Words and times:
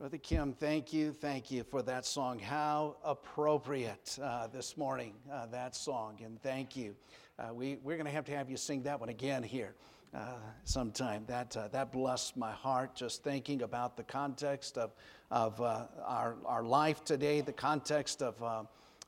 Brother 0.00 0.16
Kim, 0.16 0.54
thank 0.54 0.94
you, 0.94 1.12
thank 1.12 1.50
you 1.50 1.62
for 1.62 1.82
that 1.82 2.06
song. 2.06 2.38
How 2.38 2.96
appropriate 3.04 4.18
uh, 4.22 4.46
this 4.46 4.78
morning, 4.78 5.12
uh, 5.30 5.44
that 5.52 5.76
song, 5.76 6.16
and 6.24 6.40
thank 6.40 6.74
you. 6.74 6.96
Uh, 7.38 7.52
we, 7.52 7.76
we're 7.82 7.98
going 7.98 8.06
to 8.06 8.10
have 8.10 8.24
to 8.24 8.32
have 8.34 8.48
you 8.48 8.56
sing 8.56 8.82
that 8.84 8.98
one 8.98 9.10
again 9.10 9.42
here 9.42 9.74
uh, 10.14 10.36
sometime. 10.64 11.24
That, 11.26 11.54
uh, 11.54 11.68
that 11.72 11.92
blessed 11.92 12.34
my 12.34 12.50
heart 12.50 12.94
just 12.94 13.22
thinking 13.22 13.60
about 13.60 13.98
the 13.98 14.02
context 14.02 14.78
of, 14.78 14.94
of 15.30 15.60
uh, 15.60 15.84
our, 16.06 16.36
our 16.46 16.62
life 16.62 17.04
today, 17.04 17.42
the 17.42 17.52
context 17.52 18.22
of, 18.22 18.42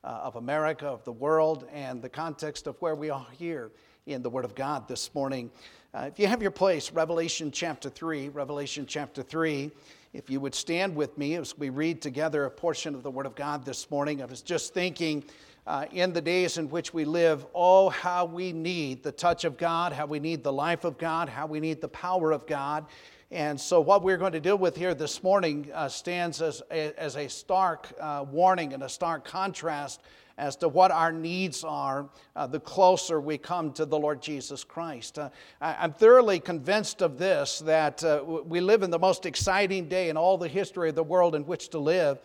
of 0.03 0.35
America, 0.35 0.85
of 0.85 1.03
the 1.05 1.11
world, 1.11 1.67
and 1.73 2.03
the 2.03 2.09
context 2.09 2.67
of 2.67 2.79
where 2.83 2.93
we 2.93 3.09
are 3.09 3.25
here 3.31 3.71
in 4.05 4.21
the 4.21 4.29
Word 4.29 4.45
of 4.45 4.53
God 4.53 4.87
this 4.87 5.11
morning. 5.15 5.49
if 5.95 6.19
you 6.19 6.27
have 6.27 6.43
your 6.43 6.51
place, 6.51 6.91
Revelation 6.91 7.49
chapter 7.49 7.89
3, 7.89 8.29
Revelation 8.29 8.85
chapter 8.85 9.23
3. 9.23 9.71
If 10.13 10.29
you 10.29 10.39
would 10.41 10.53
stand 10.53 10.95
with 10.95 11.17
me 11.17 11.33
as 11.37 11.57
we 11.57 11.71
read 11.71 11.99
together 11.99 12.45
a 12.45 12.51
portion 12.51 12.93
of 12.93 13.01
the 13.01 13.09
Word 13.09 13.25
of 13.25 13.33
God 13.33 13.65
this 13.65 13.89
morning, 13.89 14.21
I 14.21 14.25
was 14.25 14.43
just 14.43 14.71
thinking 14.71 15.23
uh, 15.65 15.87
in 15.91 16.13
the 16.13 16.21
days 16.21 16.59
in 16.59 16.69
which 16.69 16.93
we 16.93 17.03
live, 17.03 17.47
oh, 17.55 17.89
how 17.89 18.25
we 18.25 18.51
need 18.51 19.01
the 19.01 19.11
touch 19.11 19.43
of 19.43 19.57
God, 19.57 19.91
how 19.91 20.05
we 20.05 20.19
need 20.19 20.43
the 20.43 20.53
life 20.53 20.83
of 20.83 20.99
God, 20.99 21.29
how 21.29 21.47
we 21.47 21.59
need 21.59 21.81
the 21.81 21.87
power 21.87 22.31
of 22.31 22.45
God. 22.45 22.85
And 23.31 23.59
so, 23.59 23.81
what 23.81 24.03
we're 24.03 24.17
going 24.17 24.33
to 24.33 24.39
deal 24.39 24.55
with 24.55 24.75
here 24.75 24.93
this 24.93 25.23
morning 25.23 25.71
uh, 25.73 25.89
stands 25.89 26.43
as 26.43 26.61
a, 26.69 26.93
as 27.01 27.15
a 27.15 27.27
stark 27.27 27.91
uh, 27.99 28.23
warning 28.29 28.73
and 28.73 28.83
a 28.83 28.89
stark 28.89 29.25
contrast 29.25 29.99
as 30.37 30.55
to 30.57 30.67
what 30.67 30.91
our 30.91 31.11
needs 31.11 31.63
are 31.63 32.09
uh, 32.35 32.47
the 32.47 32.59
closer 32.59 33.21
we 33.21 33.37
come 33.37 33.71
to 33.73 33.85
the 33.85 33.97
Lord 33.97 34.21
Jesus 34.21 34.63
Christ. 34.63 35.19
Uh, 35.19 35.29
I, 35.61 35.83
am 35.85 35.93
thoroughly 35.93 36.39
convinced 36.39 37.01
of 37.01 37.17
this 37.17 37.59
that 37.59 38.03
uh, 38.03 38.23
we 38.25 38.59
live 38.59 38.83
in 38.83 38.89
the 38.89 38.99
most 38.99 39.25
exciting 39.25 39.87
day 39.87 40.09
in 40.09 40.17
all 40.17 40.37
the 40.37 40.47
history 40.47 40.89
of 40.89 40.95
the 40.95 41.03
world 41.03 41.35
in 41.35 41.45
which 41.45 41.69
to 41.69 41.79
live. 41.79 42.19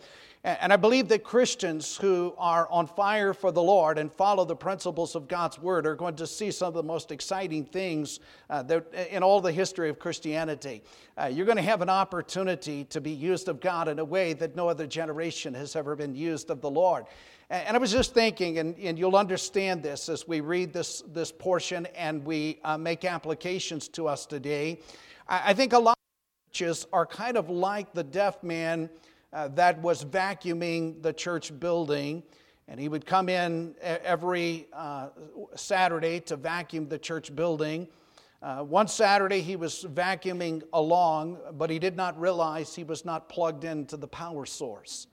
And 0.45 0.71
I 0.71 0.77
believe 0.77 1.09
that 1.09 1.25
Christians 1.25 1.97
who 1.97 2.33
are 2.37 2.69
on 2.71 2.87
fire 2.87 3.33
for 3.33 3.51
the 3.51 3.61
Lord 3.61 3.97
and 3.97 4.09
follow 4.09 4.45
the 4.45 4.55
principles 4.55 5.13
of 5.13 5.27
God's 5.27 5.59
Word 5.59 5.85
are 5.85 5.95
going 5.95 6.15
to 6.15 6.25
see 6.25 6.49
some 6.49 6.69
of 6.69 6.73
the 6.75 6.83
most 6.83 7.11
exciting 7.11 7.65
things 7.65 8.21
uh, 8.49 8.63
that, 8.63 8.93
in 9.11 9.21
all 9.21 9.41
the 9.41 9.51
history 9.51 9.89
of 9.89 9.99
Christianity. 9.99 10.81
Uh, 11.17 11.25
you're 11.25 11.45
going 11.45 11.57
to 11.57 11.61
have 11.61 11.81
an 11.81 11.89
opportunity 11.89 12.85
to 12.85 13.01
be 13.01 13.11
used 13.11 13.49
of 13.49 13.59
God 13.59 13.89
in 13.89 13.99
a 13.99 14.05
way 14.05 14.31
that 14.31 14.55
no 14.55 14.69
other 14.69 14.87
generation 14.87 15.53
has 15.53 15.75
ever 15.75 15.93
been 15.93 16.15
used 16.15 16.49
of 16.49 16.61
the 16.61 16.69
Lord. 16.69 17.03
And 17.49 17.75
I 17.75 17.79
was 17.79 17.91
just 17.91 18.13
thinking, 18.13 18.59
and, 18.59 18.77
and 18.77 18.97
you'll 18.97 19.17
understand 19.17 19.83
this 19.83 20.07
as 20.07 20.25
we 20.25 20.39
read 20.39 20.71
this, 20.71 21.03
this 21.11 21.33
portion 21.33 21.85
and 21.95 22.23
we 22.23 22.59
uh, 22.63 22.77
make 22.77 23.03
applications 23.03 23.89
to 23.89 24.07
us 24.07 24.25
today. 24.25 24.79
I, 25.27 25.49
I, 25.49 25.53
think 25.53 25.73
a 25.73 25.79
lot 25.79 25.97
of 25.97 26.53
churches 26.53 26.85
are 26.93 27.05
kind 27.05 27.35
of 27.35 27.49
like 27.49 27.91
the 27.91 28.03
deaf 28.03 28.41
man 28.43 28.89
uh, 29.31 29.47
that 29.49 29.81
was 29.81 30.03
vacuuming 30.03 31.01
the 31.01 31.13
church 31.13 31.57
building. 31.59 32.23
And 32.67 32.79
he 32.79 32.87
would 32.87 33.05
come 33.05 33.29
in 33.29 33.75
every 33.81 34.67
uh, 34.73 35.09
Saturday 35.55 36.19
to 36.21 36.35
vacuum 36.35 36.87
the 36.87 36.99
church 36.99 37.35
building. 37.35 37.87
Uh, 38.41 38.63
one 38.63 38.87
Saturday 38.87 39.41
he 39.41 39.55
was 39.55 39.83
vacuuming 39.83 40.63
along, 40.71 41.39
but 41.53 41.69
he 41.69 41.79
did 41.79 41.97
not 41.97 42.19
realize 42.19 42.75
he 42.75 42.83
was 42.83 43.03
not 43.03 43.27
plugged 43.27 43.63
into 43.63 43.97
the 43.97 44.07
power 44.07 44.45
source. 44.45 45.07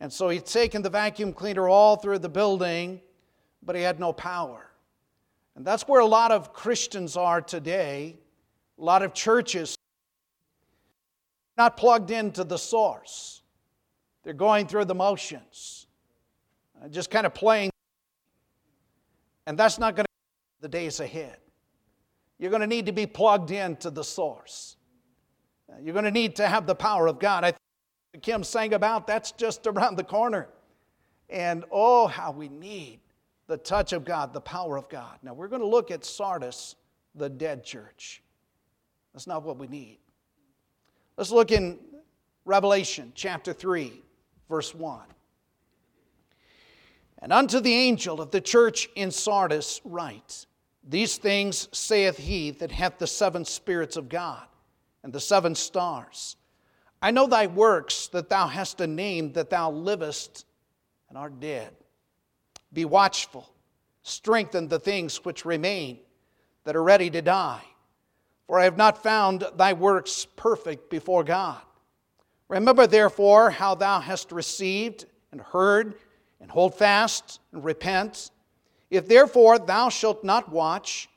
And 0.00 0.12
so 0.12 0.28
he'd 0.28 0.44
taken 0.44 0.82
the 0.82 0.90
vacuum 0.90 1.32
cleaner 1.32 1.68
all 1.68 1.96
through 1.96 2.18
the 2.18 2.28
building, 2.28 3.00
but 3.62 3.76
he 3.76 3.82
had 3.82 4.00
no 4.00 4.12
power. 4.12 4.68
And 5.54 5.64
that's 5.64 5.86
where 5.86 6.00
a 6.00 6.06
lot 6.06 6.32
of 6.32 6.52
Christians 6.52 7.16
are 7.16 7.40
today, 7.40 8.16
a 8.78 8.82
lot 8.82 9.02
of 9.02 9.14
churches 9.14 9.76
not 11.62 11.76
plugged 11.76 12.10
into 12.10 12.42
the 12.42 12.58
source. 12.58 13.42
They're 14.24 14.32
going 14.32 14.66
through 14.66 14.86
the 14.86 14.96
motions, 14.96 15.86
uh, 16.82 16.88
just 16.88 17.08
kind 17.08 17.24
of 17.24 17.34
playing. 17.34 17.70
And 19.46 19.56
that's 19.56 19.78
not 19.78 19.94
going 19.94 20.04
to 20.04 20.62
the 20.62 20.68
days 20.68 20.98
ahead. 20.98 21.36
You're 22.40 22.50
going 22.50 22.62
to 22.62 22.66
need 22.66 22.86
to 22.86 22.92
be 22.92 23.06
plugged 23.06 23.52
into 23.52 23.90
the 23.90 24.02
source. 24.02 24.76
Uh, 25.70 25.76
you're 25.80 25.92
going 25.92 26.04
to 26.04 26.10
need 26.10 26.34
to 26.36 26.48
have 26.48 26.66
the 26.66 26.74
power 26.74 27.06
of 27.06 27.20
God. 27.20 27.44
I 27.44 27.52
think 27.52 28.24
Kim 28.24 28.42
sang 28.42 28.74
about, 28.74 29.06
that's 29.06 29.30
just 29.30 29.64
around 29.68 29.96
the 29.96 30.04
corner. 30.04 30.48
And 31.30 31.64
oh, 31.70 32.08
how 32.08 32.32
we 32.32 32.48
need 32.48 32.98
the 33.46 33.56
touch 33.56 33.92
of 33.92 34.04
God, 34.04 34.32
the 34.32 34.40
power 34.40 34.76
of 34.76 34.88
God. 34.88 35.16
Now, 35.22 35.32
we're 35.32 35.48
going 35.48 35.62
to 35.62 35.68
look 35.68 35.92
at 35.92 36.04
Sardis, 36.04 36.74
the 37.14 37.28
dead 37.28 37.62
church. 37.62 38.20
That's 39.12 39.28
not 39.28 39.44
what 39.44 39.58
we 39.58 39.68
need. 39.68 39.98
Let's 41.22 41.30
look 41.30 41.52
in 41.52 41.78
Revelation 42.44 43.12
chapter 43.14 43.52
3, 43.52 44.02
verse 44.48 44.74
1. 44.74 45.02
And 47.20 47.32
unto 47.32 47.60
the 47.60 47.72
angel 47.72 48.20
of 48.20 48.32
the 48.32 48.40
church 48.40 48.88
in 48.96 49.12
Sardis 49.12 49.80
write, 49.84 50.46
These 50.82 51.18
things 51.18 51.68
saith 51.70 52.16
he 52.16 52.50
that 52.50 52.72
hath 52.72 52.98
the 52.98 53.06
seven 53.06 53.44
spirits 53.44 53.96
of 53.96 54.08
God 54.08 54.42
and 55.04 55.12
the 55.12 55.20
seven 55.20 55.54
stars. 55.54 56.34
I 57.00 57.12
know 57.12 57.28
thy 57.28 57.46
works, 57.46 58.08
that 58.08 58.28
thou 58.28 58.48
hast 58.48 58.80
a 58.80 58.88
name, 58.88 59.32
that 59.34 59.48
thou 59.48 59.70
livest 59.70 60.44
and 61.08 61.16
art 61.16 61.38
dead. 61.38 61.70
Be 62.72 62.84
watchful, 62.84 63.48
strengthen 64.02 64.66
the 64.66 64.80
things 64.80 65.24
which 65.24 65.44
remain, 65.44 66.00
that 66.64 66.74
are 66.74 66.82
ready 66.82 67.10
to 67.10 67.22
die. 67.22 67.62
For 68.46 68.58
I 68.58 68.64
have 68.64 68.76
not 68.76 69.02
found 69.02 69.46
thy 69.56 69.72
works 69.72 70.26
perfect 70.36 70.90
before 70.90 71.24
God. 71.24 71.60
Remember 72.48 72.86
therefore 72.86 73.50
how 73.50 73.74
thou 73.74 74.00
hast 74.00 74.30
received 74.32 75.06
and 75.30 75.40
heard, 75.40 75.94
and 76.40 76.50
hold 76.50 76.74
fast 76.74 77.40
and 77.52 77.64
repent. 77.64 78.30
If 78.90 79.08
therefore 79.08 79.58
thou 79.58 79.88
shalt 79.88 80.22
not 80.22 80.50
watch, 80.50 81.08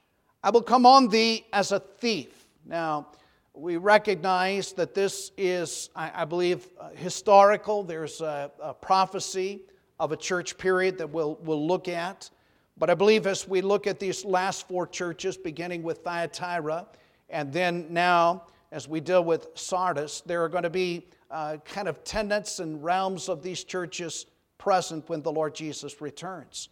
I 0.41 0.51
will 0.51 0.61
come 0.61 0.85
on 0.85 1.09
thee 1.09 1.45
as 1.51 1.71
a 1.71 1.79
thief. 1.79 2.47
Now, 2.65 3.07
we 3.53 3.77
recognize 3.77 4.73
that 4.73 4.93
this 4.93 5.31
is, 5.37 5.89
I, 5.95 6.21
I 6.21 6.25
believe, 6.25 6.67
uh, 6.79 6.89
historical. 6.89 7.83
There's 7.83 8.21
a, 8.21 8.51
a, 8.61 8.73
prophecy 8.73 9.61
of 9.99 10.11
a 10.11 10.17
church 10.17 10.57
period 10.57 10.97
that 10.97 11.09
we'll, 11.09 11.39
we'll 11.41 11.65
look 11.65 11.87
at. 11.87 12.29
But 12.77 12.89
I 12.89 12.93
believe 12.93 13.27
as 13.27 13.47
we 13.47 13.61
look 13.61 13.87
at 13.87 13.99
these 13.99 14.25
last 14.25 14.67
four 14.67 14.85
churches, 14.85 15.37
beginning 15.37 15.83
with 15.83 15.99
Thyatira, 15.99 16.85
and 17.29 17.51
then 17.51 17.87
now 17.89 18.43
as 18.71 18.87
we 18.87 18.99
deal 18.99 19.23
with 19.23 19.47
Sardis, 19.55 20.21
there 20.21 20.43
are 20.43 20.49
going 20.49 20.63
to 20.63 20.69
be 20.69 21.05
uh, 21.31 21.57
kind 21.65 21.87
of 21.87 22.03
tenets 22.03 22.59
and 22.59 22.83
realms 22.83 23.29
of 23.29 23.41
these 23.41 23.63
churches 23.63 24.25
present 24.57 25.07
when 25.07 25.21
the 25.21 25.31
Lord 25.31 25.55
Jesus 25.55 26.01
returns. 26.01 26.69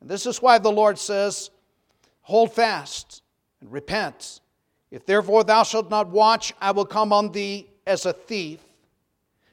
And 0.00 0.08
this 0.08 0.26
is 0.26 0.42
why 0.42 0.58
the 0.58 0.70
Lord 0.70 0.98
says, 0.98 1.50
Hold 2.22 2.52
fast 2.52 3.22
and 3.60 3.72
repent 3.72 4.40
if 4.90 5.04
therefore 5.04 5.44
thou 5.44 5.62
shalt 5.62 5.90
not 5.90 6.08
watch, 6.08 6.54
I 6.60 6.70
will 6.70 6.86
come 6.86 7.12
on 7.12 7.32
thee 7.32 7.68
as 7.86 8.06
a 8.06 8.12
thief, 8.12 8.60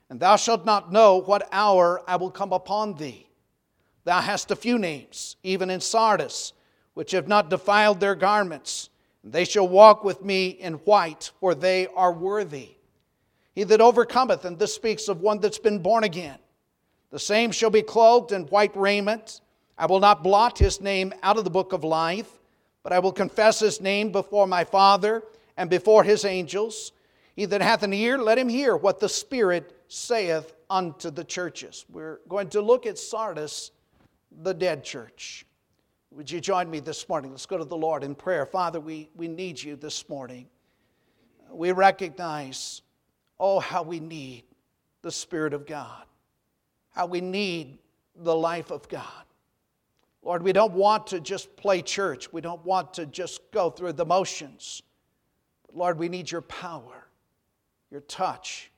and 0.10 0.20
thou 0.20 0.36
shalt 0.36 0.66
not 0.66 0.92
know 0.92 1.18
what 1.18 1.48
hour 1.52 2.02
I 2.08 2.16
will 2.16 2.32
come 2.32 2.54
upon 2.54 2.96
thee. 2.96 3.28
Thou 4.06 4.22
hast 4.22 4.52
a 4.52 4.56
few 4.56 4.78
names, 4.78 5.36
even 5.44 5.70
in 5.70 5.82
Sardis, 5.82 6.54
which 6.94 7.12
have 7.12 7.28
not 7.28 7.50
defiled 7.50 8.00
their 8.00 8.16
garments. 8.16 8.90
They 9.26 9.44
shall 9.44 9.68
walk 9.68 10.04
with 10.04 10.24
me 10.24 10.50
in 10.50 10.76
white, 10.76 11.32
for 11.40 11.56
they 11.56 11.88
are 11.88 12.14
worthy. 12.14 12.70
He 13.54 13.64
that 13.64 13.82
overcometh, 13.82 14.46
and 14.46 14.58
this 14.58 14.74
speaks 14.74 15.08
of 15.08 15.22
one 15.22 15.40
that's 15.40 15.58
been 15.58 15.80
born 15.80 16.04
again, 16.04 16.38
the 17.12 17.20
same 17.20 17.52
shall 17.52 17.70
be 17.70 17.82
clothed 17.82 18.32
in 18.32 18.44
white 18.44 18.76
raiment. 18.78 19.42
I 19.78 19.88
will 19.88 20.00
not 20.00 20.24
blot 20.24 20.60
his 20.60 20.80
name 20.80 21.14
out 21.24 21.38
of 21.38 21.44
the 21.44 21.50
book 21.50 21.74
of 21.74 21.84
life 21.84 22.30
but 22.86 22.94
I 22.94 23.00
will 23.00 23.12
confess 23.12 23.60
his 23.60 23.82
name 23.82 24.12
before 24.12 24.46
my 24.46 24.64
Father 24.64 25.24
and 25.58 25.72
before 25.72 26.04
his 26.04 26.24
angels. 26.24 26.92
He 27.36 27.46
that 27.46 27.60
hath 27.60 27.82
an 27.82 27.94
ear, 27.94 28.20
let 28.20 28.38
him 28.38 28.48
hear 28.48 28.78
what 28.78 29.00
the 29.00 29.10
Spirit 29.10 29.76
saith 29.88 30.54
unto 30.70 31.10
the 31.10 31.24
churches. 31.24 31.84
We're 31.92 32.20
going 32.30 32.50
to 32.50 32.62
look 32.62 32.86
at 32.86 33.00
Sardis, 33.00 33.72
the 34.44 34.54
dead 34.54 34.84
church. 34.84 35.48
Would 36.16 36.32
you 36.32 36.40
join 36.40 36.70
me 36.70 36.80
this 36.80 37.10
morning? 37.10 37.32
Let's 37.32 37.46
go 37.46 37.58
to 37.58 37.66
the 37.66 37.76
Lord 37.76 38.02
in 38.02 38.16
prayer. 38.16 38.46
Father, 38.46 38.80
we, 38.80 39.10
we 39.16 39.28
need 39.28 39.62
you 39.62 39.76
this 39.76 40.08
morning. 40.08 40.48
We 41.52 41.74
recognize, 41.74 42.84
oh, 43.38 43.60
how 43.60 43.84
we 43.84 44.00
need 44.00 44.46
the 45.02 45.12
Spirit 45.12 45.54
of 45.54 45.66
God, 45.66 46.06
how 46.92 47.06
we 47.06 47.20
need 47.20 47.80
the 48.16 48.34
life 48.34 48.72
of 48.72 48.88
God. 48.88 49.26
Lord, 50.24 50.42
we 50.42 50.54
don't 50.54 50.72
want 50.72 51.08
to 51.08 51.20
just 51.20 51.54
play 51.58 51.82
church. 51.82 52.32
We 52.32 52.40
don't 52.40 52.64
want 52.64 52.94
to 52.94 53.06
just 53.06 53.52
go 53.52 53.70
through 53.70 53.94
the 53.94 54.06
motions. 54.06 54.84
But 55.66 55.76
Lord, 55.76 56.00
we 56.00 56.08
need 56.08 56.32
your 56.32 56.42
power, 56.42 57.08
your 57.92 58.02
touch, 58.02 58.72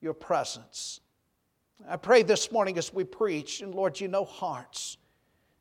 your 0.00 0.14
presence. 0.14 1.00
I 1.88 1.96
pray 1.96 2.24
this 2.24 2.50
morning 2.50 2.76
as 2.76 2.92
we 2.92 3.04
preach, 3.04 3.60
and 3.60 3.72
Lord, 3.72 4.00
you 4.00 4.08
know 4.08 4.24
hearts. 4.24 4.98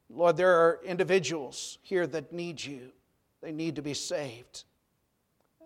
Lord, 0.09 0.37
there 0.37 0.53
are 0.53 0.79
individuals 0.85 1.79
here 1.81 2.05
that 2.07 2.31
need 2.31 2.63
you, 2.63 2.91
they 3.41 3.51
need 3.51 3.75
to 3.75 3.81
be 3.81 3.93
saved. 3.93 4.63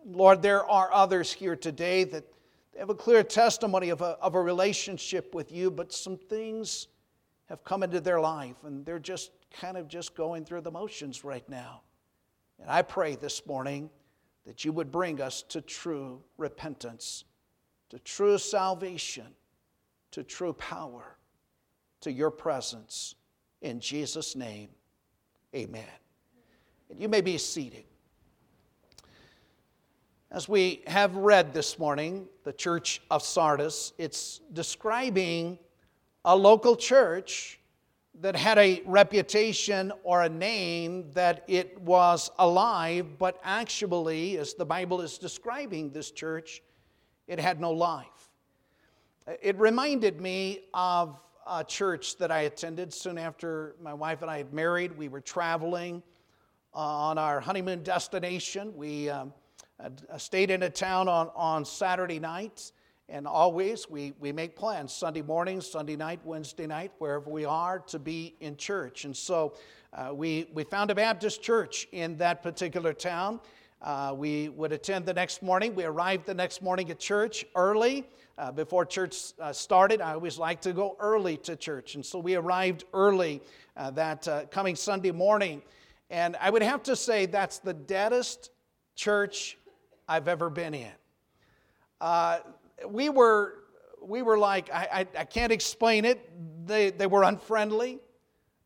Lord, 0.06 0.42
there 0.42 0.66
are 0.66 0.92
others 0.94 1.32
here 1.32 1.56
today 1.56 2.04
that 2.06 2.24
they 2.74 2.80
have 2.80 2.90
a 2.90 2.96
clear 2.96 3.24
testimony 3.24 3.90
of 3.90 4.02
a, 4.02 4.18
of 4.22 4.36
a 4.36 4.42
relationship 4.42 5.36
with 5.36 5.52
you, 5.52 5.70
but 5.70 5.92
some 5.92 6.18
things 6.18 6.88
have 7.50 7.64
come 7.64 7.84
into 7.84 8.00
their 8.00 8.20
life 8.20 8.56
and 8.64 8.86
they're 8.86 9.00
just 9.00 9.32
kind 9.52 9.76
of 9.76 9.88
just 9.88 10.16
going 10.16 10.46
through 10.46 10.62
the 10.62 10.72
motions 10.72 11.24
right 11.24 11.48
now. 11.50 11.82
And 12.60 12.70
I 12.70 12.82
pray 12.82 13.16
this 13.16 13.46
morning 13.46 13.90
that 14.46 14.64
you 14.64 14.72
would 14.72 14.92
bring 14.92 15.22
us 15.22 15.42
to 15.50 15.62
true 15.62 16.22
repentance, 16.38 17.26
to 17.90 18.00
true 18.00 18.38
salvation, 18.38 19.28
to 20.12 20.24
true 20.24 20.54
power, 20.54 21.18
to 22.02 22.12
your 22.12 22.32
presence. 22.32 23.16
In 23.62 23.80
Jesus' 23.80 24.36
name, 24.36 24.70
amen. 25.56 25.84
And 26.90 27.00
you 27.00 27.10
may 27.10 27.22
be 27.22 27.38
seated. 27.38 27.84
As 30.32 30.48
we 30.48 30.84
have 30.88 31.16
read 31.16 31.54
this 31.54 31.80
morning, 31.80 32.28
the 32.44 32.54
church 32.54 33.02
of 33.10 33.24
Sardis, 33.24 33.94
it's 33.98 34.42
describing 34.54 35.58
a 36.24 36.36
local 36.36 36.76
church 36.76 37.60
that 38.22 38.36
had 38.36 38.58
a 38.58 38.82
reputation 38.86 39.92
or 40.04 40.24
a 40.24 40.30
name 40.30 41.10
that 41.14 41.44
it 41.48 41.80
was 41.82 42.30
alive, 42.38 43.18
but 43.18 43.40
actually, 43.44 44.38
as 44.38 44.54
the 44.54 44.66
Bible 44.66 45.02
is 45.02 45.18
describing 45.18 45.90
this 45.90 46.12
church, 46.12 46.62
it 47.28 47.40
had 47.40 47.60
no 47.60 47.72
life. 47.72 48.30
It 49.42 49.58
reminded 49.58 50.20
me 50.20 50.66
of 50.74 51.20
a 51.50 51.64
church 51.64 52.18
that 52.18 52.32
I 52.32 52.42
attended 52.42 52.94
soon 52.94 53.18
after 53.18 53.76
my 53.82 53.94
wife 53.94 54.22
and 54.22 54.30
I 54.30 54.38
had 54.38 54.54
married. 54.54 54.96
We 54.96 55.08
were 55.08 55.20
traveling 55.20 56.04
on 56.74 57.18
our 57.18 57.40
honeymoon 57.40 57.82
destination. 57.82 58.72
We 58.76 59.10
um, 59.10 59.34
stayed 60.18 60.52
in 60.52 60.62
a 60.64 60.70
town 60.70 61.08
on, 61.08 61.32
on 61.36 61.66
Saturday 61.66 62.20
nights, 62.20 62.74
and 63.08 63.26
always 63.26 63.90
we, 63.90 64.14
we 64.20 64.32
make 64.32 64.56
plans 64.56 64.94
Sunday 64.94 65.24
morning, 65.24 65.60
Sunday 65.60 65.96
night, 65.96 66.20
Wednesday 66.24 66.68
night, 66.68 66.92
wherever 67.00 67.32
we 67.32 67.46
are, 67.46 67.80
to 67.80 67.98
be 67.98 68.36
in 68.42 68.56
church. 68.56 69.06
And 69.06 69.18
so 69.18 69.56
uh, 69.94 70.14
we, 70.14 70.48
we 70.54 70.64
found 70.64 70.92
a 70.92 70.96
Baptist 70.96 71.42
church 71.42 71.88
in 71.92 72.16
that 72.18 72.44
particular 72.44 72.94
town. 72.94 73.40
Uh, 73.82 74.14
we 74.16 74.50
would 74.50 74.74
attend 74.74 75.06
the 75.06 75.14
next 75.14 75.42
morning. 75.42 75.74
We 75.74 75.86
arrived 75.86 76.26
the 76.26 76.34
next 76.34 76.62
morning 76.62 76.92
at 76.92 77.00
church 77.00 77.46
early. 77.56 78.08
Uh, 78.38 78.52
before 78.52 78.86
church 78.86 79.34
uh, 79.40 79.54
started, 79.54 80.02
I 80.02 80.14
always 80.14 80.38
like 80.38 80.60
to 80.62 80.74
go 80.74 80.98
early 81.00 81.38
to 81.38 81.56
church. 81.56 81.96
And 81.96 82.06
so 82.06 82.20
we 82.20 82.36
arrived 82.36 82.84
early 82.94 83.42
uh, 83.78 83.92
that 83.92 84.28
uh, 84.28 84.46
coming 84.46 84.76
Sunday 84.76 85.12
morning. 85.12 85.62
And 86.10 86.36
I 86.42 86.50
would 86.50 86.62
have 86.62 86.84
to 86.84 86.96
say 86.96 87.26
that's 87.26 87.60
the 87.60 87.74
deadest 87.74 88.52
church 88.96 89.58
I've 90.08 90.28
ever 90.28 90.50
been 90.50 90.74
in. 90.74 90.92
Uh, 92.02 92.40
we 92.88 93.10
were 93.10 93.56
we 94.02 94.22
were 94.22 94.38
like 94.38 94.70
I, 94.74 94.88
I, 94.92 95.20
I, 95.20 95.26
can't 95.26 95.52
explain 95.52 96.06
it 96.06 96.30
they, 96.66 96.90
they 96.90 97.08
were 97.08 97.24
unfriendly 97.24 98.00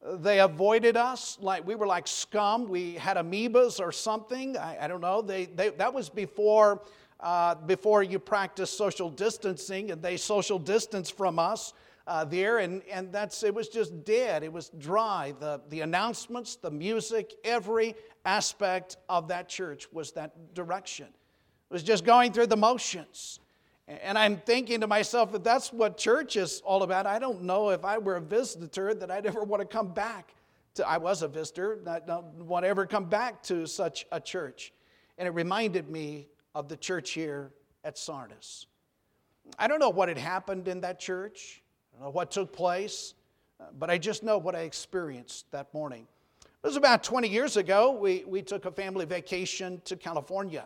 they 0.05 0.39
avoided 0.39 0.97
us 0.97 1.37
like 1.41 1.65
we 1.65 1.75
were 1.75 1.87
like 1.87 2.07
scum. 2.07 2.67
We 2.67 2.93
had 2.93 3.17
amoebas 3.17 3.79
or 3.79 3.91
something. 3.91 4.57
I, 4.57 4.77
I 4.81 4.87
don't 4.87 5.01
know. 5.01 5.21
They, 5.21 5.45
they, 5.45 5.69
that 5.69 5.93
was 5.93 6.09
before 6.09 6.81
uh, 7.19 7.55
before 7.55 8.03
you 8.03 8.19
practice 8.19 8.69
social 8.69 9.09
distancing 9.09 9.91
and 9.91 10.01
they 10.01 10.17
social 10.17 10.59
distance 10.59 11.09
from 11.09 11.39
us 11.39 11.73
uh, 12.05 12.25
there 12.25 12.57
and, 12.57 12.81
and 12.91 13.13
that's 13.13 13.43
it 13.43 13.55
was 13.55 13.69
just 13.69 14.03
dead. 14.03 14.43
It 14.43 14.51
was 14.51 14.71
dry. 14.77 15.33
The, 15.39 15.61
the 15.69 15.81
announcements 15.81 16.57
the 16.57 16.71
music 16.71 17.35
every 17.45 17.95
aspect 18.25 18.97
of 19.07 19.29
that 19.29 19.47
church 19.47 19.87
was 19.93 20.11
that 20.13 20.53
direction. 20.53 21.07
It 21.07 21.73
was 21.73 21.83
just 21.83 22.03
going 22.03 22.33
through 22.33 22.47
the 22.47 22.57
motions. 22.57 23.39
And 23.87 24.17
I'm 24.17 24.37
thinking 24.37 24.79
to 24.81 24.87
myself, 24.87 25.35
if 25.35 25.43
that's 25.43 25.73
what 25.73 25.97
church 25.97 26.37
is 26.37 26.61
all 26.63 26.83
about, 26.83 27.05
I 27.05 27.19
don't 27.19 27.43
know 27.43 27.69
if 27.69 27.83
I 27.83 27.97
were 27.97 28.15
a 28.15 28.21
visitor 28.21 28.93
that 28.93 29.11
I'd 29.11 29.25
ever 29.25 29.43
want 29.43 29.61
to 29.61 29.67
come 29.67 29.93
back 29.93 30.33
to. 30.75 30.87
I 30.87 30.97
was 30.97 31.21
a 31.21 31.27
visitor, 31.27 31.79
I 31.85 31.99
don't 31.99 32.45
want 32.45 32.63
to 32.63 32.69
ever 32.69 32.85
come 32.85 33.05
back 33.05 33.43
to 33.43 33.67
such 33.67 34.05
a 34.11 34.21
church. 34.21 34.71
And 35.17 35.27
it 35.27 35.31
reminded 35.31 35.89
me 35.89 36.27
of 36.55 36.69
the 36.69 36.77
church 36.77 37.11
here 37.11 37.51
at 37.83 37.97
Sardis. 37.97 38.67
I 39.59 39.67
don't 39.67 39.79
know 39.79 39.89
what 39.89 40.07
had 40.07 40.17
happened 40.17 40.69
in 40.69 40.79
that 40.81 40.99
church, 40.99 41.61
I 41.93 41.97
don't 41.97 42.05
know 42.05 42.11
what 42.11 42.31
took 42.31 42.53
place, 42.53 43.15
but 43.77 43.89
I 43.89 43.97
just 43.97 44.23
know 44.23 44.37
what 44.37 44.55
I 44.55 44.61
experienced 44.61 45.51
that 45.51 45.73
morning. 45.73 46.07
It 46.41 46.67
was 46.67 46.77
about 46.77 47.03
20 47.03 47.27
years 47.27 47.57
ago. 47.57 47.91
We, 47.91 48.23
we 48.25 48.41
took 48.41 48.63
a 48.63 48.71
family 48.71 49.05
vacation 49.05 49.81
to 49.83 49.97
California. 49.97 50.65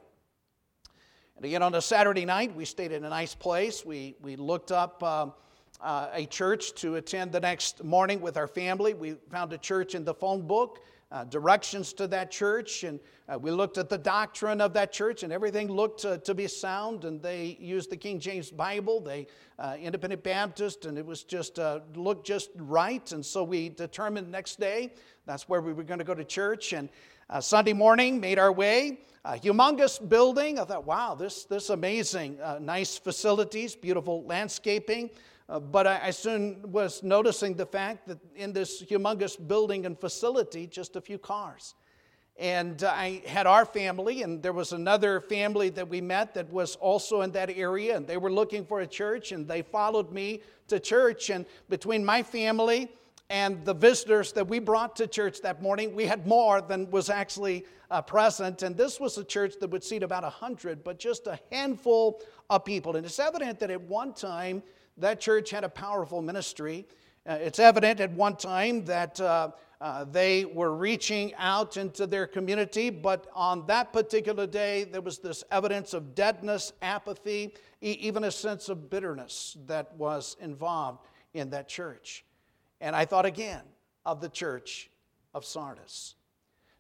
And 1.38 1.46
again, 1.46 1.62
on 1.62 1.76
a 1.76 1.82
Saturday 1.82 2.26
night, 2.26 2.56
we 2.56 2.66
stayed 2.66 2.92
in 2.92 3.06
a 3.06 3.10
nice 3.10 3.36
place. 3.36 3.86
We, 3.86 4.16
we 4.24 4.36
looked 4.36 4.72
up 4.72 5.04
uh, 5.04 5.28
uh, 5.80 6.08
a 6.12 6.26
church 6.26 6.74
to 6.82 6.96
attend 6.96 7.32
the 7.32 7.40
next 7.40 7.84
morning 7.84 8.22
with 8.22 8.38
our 8.38 8.48
family. 8.48 8.96
We 8.96 9.18
found 9.30 9.54
a 9.54 9.60
church 9.60 9.94
in 9.94 10.04
the 10.04 10.16
phone 10.16 10.48
book, 10.48 10.80
uh, 11.12 11.26
directions 11.26 11.94
to 11.94 12.08
that 12.08 12.32
church, 12.32 12.84
and 12.84 13.00
uh, 13.30 13.38
we 13.38 13.52
looked 13.52 13.78
at 13.78 13.88
the 13.88 14.00
doctrine 14.00 14.60
of 14.62 14.74
that 14.74 14.92
church, 14.92 15.22
and 15.22 15.32
everything 15.32 15.72
looked 15.72 16.02
to, 16.02 16.18
to 16.18 16.34
be 16.34 16.48
sound. 16.48 17.06
And 17.06 17.22
they 17.22 17.56
used 17.60 17.92
the 17.92 17.98
King 17.98 18.20
James 18.20 18.50
Bible, 18.50 19.00
they 19.00 19.28
uh, 19.60 19.76
Independent 19.80 20.24
Baptist, 20.24 20.88
and 20.88 20.98
it 20.98 21.06
was 21.06 21.24
just 21.24 21.60
uh, 21.60 21.82
looked 21.94 22.26
just 22.26 22.50
right. 22.56 23.12
And 23.12 23.24
so 23.24 23.44
we 23.44 23.70
determined 23.70 24.32
next 24.32 24.60
day 24.60 24.92
that's 25.28 25.48
where 25.48 25.62
we 25.62 25.74
were 25.74 25.84
going 25.84 26.00
to 26.00 26.06
go 26.06 26.16
to 26.16 26.24
church. 26.24 26.74
And 26.74 26.90
Sunday 27.42 27.74
morning, 27.74 28.20
made 28.20 28.40
our 28.40 28.52
way. 28.52 29.00
A 29.26 29.38
humongous 29.38 30.00
building. 30.08 30.58
I 30.58 30.64
thought, 30.64 30.86
wow, 30.86 31.14
this, 31.14 31.44
this 31.44 31.70
amazing. 31.70 32.40
Uh, 32.42 32.60
nice 32.62 32.98
facilities, 32.98 33.76
beautiful 33.76 34.24
landscaping. 34.24 35.10
Uh, 35.50 35.60
but 35.60 35.86
I, 35.86 36.00
I, 36.06 36.12
soon 36.12 36.62
was 36.72 37.04
noticing 37.04 37.54
the 37.54 37.66
fact 37.66 38.08
that 38.08 38.20
in 38.36 38.54
this 38.54 38.82
humongous 38.82 39.36
building 39.48 39.86
and 39.86 40.00
facility, 40.00 40.68
just 40.68 40.96
a 40.96 41.02
few 41.02 41.18
cars. 41.18 41.76
And 42.38 42.84
uh, 42.84 42.94
I 42.96 43.22
had 43.26 43.48
our 43.48 43.66
family, 43.66 44.24
and 44.24 44.42
there 44.42 44.54
was 44.54 44.72
another 44.72 45.20
family 45.20 45.70
that 45.72 45.90
we 45.90 46.00
met 46.00 46.34
that 46.36 46.52
was 46.52 46.78
also 46.78 47.22
in 47.22 47.32
that 47.32 47.50
area, 47.50 47.98
and 47.98 48.08
they 48.08 48.18
were 48.18 48.32
looking 48.32 48.66
for 48.66 48.82
a 48.82 48.88
church, 48.88 49.34
and 49.34 49.46
they 49.46 49.62
followed 49.62 50.12
me 50.12 50.42
to 50.70 50.80
church. 50.80 51.30
And 51.30 51.46
between 51.68 52.06
my 52.06 52.24
family, 52.24 52.90
and 53.30 53.66
the 53.66 53.74
visitors 53.74 54.32
that 54.34 54.48
we 54.48 54.60
brought 54.60 54.96
to 54.98 55.08
church 55.08 55.42
that 55.42 55.62
morning, 55.62 55.94
we 55.94 56.06
had 56.06 56.26
more 56.26 56.62
than 56.62 56.90
was 56.92 57.10
actually 57.10 57.66
uh, 57.92 58.02
present. 58.02 58.64
And 58.64 58.76
this 58.78 59.00
was 59.00 59.18
a 59.18 59.24
church 59.24 59.56
that 59.60 59.70
would 59.70 59.84
seat 59.84 60.02
about 60.02 60.24
100, 60.24 60.84
but 60.84 60.98
just 60.98 61.28
a 61.28 61.38
handful 61.52 62.22
of 62.50 62.64
people. 62.64 62.96
And 62.96 63.06
it's 63.06 63.20
evident 63.20 63.60
that 63.60 63.70
at 63.70 63.82
one 63.82 64.14
time 64.14 64.64
that 64.98 65.20
church 65.20 65.50
had 65.50 65.66
a 65.66 65.70
powerful 65.70 66.22
ministry. 66.22 66.86
Uh, 67.26 67.34
it's 67.42 67.60
evident 67.60 68.00
at 68.00 68.12
one 68.12 68.38
time 68.38 68.86
that 68.86 69.20
uh, 69.20 69.52
uh, 69.82 70.06
they 70.06 70.46
were 70.46 70.74
reaching 70.74 71.36
out 71.36 71.76
into 71.76 72.08
their 72.08 72.26
community, 72.26 72.90
but 72.90 73.28
on 73.34 73.68
that 73.68 73.92
particular 73.92 74.48
day, 74.48 74.86
there 74.86 75.02
was 75.02 75.20
this 75.20 75.44
evidence 75.52 75.94
of 75.94 76.16
deadness, 76.16 76.72
apathy, 76.82 77.54
e- 77.82 77.92
even 78.00 78.24
a 78.24 78.32
sense 78.32 78.70
of 78.70 78.90
bitterness 78.90 79.58
that 79.68 79.94
was 79.96 80.38
involved 80.40 81.06
in 81.34 81.50
that 81.50 81.68
church. 81.68 82.24
And 82.82 82.96
I 82.96 83.06
thought 83.06 83.26
again 83.26 83.62
of 84.06 84.22
the 84.22 84.30
church 84.30 84.90
of 85.34 85.46
Sardis. 85.46 86.16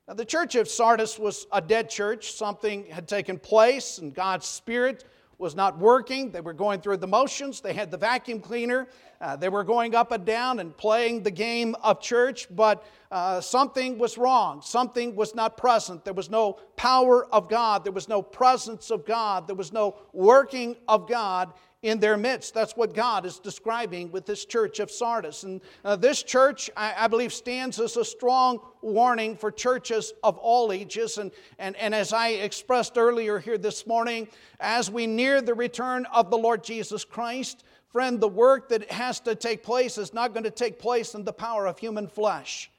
Now, 0.08 0.14
the 0.14 0.26
church 0.26 0.56
of 0.56 0.70
Sardis 0.70 1.20
was 1.20 1.48
a 1.52 1.62
dead 1.62 1.90
church. 1.90 2.32
Something 2.34 2.86
had 2.86 3.08
taken 3.08 3.38
place, 3.38 3.98
and 3.98 4.14
God's 4.14 4.46
Spirit 4.46 5.04
was 5.38 5.56
not 5.56 5.78
working. 5.78 6.32
They 6.32 6.42
were 6.42 6.54
going 6.54 6.82
through 6.82 6.98
the 6.98 7.08
motions. 7.08 7.62
They 7.62 7.74
had 7.74 7.92
the 7.92 7.98
vacuum 7.98 8.40
cleaner. 8.40 8.88
Uh, 9.20 9.36
they 9.36 9.50
were 9.50 9.64
going 9.64 9.96
up 9.96 10.12
and 10.12 10.26
down 10.26 10.60
and 10.60 10.76
playing 10.76 11.24
the 11.24 11.32
game 11.32 11.76
of 11.84 12.02
church, 12.02 12.48
but 12.56 12.84
uh, 13.12 13.42
something 13.42 13.98
was 13.98 14.18
wrong. 14.18 14.62
Something 14.62 15.16
was 15.16 15.36
not 15.36 15.58
present. 15.58 16.06
There 16.06 16.14
was 16.14 16.30
no 16.30 16.54
power 16.76 17.26
of 17.34 17.50
God. 17.50 17.84
There 17.84 17.94
was 17.94 18.08
no 18.08 18.22
presence 18.22 18.92
of 18.92 19.06
God. 19.06 19.48
There 19.48 19.56
was 19.56 19.74
no 19.74 19.98
working 20.14 20.76
of 20.88 21.08
God 21.08 21.54
in 21.88 22.00
their 22.00 22.18
midst. 22.18 22.54
That's 22.54 22.76
what 22.76 22.94
God 22.94 23.26
is 23.26 23.40
describing 23.40 24.12
with 24.12 24.26
this 24.26 24.46
church 24.46 24.80
of 24.80 24.92
Sardis. 24.92 25.44
And 25.44 25.62
uh, 25.86 25.96
this 25.96 26.24
church, 26.24 26.70
I, 26.76 26.94
I, 26.98 27.08
believe, 27.08 27.34
stands 27.34 27.80
as 27.80 27.98
a 27.98 28.06
strong 28.06 28.60
warning 28.82 29.36
for 29.36 29.52
churches 29.52 30.14
of 30.24 30.38
all 30.38 30.72
ages. 30.72 31.18
And, 31.18 31.32
and, 31.60 31.76
and 31.78 31.96
as 31.96 32.14
I 32.14 32.30
expressed 32.30 32.98
earlier 32.98 33.40
here 33.40 33.58
this 33.58 33.88
morning, 33.88 34.28
as 34.60 34.92
we 34.92 35.08
near 35.08 35.42
the 35.42 35.54
return 35.54 36.06
of 36.14 36.30
the 36.30 36.38
Lord 36.38 36.64
Jesus 36.64 37.06
Christ, 37.06 37.64
friend, 37.92 38.20
the 38.20 38.28
work 38.28 38.70
that 38.70 38.92
has 38.92 39.20
to 39.22 39.36
take 39.36 39.64
place 39.64 39.98
is 39.98 40.14
not 40.14 40.34
going 40.34 40.44
to 40.44 40.52
take 40.52 40.80
place 40.80 41.16
in 41.16 41.24
the 41.24 41.34
power 41.34 41.66
of 41.68 41.80
human 41.80 42.08
flesh. 42.08 42.70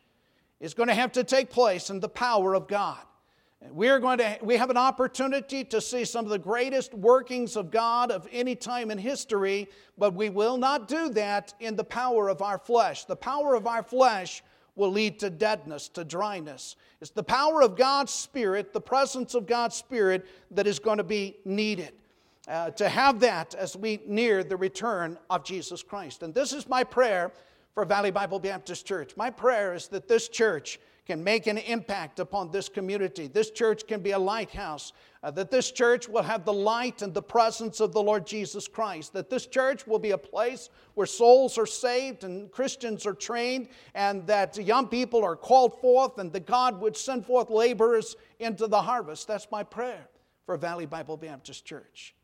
It's 0.60 0.74
going 0.74 0.88
to 0.88 0.94
have 0.94 1.12
to 1.12 1.24
take 1.24 1.50
place 1.50 1.90
in 1.90 2.00
the 2.00 2.08
power 2.08 2.54
of 2.54 2.68
God. 2.68 2.98
We 3.70 3.88
are 3.88 3.98
going 3.98 4.18
to 4.18 4.38
we 4.40 4.56
have 4.56 4.70
an 4.70 4.76
opportunity 4.76 5.64
to 5.64 5.80
see 5.80 6.04
some 6.04 6.24
of 6.24 6.30
the 6.30 6.38
greatest 6.38 6.94
workings 6.94 7.56
of 7.56 7.70
God 7.70 8.12
of 8.12 8.28
any 8.30 8.54
time 8.54 8.90
in 8.90 8.98
history, 8.98 9.68
but 9.98 10.14
we 10.14 10.30
will 10.30 10.56
not 10.56 10.86
do 10.86 11.08
that 11.10 11.54
in 11.58 11.74
the 11.74 11.84
power 11.84 12.28
of 12.28 12.40
our 12.40 12.58
flesh. 12.58 13.04
The 13.04 13.16
power 13.16 13.54
of 13.54 13.66
our 13.66 13.82
flesh 13.82 14.44
will 14.76 14.92
lead 14.92 15.18
to 15.18 15.28
deadness, 15.28 15.88
to 15.88 16.04
dryness. 16.04 16.76
It's 17.00 17.10
the 17.10 17.22
power 17.22 17.62
of 17.62 17.76
God's 17.76 18.12
Spirit, 18.12 18.72
the 18.72 18.80
presence 18.80 19.34
of 19.34 19.46
God's 19.46 19.74
Spirit, 19.74 20.26
that 20.52 20.68
is 20.68 20.78
going 20.78 20.98
to 20.98 21.04
be 21.04 21.36
needed. 21.44 21.92
uh, 22.48 22.70
to 22.70 22.88
have 22.88 23.20
that 23.20 23.54
as 23.54 23.76
we 23.76 24.00
near 24.06 24.42
the 24.42 24.56
return 24.56 25.18
of 25.28 25.44
Jesus 25.44 25.82
Christ. 25.82 26.22
And 26.22 26.34
this 26.34 26.52
is 26.52 26.68
my 26.68 26.82
prayer 26.82 27.30
for 27.78 27.84
Valley 27.84 28.10
Bible 28.10 28.40
Baptist 28.40 28.86
Church. 28.86 29.16
My 29.16 29.30
prayer 29.30 29.72
is 29.72 29.86
that 29.86 30.08
this 30.08 30.28
church 30.28 30.80
can 31.06 31.22
make 31.22 31.46
an 31.46 31.58
impact 31.58 32.18
upon 32.18 32.50
this 32.50 32.68
community. 32.68 33.28
This 33.28 33.52
church 33.52 33.86
can 33.86 34.00
be 34.00 34.10
a 34.10 34.18
lighthouse. 34.18 34.92
Uh, 35.22 35.30
that 35.30 35.52
this 35.52 35.70
church 35.70 36.08
will 36.08 36.24
have 36.24 36.44
the 36.44 36.52
light 36.52 37.02
and 37.02 37.14
the 37.14 37.22
presence 37.22 37.78
of 37.78 37.92
the 37.92 38.02
Lord 38.02 38.26
Jesus 38.26 38.66
Christ. 38.66 39.12
That 39.12 39.30
this 39.30 39.46
church 39.46 39.86
will 39.86 40.00
be 40.00 40.10
a 40.10 40.18
place 40.18 40.70
where 40.94 41.06
souls 41.06 41.56
are 41.56 41.66
saved 41.66 42.24
and 42.24 42.50
Christians 42.50 43.06
are 43.06 43.14
trained, 43.14 43.68
and 43.94 44.26
that 44.26 44.56
young 44.56 44.88
people 44.88 45.22
are 45.22 45.36
called 45.36 45.80
forth, 45.80 46.18
and 46.18 46.32
that 46.32 46.46
God 46.46 46.80
would 46.80 46.96
send 46.96 47.26
forth 47.26 47.48
laborers 47.48 48.16
into 48.40 48.66
the 48.66 48.82
harvest. 48.82 49.28
That's 49.28 49.46
my 49.52 49.62
prayer 49.62 50.08
for 50.46 50.56
Valley 50.56 50.86
Bible 50.86 51.16
Baptist 51.16 51.64
Church. 51.64 52.16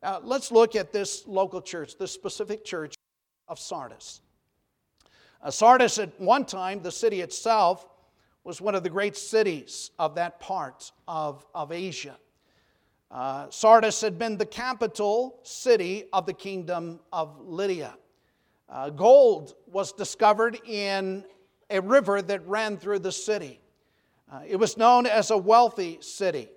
Now, 0.00 0.20
let's 0.22 0.52
look 0.52 0.76
at 0.76 0.92
this 0.92 1.26
local 1.26 1.60
church, 1.60 1.98
this 1.98 2.12
specific 2.12 2.64
church 2.64 2.94
of 3.48 3.58
Sardis. 3.58 4.20
Uh, 5.42 5.50
Sardis, 5.50 5.98
at 5.98 6.20
one 6.20 6.44
time, 6.44 6.82
the 6.82 6.92
city 6.92 7.20
itself, 7.20 7.88
was 8.44 8.60
one 8.60 8.74
of 8.76 8.84
the 8.84 8.90
great 8.90 9.16
cities 9.16 9.90
of 9.98 10.14
that 10.14 10.38
part 10.38 10.92
of, 11.08 11.44
of 11.54 11.72
Asia. 11.72 12.16
Uh, 13.10 13.50
Sardis 13.50 14.00
had 14.00 14.18
been 14.18 14.36
the 14.36 14.46
capital 14.46 15.40
city 15.42 16.04
of 16.12 16.26
the 16.26 16.32
kingdom 16.32 17.00
of 17.12 17.40
Lydia. 17.40 17.96
Uh, 18.68 18.90
gold 18.90 19.54
was 19.66 19.92
discovered 19.92 20.58
in 20.66 21.24
a 21.70 21.80
river 21.80 22.22
that 22.22 22.46
ran 22.46 22.76
through 22.76 23.00
the 23.00 23.12
city. 23.12 23.60
Uh, 24.32 24.40
it 24.46 24.56
was 24.56 24.76
known 24.76 25.06
as 25.06 25.30
a 25.30 25.36
wealthy 25.36 25.98
city. 26.00 26.48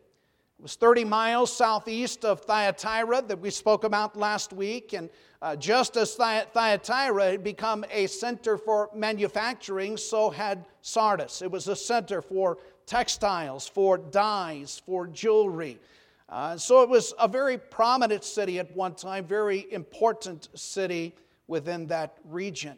It 0.57 0.61
was 0.61 0.75
30 0.75 1.03
miles 1.03 1.55
southeast 1.55 2.23
of 2.23 2.41
Thyatira 2.41 3.23
that 3.23 3.39
we 3.39 3.49
spoke 3.49 3.83
about 3.83 4.15
last 4.15 4.53
week. 4.53 4.93
And 4.93 5.09
uh, 5.45 5.55
just 5.55 5.95
as 5.95 6.15
Thyatira 6.15 7.29
had 7.29 7.43
become 7.43 7.85
a 7.91 8.07
center 8.07 8.57
for 8.57 8.89
manufacturing, 8.95 9.95
so 9.95 10.31
had 10.31 10.65
Sardis. 10.81 11.43
It 11.43 11.51
was 11.51 11.67
a 11.67 11.75
center 11.75 12.23
for 12.23 12.57
textiles, 12.87 13.67
for 13.67 13.99
dyes, 13.99 14.81
for 14.87 15.05
jewelry. 15.05 15.79
Uh, 16.29 16.57
so 16.57 16.81
it 16.81 16.89
was 16.89 17.13
a 17.19 17.27
very 17.27 17.59
prominent 17.59 18.23
city 18.23 18.57
at 18.57 18.75
one 18.75 18.95
time, 18.95 19.27
very 19.27 19.71
important 19.71 20.49
city 20.55 21.13
within 21.45 21.85
that 21.85 22.17
region. 22.27 22.75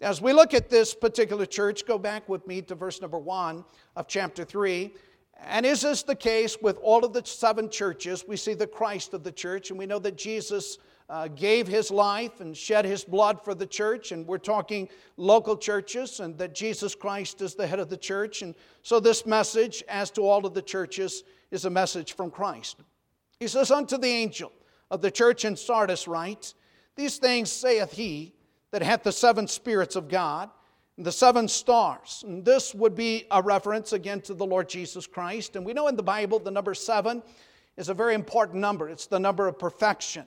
As 0.00 0.22
we 0.22 0.32
look 0.32 0.54
at 0.54 0.70
this 0.70 0.94
particular 0.94 1.46
church, 1.46 1.84
go 1.84 1.98
back 1.98 2.28
with 2.28 2.46
me 2.46 2.62
to 2.62 2.76
verse 2.76 3.00
number 3.00 3.18
one 3.18 3.64
of 3.96 4.06
chapter 4.06 4.44
three. 4.44 4.94
And 5.40 5.66
is 5.66 5.80
this 5.80 6.04
the 6.04 6.14
case 6.14 6.58
with 6.62 6.78
all 6.80 7.04
of 7.04 7.12
the 7.12 7.24
seven 7.24 7.68
churches? 7.68 8.24
We 8.28 8.36
see 8.36 8.54
the 8.54 8.68
Christ 8.68 9.14
of 9.14 9.24
the 9.24 9.32
church, 9.32 9.70
and 9.70 9.78
we 9.80 9.86
know 9.86 9.98
that 9.98 10.16
Jesus 10.16 10.78
uh, 11.08 11.28
gave 11.28 11.66
his 11.68 11.90
life 11.90 12.40
and 12.40 12.56
shed 12.56 12.84
his 12.84 13.04
blood 13.04 13.42
for 13.44 13.54
the 13.54 13.66
church, 13.66 14.12
and 14.12 14.26
we're 14.26 14.38
talking 14.38 14.88
local 15.16 15.56
churches, 15.56 16.20
and 16.20 16.36
that 16.38 16.54
Jesus 16.54 16.94
Christ 16.94 17.42
is 17.42 17.54
the 17.54 17.66
head 17.66 17.78
of 17.78 17.90
the 17.90 17.96
church. 17.96 18.42
And 18.42 18.54
so, 18.82 19.00
this 19.00 19.26
message, 19.26 19.84
as 19.88 20.10
to 20.12 20.22
all 20.22 20.46
of 20.46 20.54
the 20.54 20.62
churches, 20.62 21.24
is 21.50 21.66
a 21.66 21.70
message 21.70 22.14
from 22.14 22.30
Christ. 22.30 22.78
He 23.38 23.48
says, 23.48 23.70
Unto 23.70 23.98
the 23.98 24.08
angel 24.08 24.52
of 24.90 25.02
the 25.02 25.10
church 25.10 25.44
in 25.44 25.56
Sardis, 25.56 26.08
write, 26.08 26.54
These 26.96 27.18
things 27.18 27.50
saith 27.50 27.92
he 27.92 28.32
that 28.70 28.82
hath 28.82 29.02
the 29.02 29.12
seven 29.12 29.46
spirits 29.46 29.96
of 29.96 30.08
God 30.08 30.50
and 30.96 31.04
the 31.04 31.12
seven 31.12 31.48
stars. 31.48 32.24
And 32.26 32.44
this 32.44 32.74
would 32.74 32.94
be 32.94 33.26
a 33.30 33.42
reference 33.42 33.92
again 33.92 34.20
to 34.22 34.34
the 34.34 34.46
Lord 34.46 34.68
Jesus 34.68 35.06
Christ. 35.06 35.56
And 35.56 35.66
we 35.66 35.72
know 35.72 35.88
in 35.88 35.96
the 35.96 36.02
Bible 36.02 36.38
the 36.38 36.50
number 36.50 36.74
seven 36.74 37.22
is 37.76 37.88
a 37.88 37.94
very 37.94 38.14
important 38.14 38.60
number, 38.60 38.88
it's 38.88 39.06
the 39.06 39.18
number 39.18 39.48
of 39.48 39.58
perfection. 39.58 40.24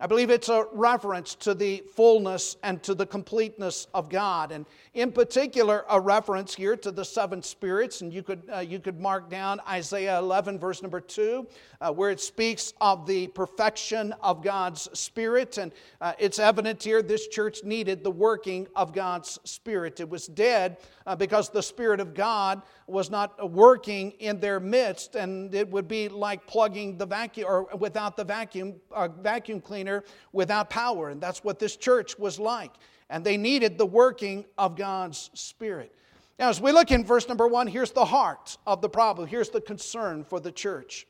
I 0.00 0.08
believe 0.08 0.28
it's 0.28 0.48
a 0.48 0.66
reference 0.72 1.36
to 1.36 1.54
the 1.54 1.84
fullness 1.94 2.56
and 2.64 2.82
to 2.82 2.96
the 2.96 3.06
completeness 3.06 3.86
of 3.94 4.08
God. 4.08 4.50
And 4.50 4.66
in 4.92 5.12
particular, 5.12 5.84
a 5.88 6.00
reference 6.00 6.52
here 6.52 6.76
to 6.78 6.90
the 6.90 7.04
seven 7.04 7.40
spirits. 7.40 8.00
And 8.00 8.12
you 8.12 8.24
could, 8.24 8.42
uh, 8.52 8.58
you 8.58 8.80
could 8.80 9.00
mark 9.00 9.30
down 9.30 9.60
Isaiah 9.68 10.18
11, 10.18 10.58
verse 10.58 10.82
number 10.82 11.00
2, 11.00 11.46
uh, 11.80 11.92
where 11.92 12.10
it 12.10 12.20
speaks 12.20 12.74
of 12.80 13.06
the 13.06 13.28
perfection 13.28 14.12
of 14.20 14.42
God's 14.42 14.88
Spirit. 14.98 15.58
And 15.58 15.70
uh, 16.00 16.14
it's 16.18 16.40
evident 16.40 16.82
here 16.82 17.00
this 17.00 17.28
church 17.28 17.62
needed 17.62 18.02
the 18.02 18.10
working 18.10 18.66
of 18.74 18.92
God's 18.92 19.38
Spirit. 19.44 20.00
It 20.00 20.10
was 20.10 20.26
dead 20.26 20.78
uh, 21.06 21.14
because 21.14 21.50
the 21.50 21.62
Spirit 21.62 22.00
of 22.00 22.14
God 22.14 22.62
was 22.88 23.10
not 23.10 23.50
working 23.50 24.10
in 24.18 24.40
their 24.40 24.60
midst, 24.60 25.14
and 25.14 25.54
it 25.54 25.70
would 25.70 25.88
be 25.88 26.08
like 26.08 26.46
plugging 26.46 26.98
the 26.98 27.06
vacuum 27.06 27.46
or 27.48 27.64
without 27.76 28.16
the 28.16 28.24
vacuum, 28.24 28.74
uh, 28.92 29.08
vacuum 29.08 29.60
cleaner 29.60 29.83
without 30.32 30.70
power. 30.70 31.10
And 31.10 31.20
that's 31.20 31.44
what 31.44 31.58
this 31.58 31.76
church 31.76 32.18
was 32.18 32.38
like. 32.38 32.72
And 33.10 33.24
they 33.24 33.36
needed 33.36 33.78
the 33.78 33.86
working 33.86 34.44
of 34.56 34.76
God's 34.76 35.30
Spirit. 35.34 35.94
Now, 36.38 36.48
as 36.48 36.60
we 36.60 36.72
look 36.72 36.90
in 36.90 37.04
verse 37.04 37.28
number 37.28 37.46
one, 37.46 37.66
here's 37.66 37.92
the 37.92 38.04
heart 38.04 38.56
of 38.66 38.80
the 38.80 38.88
problem. 38.88 39.28
Here's 39.28 39.50
the 39.50 39.60
concern 39.60 40.24
for 40.24 40.40
the 40.40 40.50
church. 40.50 41.06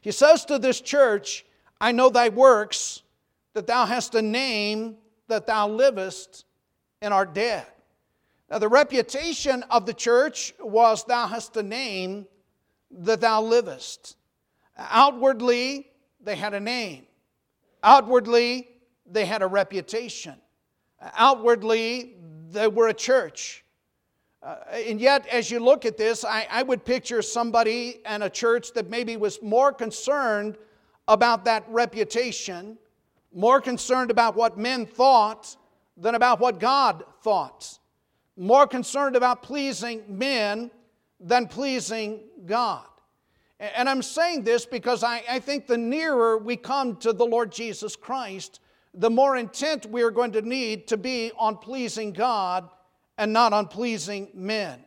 He 0.00 0.12
says 0.12 0.44
to 0.44 0.58
this 0.58 0.80
church, 0.80 1.44
I 1.80 1.92
know 1.92 2.08
thy 2.08 2.28
works, 2.28 3.02
that 3.54 3.66
thou 3.66 3.86
hast 3.86 4.14
a 4.14 4.22
name, 4.22 4.96
that 5.28 5.46
thou 5.46 5.68
livest 5.68 6.44
and 7.00 7.12
art 7.12 7.34
dead. 7.34 7.66
Now, 8.50 8.58
the 8.58 8.68
reputation 8.68 9.64
of 9.70 9.86
the 9.86 9.94
church 9.94 10.54
was, 10.60 11.04
Thou 11.04 11.26
hast 11.26 11.56
a 11.56 11.62
name 11.62 12.26
that 12.90 13.20
thou 13.20 13.42
livest. 13.42 14.16
Outwardly, 14.78 15.90
they 16.20 16.36
had 16.36 16.54
a 16.54 16.60
name. 16.60 17.06
Outwardly, 17.86 18.68
they 19.10 19.24
had 19.24 19.40
a 19.40 19.46
reputation. 19.46 20.34
Outwardly, 21.16 22.16
they 22.50 22.68
were 22.68 22.88
a 22.88 22.94
church. 22.94 23.64
Uh, 24.42 24.56
and 24.72 25.00
yet, 25.00 25.26
as 25.28 25.50
you 25.50 25.58
look 25.58 25.86
at 25.86 25.96
this, 25.96 26.22
I, 26.22 26.46
I 26.50 26.62
would 26.62 26.84
picture 26.84 27.22
somebody 27.22 28.02
and 28.04 28.22
a 28.22 28.28
church 28.28 28.74
that 28.74 28.90
maybe 28.90 29.16
was 29.16 29.40
more 29.40 29.72
concerned 29.72 30.58
about 31.08 31.46
that 31.46 31.64
reputation, 31.68 32.76
more 33.32 33.62
concerned 33.62 34.10
about 34.10 34.36
what 34.36 34.58
men 34.58 34.84
thought 34.84 35.56
than 35.96 36.14
about 36.14 36.40
what 36.40 36.60
God 36.60 37.02
thought 37.22 37.78
more 38.36 38.66
concerned 38.66 39.16
about 39.16 39.42
pleasing 39.42 40.02
men 40.08 40.70
than 41.18 41.48
pleasing 41.48 42.20
God. 42.44 42.86
And 43.58 43.88
I'm 43.88 44.02
saying 44.02 44.42
this 44.42 44.66
because 44.66 45.02
I, 45.02 45.22
I, 45.28 45.38
think 45.38 45.66
the 45.66 45.78
nearer 45.78 46.36
we 46.36 46.56
come 46.56 46.96
to 46.96 47.14
the 47.14 47.24
Lord 47.24 47.50
Jesus 47.50 47.96
Christ, 47.96 48.60
the 48.92 49.08
more 49.08 49.36
intent 49.36 49.86
we 49.86 50.02
are 50.02 50.10
going 50.10 50.32
to 50.32 50.42
need 50.42 50.86
to 50.88 50.98
be 50.98 51.32
on 51.38 51.56
pleasing 51.56 52.12
God 52.12 52.68
and 53.16 53.32
not 53.32 53.54
on 53.54 53.68
pleasing 53.68 54.28
men. 54.34 54.84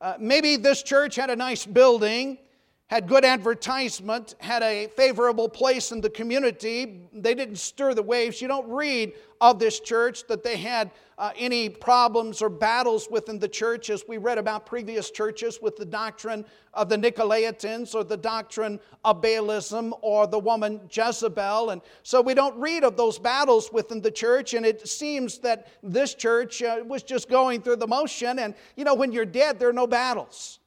Uh, 0.00 0.14
maybe 0.18 0.56
this 0.56 0.82
church 0.82 1.14
had 1.14 1.30
a 1.30 1.36
nice 1.36 1.64
building 1.64 2.38
had 2.88 3.08
good 3.08 3.24
advertisement, 3.24 4.34
had 4.40 4.62
a 4.62 4.88
favorable 4.88 5.48
place 5.48 5.90
in 5.90 6.02
the 6.02 6.10
community. 6.10 7.08
They 7.14 7.34
didn't 7.34 7.56
stir 7.56 7.94
the 7.94 8.02
waves. 8.02 8.42
You 8.42 8.48
don't 8.48 8.68
read 8.68 9.14
of 9.40 9.58
this 9.58 9.80
church 9.80 10.26
that 10.26 10.42
they 10.42 10.56
had 10.58 10.90
uh, 11.16 11.30
any 11.36 11.68
problems 11.70 12.42
or 12.42 12.50
battles 12.50 13.08
within 13.10 13.38
the 13.38 13.48
church, 13.48 13.88
as 13.88 14.04
we 14.06 14.18
read 14.18 14.36
about 14.36 14.66
previous 14.66 15.10
churches 15.10 15.60
with 15.62 15.76
the 15.76 15.84
doctrine 15.84 16.44
of 16.74 16.90
the 16.90 16.96
Nicolaitans 16.96 17.94
or 17.94 18.04
the 18.04 18.16
doctrine 18.16 18.78
of 19.04 19.22
Balaam 19.22 19.94
or 20.02 20.26
the 20.26 20.38
woman 20.38 20.80
Jezebel. 20.90 21.70
And 21.70 21.80
so 22.02 22.20
we 22.20 22.34
don't 22.34 22.56
read 22.56 22.84
of 22.84 22.96
those 22.98 23.18
battles 23.18 23.72
within 23.72 24.02
the 24.02 24.10
church, 24.10 24.52
and 24.52 24.66
it 24.66 24.86
seems 24.86 25.38
that 25.38 25.68
this 25.82 26.14
church 26.14 26.62
uh, 26.62 26.82
was 26.84 27.02
just 27.02 27.30
going 27.30 27.62
through 27.62 27.76
the 27.76 27.86
motion. 27.86 28.40
And 28.40 28.54
you 28.76 28.84
know, 28.84 28.94
when 28.94 29.10
you're 29.10 29.24
dead, 29.24 29.58
there 29.58 29.70
are 29.70 29.72
no 29.74 29.86
battles. 29.86 30.58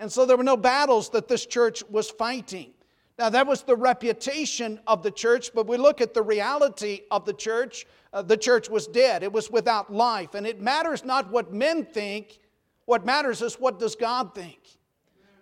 And 0.00 0.10
so 0.10 0.24
there 0.24 0.36
were 0.38 0.42
no 0.42 0.56
battles 0.56 1.10
that 1.10 1.28
this 1.28 1.44
church 1.44 1.84
was 1.90 2.10
fighting. 2.10 2.72
Now, 3.18 3.28
that 3.28 3.46
was 3.46 3.62
the 3.62 3.76
reputation 3.76 4.80
of 4.86 5.02
the 5.02 5.10
church, 5.10 5.50
but 5.54 5.66
we 5.66 5.76
look 5.76 6.00
at 6.00 6.14
the 6.14 6.22
reality 6.22 7.02
of 7.10 7.26
the 7.26 7.34
church. 7.34 7.86
Uh, 8.14 8.22
the 8.22 8.36
church 8.38 8.70
was 8.70 8.86
dead, 8.86 9.22
it 9.22 9.30
was 9.30 9.50
without 9.50 9.92
life. 9.92 10.34
And 10.34 10.46
it 10.46 10.58
matters 10.58 11.04
not 11.04 11.30
what 11.30 11.52
men 11.52 11.84
think, 11.84 12.40
what 12.86 13.04
matters 13.04 13.42
is 13.42 13.60
what 13.60 13.78
does 13.78 13.94
God 13.94 14.34
think. 14.34 14.58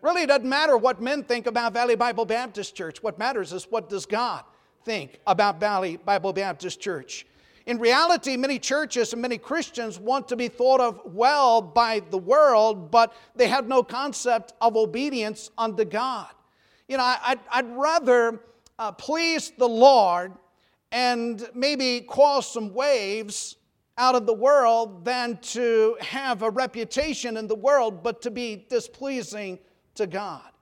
Really, 0.02 0.22
it 0.22 0.26
doesn't 0.26 0.48
matter 0.48 0.76
what 0.76 1.00
men 1.00 1.22
think 1.22 1.46
about 1.46 1.72
Valley 1.72 1.94
Bible 1.94 2.24
Baptist 2.24 2.74
Church. 2.74 3.00
What 3.00 3.16
matters 3.16 3.52
is 3.52 3.64
what 3.70 3.88
does 3.88 4.06
God 4.06 4.42
think 4.84 5.20
about 5.24 5.60
Valley 5.60 5.98
Bible 5.98 6.32
Baptist 6.32 6.80
Church. 6.80 7.26
In 7.68 7.78
reality, 7.78 8.38
many 8.38 8.58
churches 8.58 9.12
and 9.12 9.20
many 9.20 9.36
Christians 9.36 9.98
want 9.98 10.26
to 10.28 10.36
be 10.36 10.48
thought 10.48 10.80
of 10.80 11.02
well 11.04 11.60
by 11.60 12.00
the 12.00 12.16
world, 12.16 12.90
but 12.90 13.14
they 13.36 13.46
have 13.46 13.68
no 13.68 13.82
concept 13.82 14.54
of 14.62 14.74
obedience 14.74 15.50
unto 15.58 15.84
God. 15.84 16.30
You 16.88 16.96
know, 16.96 17.04
I'd, 17.04 17.38
I'd 17.52 17.68
rather 17.76 18.40
uh, 18.78 18.92
please 18.92 19.52
the 19.58 19.68
Lord 19.68 20.32
and 20.92 21.46
maybe 21.54 22.00
cause 22.00 22.50
some 22.50 22.72
waves 22.72 23.56
out 23.98 24.14
of 24.14 24.24
the 24.24 24.32
world 24.32 25.04
than 25.04 25.36
to 25.42 25.98
have 26.00 26.40
a 26.40 26.48
reputation 26.48 27.36
in 27.36 27.46
the 27.46 27.54
world, 27.54 28.02
but 28.02 28.22
to 28.22 28.30
be 28.30 28.64
displeasing 28.70 29.58
to 29.96 30.06
God. 30.06 30.52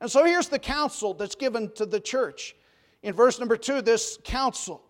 And 0.00 0.10
so 0.10 0.24
here's 0.24 0.48
the 0.48 0.58
counsel 0.58 1.14
that's 1.14 1.36
given 1.36 1.70
to 1.76 1.86
the 1.86 2.00
church 2.00 2.56
in 3.04 3.12
verse 3.12 3.38
number 3.38 3.58
two, 3.58 3.82
this 3.82 4.18
counsel 4.24 4.82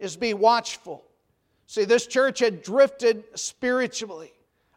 is 0.00 0.16
be 0.16 0.34
watchful. 0.34 1.04
See, 1.66 1.84
this 1.84 2.06
church 2.06 2.40
had 2.40 2.62
drifted 2.62 3.24
spiritually. 3.36 4.32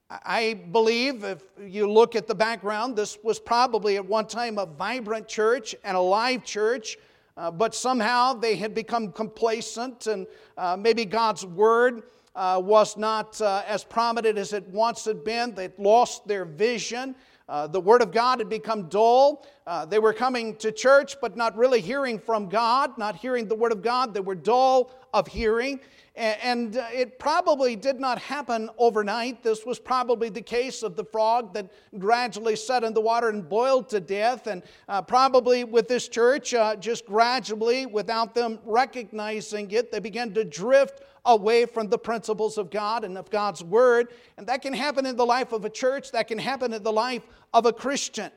I 0.10 0.54
believe 0.72 1.24
if 1.24 1.42
you 1.60 1.92
look 1.92 2.16
at 2.16 2.28
the 2.28 2.36
background, 2.36 2.96
this 2.96 3.18
was 3.24 3.40
probably 3.40 3.96
at 3.96 4.06
one 4.06 4.28
time 4.28 4.60
a 4.60 4.66
vibrant 4.68 5.28
church 5.28 5.74
and 5.84 5.98
a 5.98 6.00
live 6.00 6.44
church, 6.44 6.98
uh, 7.36 7.50
but 7.50 7.74
somehow 7.74 8.34
they 8.34 8.56
had 8.56 8.76
become 8.76 9.12
complacent, 9.12 10.06
and 10.06 10.28
uh, 10.56 10.78
maybe 10.80 11.04
God's 11.04 11.46
word 11.46 12.04
uh, 12.36 12.62
was 12.64 12.96
not 12.96 13.40
uh, 13.42 13.64
as 13.68 13.84
prominent 13.84 14.38
as 14.38 14.54
it 14.54 14.68
once 14.68 15.06
had 15.06 15.24
been. 15.24 15.56
They'd 15.56 15.78
lost 15.80 16.28
their 16.28 16.46
vision. 16.46 17.16
Uh, 17.50 17.68
the 17.68 17.80
Word 17.80 18.02
of 18.02 18.12
God 18.12 18.40
had 18.40 18.50
become 18.50 18.88
dull. 18.88 19.46
Uh, 19.68 19.86
they 19.86 20.00
were 20.00 20.14
coming 20.14 20.56
to 20.58 20.72
church, 20.72 21.18
but 21.22 21.36
not 21.36 21.58
really 21.58 21.82
hearing 21.82 22.18
from 22.18 22.48
God, 22.48 22.98
not 22.98 23.16
hearing 23.16 23.48
the 23.48 23.56
Word 23.56 23.72
of 23.72 23.82
God. 23.82 24.14
They 24.14 24.22
were 24.22 24.36
dull 24.36 24.92
of 25.14 25.28
hearing. 25.28 25.80
And 26.16 26.78
uh, 26.78 26.88
it 26.94 27.18
probably 27.18 27.76
did 27.76 28.00
not 28.00 28.20
happen 28.20 28.70
overnight. 28.78 29.42
This 29.42 29.66
was 29.66 29.80
probably 29.80 30.30
the 30.30 30.42
case 30.42 30.84
of 30.84 30.96
the 30.96 31.04
frog 31.04 31.54
that 31.56 31.72
gradually 31.98 32.56
set 32.56 32.84
in 32.84 32.94
the 32.94 33.02
water 33.02 33.30
and 33.30 33.48
boiled 33.50 33.90
to 33.90 34.00
death. 34.00 34.46
And 34.46 34.62
uh, 34.88 35.02
probably 35.02 35.64
with 35.64 35.88
this 35.88 36.08
church, 36.08 36.54
uh, 36.54 36.76
just 36.76 37.08
gradually, 37.08 37.88
without 37.88 38.36
them 38.36 38.60
recognizing 38.64 39.72
it, 39.72 39.92
they 39.92 40.00
began 40.00 40.34
to 40.36 40.44
drift 40.46 41.02
away 41.26 41.66
from 41.66 41.88
the 41.90 41.98
principles 41.98 42.58
of 42.58 42.70
God 42.70 43.04
and 43.04 43.18
of 43.18 43.30
God's 43.30 43.64
Word. 43.64 44.10
And 44.38 44.48
that 44.48 44.62
can 44.62 44.74
happen 44.74 45.06
in 45.06 45.16
the 45.16 45.26
life 45.26 45.52
of 45.52 45.66
a 45.66 45.70
church, 45.70 46.12
that 46.12 46.28
can 46.28 46.38
happen 46.38 46.74
in 46.74 46.84
the 46.84 46.92
life 46.92 47.26
of 47.54 47.66
a 47.66 47.74
Christian. 47.74 48.32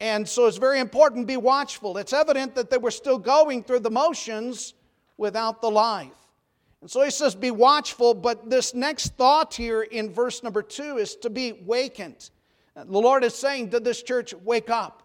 And 0.00 0.28
so 0.28 0.46
it's 0.46 0.58
very 0.58 0.80
important 0.80 1.22
to 1.22 1.26
be 1.26 1.38
watchful. 1.38 1.96
It's 1.96 2.12
evident 2.12 2.54
that 2.54 2.68
they 2.68 2.78
were 2.78 2.90
still 2.90 3.18
going 3.18 3.64
through 3.64 3.80
the 3.80 3.90
motions 3.90 4.74
without 5.16 5.62
the 5.62 5.70
life. 5.70 6.12
And 6.82 6.90
so 6.90 7.02
he 7.02 7.10
says, 7.10 7.34
Be 7.34 7.50
watchful, 7.50 8.12
but 8.12 8.50
this 8.50 8.74
next 8.74 9.16
thought 9.16 9.54
here 9.54 9.82
in 9.82 10.12
verse 10.12 10.42
number 10.42 10.62
two 10.62 10.98
is 10.98 11.16
to 11.16 11.30
be 11.30 11.52
wakened. 11.52 12.30
The 12.74 12.84
Lord 12.84 13.24
is 13.24 13.34
saying 13.34 13.70
to 13.70 13.80
this 13.80 14.02
church, 14.02 14.34
Wake 14.34 14.68
up. 14.68 15.02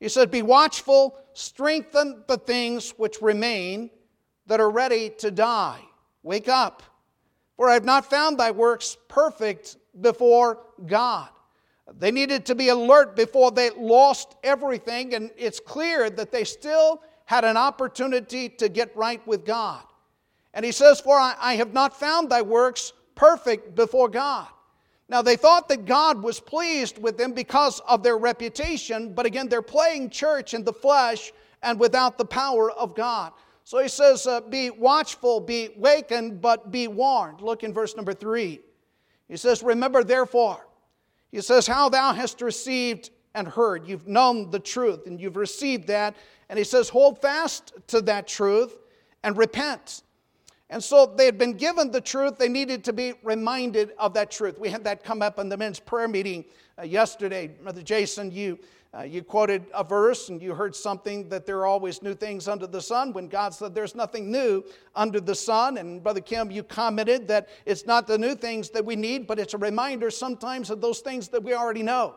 He 0.00 0.08
said, 0.08 0.30
Be 0.30 0.42
watchful, 0.42 1.18
strengthen 1.34 2.24
the 2.26 2.38
things 2.38 2.94
which 2.96 3.20
remain 3.20 3.90
that 4.46 4.60
are 4.60 4.70
ready 4.70 5.10
to 5.18 5.30
die. 5.30 5.80
Wake 6.28 6.50
up, 6.50 6.82
for 7.56 7.70
I 7.70 7.72
have 7.72 7.86
not 7.86 8.04
found 8.04 8.36
thy 8.36 8.50
works 8.50 8.98
perfect 9.08 9.78
before 10.02 10.58
God. 10.84 11.30
They 11.98 12.10
needed 12.10 12.44
to 12.44 12.54
be 12.54 12.68
alert 12.68 13.16
before 13.16 13.50
they 13.50 13.70
lost 13.70 14.36
everything, 14.44 15.14
and 15.14 15.30
it's 15.38 15.58
clear 15.58 16.10
that 16.10 16.30
they 16.30 16.44
still 16.44 17.00
had 17.24 17.46
an 17.46 17.56
opportunity 17.56 18.50
to 18.50 18.68
get 18.68 18.94
right 18.94 19.26
with 19.26 19.46
God. 19.46 19.82
And 20.52 20.66
he 20.66 20.70
says, 20.70 21.00
For 21.00 21.18
I, 21.18 21.54
have 21.54 21.72
not 21.72 21.98
found 21.98 22.28
thy 22.28 22.42
works 22.42 22.92
perfect 23.14 23.74
before 23.74 24.10
God. 24.10 24.48
Now, 25.08 25.22
they 25.22 25.36
thought 25.36 25.66
that 25.70 25.86
God 25.86 26.22
was 26.22 26.40
pleased 26.40 26.98
with 26.98 27.16
them 27.16 27.32
because 27.32 27.80
of 27.88 28.02
their 28.02 28.18
reputation, 28.18 29.14
but 29.14 29.24
again, 29.24 29.48
they're 29.48 29.62
playing 29.62 30.10
church 30.10 30.52
in 30.52 30.62
the 30.62 30.74
flesh 30.74 31.32
and 31.62 31.80
without 31.80 32.18
the 32.18 32.26
power 32.26 32.70
of 32.72 32.94
God. 32.94 33.32
So 33.68 33.80
he 33.80 33.88
says, 33.88 34.26
uh, 34.26 34.40
Be 34.40 34.70
watchful, 34.70 35.40
be 35.40 35.68
wakened, 35.76 36.40
but 36.40 36.72
be 36.72 36.88
warned. 36.88 37.42
Look 37.42 37.64
in 37.64 37.74
verse 37.74 37.94
number 37.96 38.14
three. 38.14 38.60
He 39.28 39.36
says, 39.36 39.62
Remember 39.62 40.02
therefore. 40.02 40.66
He 41.32 41.42
says, 41.42 41.66
How 41.66 41.90
thou 41.90 42.14
hast 42.14 42.40
received 42.40 43.10
and 43.34 43.46
heard. 43.46 43.86
You've 43.86 44.08
known 44.08 44.50
the 44.50 44.58
truth 44.58 45.06
and 45.06 45.20
you've 45.20 45.36
received 45.36 45.86
that. 45.88 46.16
And 46.48 46.58
he 46.58 46.64
says, 46.64 46.88
Hold 46.88 47.20
fast 47.20 47.74
to 47.88 48.00
that 48.00 48.26
truth 48.26 48.74
and 49.22 49.36
repent. 49.36 50.02
And 50.70 50.82
so 50.82 51.04
they 51.04 51.26
had 51.26 51.36
been 51.36 51.52
given 51.52 51.90
the 51.90 52.00
truth. 52.00 52.38
They 52.38 52.48
needed 52.48 52.84
to 52.84 52.94
be 52.94 53.12
reminded 53.22 53.92
of 53.98 54.14
that 54.14 54.30
truth. 54.30 54.58
We 54.58 54.70
had 54.70 54.82
that 54.84 55.04
come 55.04 55.20
up 55.20 55.38
in 55.38 55.50
the 55.50 55.58
men's 55.58 55.78
prayer 55.78 56.08
meeting 56.08 56.46
uh, 56.78 56.84
yesterday. 56.84 57.48
Brother 57.48 57.82
Jason, 57.82 58.30
you, 58.30 58.58
uh, 58.96 59.02
you 59.02 59.22
quoted 59.22 59.66
a 59.74 59.84
verse 59.84 60.30
and 60.30 60.40
you 60.40 60.54
heard 60.54 60.74
something 60.74 61.28
that 61.28 61.44
there 61.44 61.58
are 61.58 61.66
always 61.66 62.02
new 62.02 62.14
things 62.14 62.48
under 62.48 62.66
the 62.66 62.80
sun 62.80 63.12
when 63.12 63.28
God 63.28 63.52
said 63.52 63.74
there's 63.74 63.94
nothing 63.94 64.30
new 64.30 64.64
under 64.96 65.20
the 65.20 65.34
sun. 65.34 65.76
And 65.76 66.02
Brother 66.02 66.22
Kim, 66.22 66.50
you 66.50 66.62
commented 66.62 67.28
that 67.28 67.48
it's 67.66 67.84
not 67.84 68.06
the 68.06 68.16
new 68.16 68.34
things 68.34 68.70
that 68.70 68.84
we 68.84 68.96
need, 68.96 69.26
but 69.26 69.38
it's 69.38 69.52
a 69.52 69.58
reminder 69.58 70.10
sometimes 70.10 70.70
of 70.70 70.80
those 70.80 71.00
things 71.00 71.28
that 71.28 71.42
we 71.42 71.52
already 71.52 71.82
know. 71.82 72.14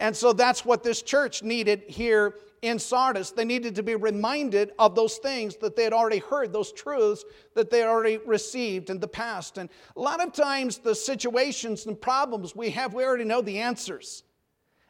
And 0.00 0.16
so 0.16 0.32
that's 0.32 0.64
what 0.64 0.82
this 0.82 1.02
church 1.02 1.44
needed 1.44 1.84
here 1.86 2.34
in 2.62 2.78
Sardis. 2.78 3.30
They 3.30 3.44
needed 3.44 3.76
to 3.76 3.82
be 3.82 3.94
reminded 3.94 4.72
of 4.78 4.96
those 4.96 5.18
things 5.18 5.56
that 5.58 5.76
they 5.76 5.84
had 5.84 5.92
already 5.92 6.18
heard, 6.18 6.52
those 6.52 6.72
truths 6.72 7.24
that 7.54 7.70
they 7.70 7.80
had 7.80 7.88
already 7.88 8.18
received 8.26 8.90
in 8.90 8.98
the 8.98 9.06
past. 9.08 9.58
And 9.58 9.68
a 9.96 10.00
lot 10.00 10.22
of 10.22 10.32
times, 10.32 10.78
the 10.78 10.94
situations 10.94 11.86
and 11.86 12.00
problems 12.00 12.56
we 12.56 12.70
have, 12.70 12.94
we 12.94 13.04
already 13.04 13.24
know 13.24 13.42
the 13.42 13.60
answers. 13.60 14.24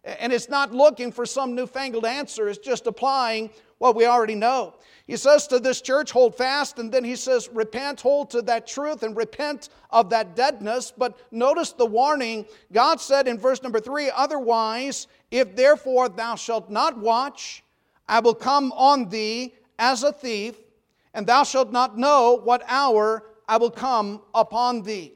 And 0.05 0.33
it's 0.33 0.49
not 0.49 0.73
looking 0.73 1.13
for 1.13 1.27
some 1.27 1.55
newfangled 1.55 2.07
answer, 2.07 2.49
it's 2.49 2.59
just 2.59 2.87
applying 2.87 3.51
what 3.79 3.97
we 3.97 4.07
already 4.07 4.35
know. 4.35 4.75
He 5.07 5.17
says 5.17 5.47
to 5.49 5.59
this 5.59 5.81
church, 5.81 6.11
hold 6.11 6.37
fast, 6.37 6.79
and 6.79 6.93
then 6.93 7.03
he 7.03 7.17
says, 7.17 7.49
repent, 7.53 8.01
hold 8.01 8.31
to 8.31 8.43
that 8.43 8.67
truth, 8.67 9.03
and 9.03 9.17
repent 9.17 9.71
of 9.91 10.11
that 10.11 10.37
deadness. 10.37 10.93
But 10.97 11.19
notice 11.33 11.73
the 11.73 11.87
warning. 11.87 12.47
God 12.73 13.01
said 13.01 13.27
in 13.27 13.39
verse 13.39 13.63
number 13.63 13.81
three, 13.81 14.11
otherwise, 14.15 15.07
if 15.31 15.57
therefore 15.57 16.09
thou 16.09 16.37
shalt 16.37 16.71
not 16.71 16.99
watch, 16.99 17.65
I 18.07 18.21
will 18.21 18.35
come 18.35 18.73
on 18.73 19.09
thee 19.09 19.55
as 19.79 20.03
a 20.03 20.13
thief, 20.13 20.57
and 21.15 21.27
thou 21.27 21.43
shalt 21.43 21.73
not 21.73 21.99
know 21.99 22.41
what 22.45 22.63
hour 22.69 23.25
I 23.49 23.57
will 23.57 23.71
come 23.71 24.21
upon 24.35 24.83
thee. 24.83 25.15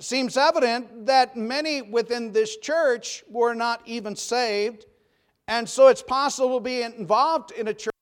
Seems 0.00 0.36
evident 0.36 1.06
that 1.06 1.36
many 1.36 1.82
within 1.82 2.32
this 2.32 2.56
church 2.56 3.22
were 3.28 3.54
not 3.54 3.82
even 3.84 4.16
saved, 4.16 4.86
and 5.48 5.68
so 5.68 5.88
it's 5.88 6.02
possible 6.02 6.58
to 6.58 6.64
be 6.64 6.82
involved 6.82 7.50
in 7.52 7.68
a 7.68 7.74
church 7.74 7.92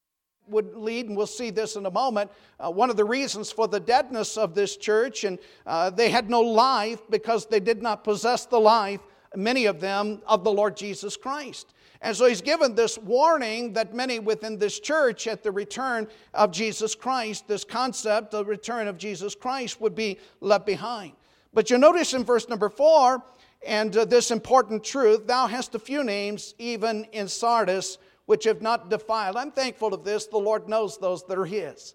would 0.51 0.77
lead, 0.77 1.07
and 1.09 1.17
we'll 1.17 1.27
see 1.27 1.51
this 1.51 1.77
in 1.77 1.87
a 1.87 1.91
moment, 1.91 2.31
uh, 2.59 2.71
one 2.71 2.91
of 2.91 2.97
the 2.97 3.05
reasons 3.05 3.51
for 3.51 3.69
the 3.69 3.81
deadness 3.81 4.37
of 4.37 4.55
this 4.55 4.77
church, 4.77 5.25
and 5.25 5.39
uh, 5.67 5.91
they 5.91 6.11
had 6.11 6.29
no 6.29 6.41
life 6.41 7.01
because 7.11 7.47
they 7.47 7.61
did 7.61 7.83
not 7.83 8.05
possess 8.05 8.47
the 8.47 8.59
life, 8.59 9.01
many 9.35 9.67
of 9.67 9.81
them, 9.81 10.21
of 10.27 10.45
the 10.45 10.53
Lord 10.53 10.77
Jesus 10.77 11.17
Christ. 11.17 11.73
And 12.03 12.17
so 12.17 12.27
he's 12.27 12.41
given 12.41 12.75
this 12.75 12.99
warning 12.99 13.75
that 13.75 13.95
many 13.95 14.19
within 14.19 14.59
this 14.59 14.81
church 14.81 15.27
at 15.27 15.43
the 15.43 15.53
return 15.53 16.09
of 16.33 16.51
Jesus 16.51 16.95
Christ, 16.95 17.47
this 17.47 17.63
concept, 17.63 18.31
the 18.31 18.45
return 18.45 18.89
of 18.89 18.97
Jesus 18.97 19.35
Christ, 19.35 19.81
would 19.81 19.95
be 19.95 20.19
left 20.41 20.67
behind. 20.67 21.13
But 21.53 21.71
you 21.71 21.79
notice 21.79 22.15
in 22.15 22.25
verse 22.25 22.49
number 22.49 22.69
four, 22.69 23.23
and 23.67 23.97
uh, 23.97 24.05
this 24.05 24.31
important 24.31 24.85
truth, 24.85 25.27
thou 25.27 25.47
hast 25.47 25.75
a 25.75 25.79
few 25.79 26.05
names 26.05 26.55
even 26.59 27.05
in 27.13 27.29
Sardis 27.29 27.99
which 28.27 28.45
have 28.45 28.63
not 28.63 28.89
defiled. 28.89 29.37
I'm 29.37 29.51
thankful 29.51 29.93
of 29.93 30.05
this. 30.05 30.27
The 30.27 30.39
Lord 30.39 30.69
knows 30.69 30.97
those 30.97 31.25
that 31.25 31.37
are 31.37 31.45
His. 31.45 31.95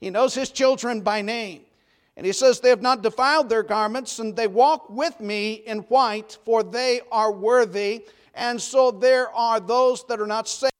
He 0.00 0.08
knows 0.08 0.34
His 0.34 0.48
children 0.48 1.02
by 1.02 1.20
name. 1.20 1.60
And 2.16 2.24
He 2.24 2.32
says, 2.32 2.58
They 2.58 2.70
have 2.70 2.80
not 2.80 3.02
defiled 3.02 3.50
their 3.50 3.62
garments, 3.62 4.18
and 4.18 4.34
they 4.34 4.46
walk 4.46 4.88
with 4.88 5.20
me 5.20 5.52
in 5.66 5.80
white, 5.80 6.38
for 6.46 6.62
they 6.62 7.02
are 7.12 7.30
worthy. 7.30 8.06
And 8.34 8.60
so 8.60 8.90
there 8.90 9.28
are 9.30 9.60
those 9.60 10.04
that 10.06 10.20
are 10.20 10.26
not 10.26 10.48
saved 10.48 10.73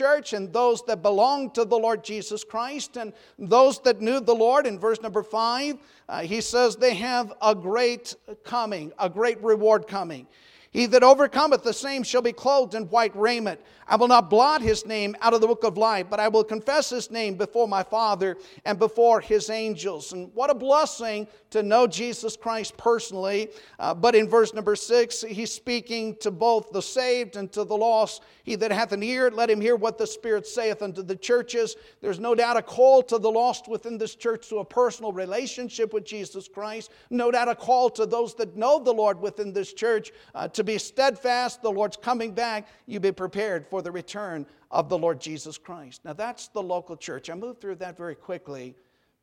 church 0.00 0.32
and 0.32 0.50
those 0.50 0.82
that 0.84 1.02
belong 1.02 1.50
to 1.50 1.62
the 1.62 1.76
Lord 1.76 2.02
Jesus 2.02 2.42
Christ 2.42 2.96
and 2.96 3.12
those 3.38 3.80
that 3.80 4.00
knew 4.00 4.18
the 4.18 4.34
Lord. 4.34 4.66
In 4.66 4.78
verse 4.78 5.02
number 5.02 5.22
five, 5.22 5.76
uh, 6.08 6.22
he 6.22 6.40
says 6.40 6.74
they 6.74 6.94
have 6.94 7.34
a 7.42 7.54
great 7.54 8.16
coming, 8.42 8.92
a 8.98 9.10
great 9.10 9.38
reward 9.42 9.86
coming. 9.86 10.26
He 10.70 10.86
that 10.86 11.02
overcometh, 11.02 11.64
the 11.64 11.72
same 11.72 12.04
shall 12.04 12.22
be 12.22 12.32
clothed 12.32 12.74
in 12.74 12.84
white 12.84 13.14
raiment. 13.16 13.60
I 13.88 13.96
will 13.96 14.06
not 14.06 14.30
blot 14.30 14.62
his 14.62 14.86
name 14.86 15.16
out 15.20 15.34
of 15.34 15.40
the 15.40 15.48
book 15.48 15.64
of 15.64 15.76
life, 15.76 16.06
but 16.08 16.20
I 16.20 16.28
will 16.28 16.44
confess 16.44 16.90
his 16.90 17.10
name 17.10 17.34
before 17.34 17.66
my 17.66 17.82
Father 17.82 18.36
and 18.64 18.78
before 18.78 19.20
his 19.20 19.50
angels. 19.50 20.12
And 20.12 20.32
what 20.32 20.48
a 20.48 20.54
blessing 20.54 21.26
to 21.50 21.64
know 21.64 21.88
Jesus 21.88 22.36
Christ 22.36 22.76
personally. 22.76 23.50
Uh, 23.80 23.94
but 23.94 24.14
in 24.14 24.28
verse 24.28 24.54
number 24.54 24.76
six, 24.76 25.22
he's 25.22 25.52
speaking 25.52 26.14
to 26.20 26.30
both 26.30 26.70
the 26.70 26.80
saved 26.80 27.34
and 27.34 27.50
to 27.50 27.64
the 27.64 27.76
lost. 27.76 28.22
He 28.44 28.54
that 28.54 28.70
hath 28.70 28.92
an 28.92 29.02
ear, 29.02 29.28
let 29.28 29.50
him 29.50 29.60
hear 29.60 29.74
what 29.74 29.98
the 29.98 30.06
Spirit 30.06 30.46
saith 30.46 30.82
unto 30.82 31.02
the 31.02 31.16
churches. 31.16 31.74
There's 32.00 32.20
no 32.20 32.36
doubt 32.36 32.56
a 32.56 32.62
call 32.62 33.02
to 33.04 33.18
the 33.18 33.30
lost 33.30 33.66
within 33.66 33.98
this 33.98 34.14
church 34.14 34.48
to 34.50 34.58
a 34.58 34.64
personal 34.64 35.12
relationship 35.12 35.92
with 35.92 36.04
Jesus 36.04 36.46
Christ. 36.46 36.92
No 37.10 37.32
doubt 37.32 37.48
a 37.48 37.56
call 37.56 37.90
to 37.90 38.06
those 38.06 38.36
that 38.36 38.56
know 38.56 38.78
the 38.78 38.94
Lord 38.94 39.20
within 39.20 39.52
this 39.52 39.72
church 39.72 40.12
uh, 40.32 40.46
to 40.48 40.59
be 40.64 40.78
steadfast. 40.78 41.62
The 41.62 41.70
Lord's 41.70 41.96
coming 41.96 42.32
back. 42.32 42.68
You 42.86 43.00
be 43.00 43.12
prepared 43.12 43.66
for 43.66 43.82
the 43.82 43.90
return 43.90 44.46
of 44.70 44.88
the 44.88 44.98
Lord 44.98 45.20
Jesus 45.20 45.58
Christ. 45.58 46.04
Now, 46.04 46.12
that's 46.12 46.48
the 46.48 46.62
local 46.62 46.96
church. 46.96 47.30
I 47.30 47.34
moved 47.34 47.60
through 47.60 47.76
that 47.76 47.96
very 47.96 48.14
quickly 48.14 48.76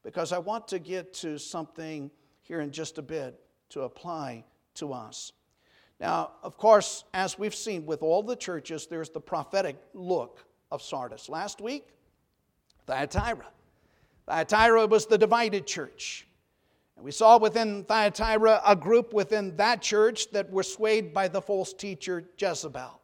because 0.03 0.31
I 0.31 0.37
want 0.37 0.67
to 0.69 0.79
get 0.79 1.13
to 1.15 1.37
something 1.37 2.11
here 2.41 2.61
in 2.61 2.71
just 2.71 2.97
a 2.97 3.01
bit 3.01 3.39
to 3.69 3.81
apply 3.81 4.43
to 4.75 4.93
us. 4.93 5.33
Now, 5.99 6.31
of 6.43 6.57
course, 6.57 7.05
as 7.13 7.39
we've 7.39 7.55
seen 7.55 7.85
with 7.85 8.03
all 8.03 8.21
the 8.21 8.35
churches, 8.35 8.87
there's 8.87 9.09
the 9.09 9.19
prophetic 9.19 9.77
look 9.93 10.45
of 10.71 10.81
Sardis. 10.81 11.27
Last 11.27 11.59
week, 11.61 11.87
Thyatira. 12.85 13.45
Thyatira 14.27 14.85
was 14.85 15.05
the 15.05 15.17
divided 15.17 15.65
church. 15.65 16.26
And 16.97 17.05
we 17.05 17.11
saw 17.11 17.37
within 17.37 17.83
Thyatira 17.83 18.61
a 18.65 18.75
group 18.75 19.13
within 19.13 19.55
that 19.57 19.83
church 19.83 20.31
that 20.31 20.49
were 20.49 20.63
swayed 20.63 21.13
by 21.13 21.27
the 21.27 21.41
false 21.41 21.71
teacher 21.71 22.25
Jezebel. 22.37 22.99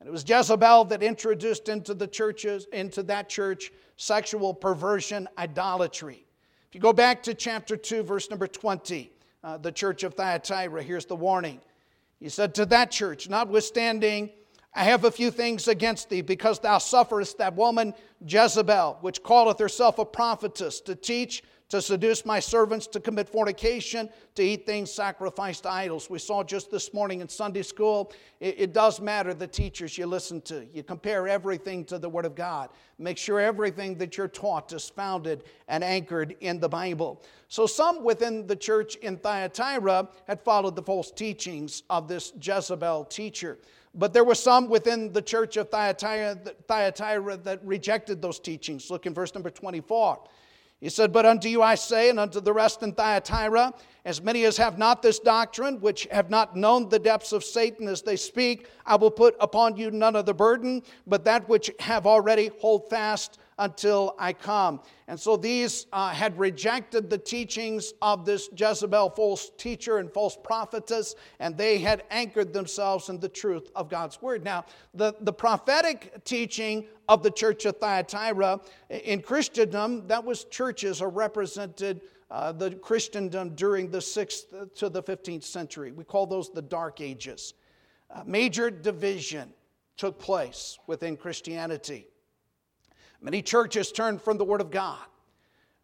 And 0.00 0.08
it 0.08 0.10
was 0.10 0.28
Jezebel 0.28 0.86
that 0.86 1.04
introduced 1.04 1.68
into 1.68 1.94
the 1.94 2.08
churches, 2.08 2.66
into 2.72 3.04
that 3.04 3.28
church, 3.28 3.70
sexual 3.96 4.52
perversion, 4.52 5.28
idolatry. 5.38 6.26
If 6.68 6.74
you 6.74 6.80
go 6.80 6.92
back 6.92 7.22
to 7.22 7.34
chapter 7.34 7.76
2, 7.76 8.02
verse 8.02 8.28
number 8.28 8.48
20, 8.48 9.12
uh, 9.44 9.58
the 9.58 9.70
church 9.70 10.02
of 10.02 10.14
Thyatira, 10.14 10.82
here's 10.82 11.06
the 11.06 11.14
warning. 11.14 11.60
He 12.18 12.28
said 12.28 12.56
to 12.56 12.66
that 12.66 12.90
church, 12.90 13.28
notwithstanding, 13.28 14.30
I 14.74 14.82
have 14.84 15.04
a 15.04 15.10
few 15.12 15.30
things 15.30 15.68
against 15.68 16.08
thee, 16.08 16.22
because 16.22 16.58
thou 16.58 16.78
sufferest 16.78 17.38
that 17.38 17.54
woman 17.54 17.94
Jezebel, 18.26 18.98
which 19.02 19.22
calleth 19.22 19.60
herself 19.60 20.00
a 20.00 20.04
prophetess, 20.04 20.80
to 20.80 20.96
teach, 20.96 21.44
to 21.72 21.80
seduce 21.80 22.26
my 22.26 22.38
servants 22.38 22.86
to 22.86 23.00
commit 23.00 23.26
fornication, 23.26 24.06
to 24.34 24.42
eat 24.42 24.66
things 24.66 24.92
sacrificed 24.92 25.62
to 25.62 25.72
idols. 25.72 26.10
We 26.10 26.18
saw 26.18 26.44
just 26.44 26.70
this 26.70 26.92
morning 26.92 27.22
in 27.22 27.30
Sunday 27.30 27.62
school, 27.62 28.12
it, 28.40 28.56
it, 28.58 28.72
does 28.74 29.00
matter 29.00 29.32
the 29.32 29.46
teachers 29.46 29.96
you 29.96 30.04
listen 30.04 30.42
to. 30.42 30.66
You 30.74 30.82
compare 30.82 31.26
everything 31.26 31.86
to 31.86 31.98
the 31.98 32.10
Word 32.10 32.26
of 32.26 32.34
God. 32.34 32.68
Make 32.98 33.16
sure 33.16 33.40
everything 33.40 33.96
that 33.96 34.18
you're 34.18 34.28
taught 34.28 34.70
is 34.74 34.90
founded 34.90 35.44
and 35.66 35.82
anchored 35.82 36.36
in 36.40 36.60
the 36.60 36.68
Bible. 36.68 37.22
So, 37.48 37.66
some 37.66 38.04
within 38.04 38.46
the 38.46 38.56
church 38.56 38.96
in 38.96 39.16
Thyatira 39.16 40.10
had 40.26 40.42
followed 40.42 40.76
the 40.76 40.82
false 40.82 41.10
teachings 41.10 41.84
of 41.88 42.06
this 42.06 42.34
Jezebel 42.38 43.06
teacher. 43.06 43.56
But 43.94 44.12
there 44.12 44.24
were 44.24 44.34
some 44.34 44.68
within 44.68 45.10
the 45.10 45.22
church 45.22 45.56
of 45.56 45.70
Thyatira, 45.70 46.38
Thyatira 46.68 47.38
that 47.38 47.64
rejected 47.64 48.20
those 48.20 48.38
teachings. 48.38 48.90
Look 48.90 49.06
in 49.06 49.14
verse 49.14 49.32
number 49.32 49.48
24. 49.48 50.22
He 50.82 50.88
said, 50.88 51.12
But 51.12 51.24
unto 51.24 51.48
you 51.48 51.62
I 51.62 51.76
say, 51.76 52.10
and 52.10 52.18
unto 52.18 52.40
the 52.40 52.52
rest 52.52 52.82
in 52.82 52.92
Thyatira, 52.92 53.72
as 54.04 54.20
many 54.20 54.44
as 54.44 54.56
have 54.56 54.78
not 54.78 55.00
this 55.00 55.20
doctrine, 55.20 55.80
which 55.80 56.08
have 56.10 56.28
not 56.28 56.56
known 56.56 56.88
the 56.88 56.98
depths 56.98 57.30
of 57.30 57.44
Satan 57.44 57.86
as 57.86 58.02
they 58.02 58.16
speak, 58.16 58.66
I 58.84 58.96
will 58.96 59.12
put 59.12 59.36
upon 59.38 59.76
you 59.76 59.92
none 59.92 60.16
of 60.16 60.26
the 60.26 60.34
burden, 60.34 60.82
but 61.06 61.24
that 61.24 61.48
which 61.48 61.70
have 61.78 62.04
already 62.04 62.50
hold 62.60 62.90
fast 62.90 63.38
until 63.62 64.16
I 64.18 64.32
come. 64.32 64.80
And 65.06 65.18
so 65.18 65.36
these 65.36 65.86
uh, 65.92 66.10
had 66.10 66.36
rejected 66.36 67.08
the 67.08 67.18
teachings 67.18 67.94
of 68.02 68.24
this 68.24 68.48
Jezebel 68.56 69.10
false 69.10 69.50
teacher 69.56 69.98
and 69.98 70.12
false 70.12 70.36
prophetess, 70.42 71.14
and 71.38 71.56
they 71.56 71.78
had 71.78 72.02
anchored 72.10 72.52
themselves 72.52 73.08
in 73.08 73.20
the 73.20 73.28
truth 73.28 73.70
of 73.76 73.88
God's 73.88 74.20
word. 74.20 74.44
Now, 74.44 74.64
the, 74.94 75.14
the 75.20 75.32
prophetic 75.32 76.24
teaching 76.24 76.86
of 77.08 77.22
the 77.22 77.30
church 77.30 77.64
of 77.64 77.76
Thyatira 77.76 78.60
in 78.90 79.22
Christendom, 79.22 80.08
that 80.08 80.24
was 80.24 80.44
churches 80.44 81.00
are 81.00 81.10
represented. 81.10 82.02
Uh, 82.30 82.50
the 82.50 82.70
Christendom 82.76 83.50
during 83.50 83.90
the 83.90 83.98
6th 83.98 84.74
to 84.76 84.88
the 84.88 85.02
15th 85.02 85.44
century. 85.44 85.92
We 85.92 86.02
call 86.02 86.26
those 86.26 86.50
the 86.50 86.62
Dark 86.62 87.02
Ages. 87.02 87.52
Uh, 88.10 88.22
major 88.24 88.70
division 88.70 89.52
took 89.98 90.18
place 90.18 90.78
within 90.86 91.14
Christianity. 91.18 92.06
Many 93.22 93.40
churches 93.40 93.92
turned 93.92 94.20
from 94.20 94.36
the 94.36 94.44
Word 94.44 94.60
of 94.60 94.70
God. 94.70 94.98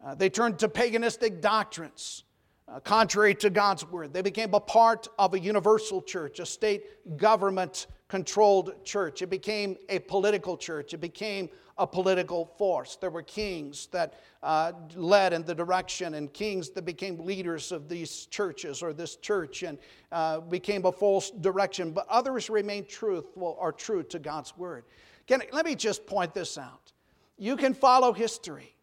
Uh, 0.03 0.13
they 0.13 0.29
turned 0.29 0.59
to 0.59 0.67
paganistic 0.67 1.41
doctrines, 1.41 2.23
uh, 2.67 2.81
contrary 2.81 3.33
to 3.35 3.49
God's 3.49 3.85
Word. 3.85 4.13
They 4.13 4.21
became 4.21 4.53
a 4.53 4.59
part 4.59 5.07
of 5.17 5.33
a 5.33 5.39
universal 5.39 6.01
church, 6.01 6.39
a 6.39 6.45
state 6.45 7.17
government 7.17 7.87
controlled 8.09 8.83
church. 8.83 9.21
It 9.21 9.29
became 9.29 9.77
a 9.87 9.99
political 9.99 10.57
church. 10.57 10.93
It 10.93 10.97
became 10.97 11.49
a 11.77 11.87
political 11.87 12.45
force. 12.57 12.97
There 12.99 13.09
were 13.09 13.21
kings 13.21 13.87
that 13.91 14.15
uh, 14.43 14.73
led 14.95 15.31
in 15.31 15.43
the 15.43 15.55
direction, 15.55 16.15
and 16.15 16.33
kings 16.33 16.71
that 16.71 16.83
became 16.83 17.23
leaders 17.23 17.71
of 17.71 17.87
these 17.87 18.25
churches 18.25 18.83
or 18.83 18.91
this 18.91 19.15
church 19.15 19.63
and 19.63 19.77
uh, 20.11 20.41
became 20.41 20.85
a 20.85 20.91
false 20.91 21.31
direction. 21.31 21.91
But 21.91 22.05
others 22.09 22.49
remained 22.49 22.89
truthful 22.89 23.55
or 23.59 23.71
true 23.71 24.03
to 24.03 24.19
God's 24.19 24.57
Word. 24.57 24.83
Can, 25.25 25.41
let 25.53 25.65
me 25.65 25.75
just 25.75 26.05
point 26.05 26.33
this 26.33 26.57
out. 26.57 26.91
You 27.39 27.55
can 27.55 27.73
follow 27.73 28.11
history, 28.11 28.75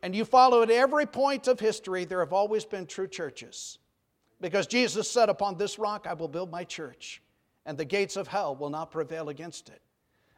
and 0.00 0.14
you 0.14 0.24
follow 0.24 0.62
at 0.62 0.70
every 0.70 1.04
point 1.04 1.48
of 1.48 1.58
history, 1.58 2.04
there 2.04 2.20
have 2.20 2.32
always 2.32 2.64
been 2.64 2.86
true 2.86 3.08
churches. 3.08 3.78
Because 4.40 4.68
Jesus 4.68 5.10
said, 5.10 5.28
Upon 5.28 5.58
this 5.58 5.78
rock 5.78 6.06
I 6.08 6.14
will 6.14 6.28
build 6.28 6.50
my 6.50 6.62
church, 6.62 7.20
and 7.66 7.76
the 7.76 7.84
gates 7.84 8.16
of 8.16 8.28
hell 8.28 8.54
will 8.54 8.70
not 8.70 8.92
prevail 8.92 9.30
against 9.30 9.68
it. 9.68 9.82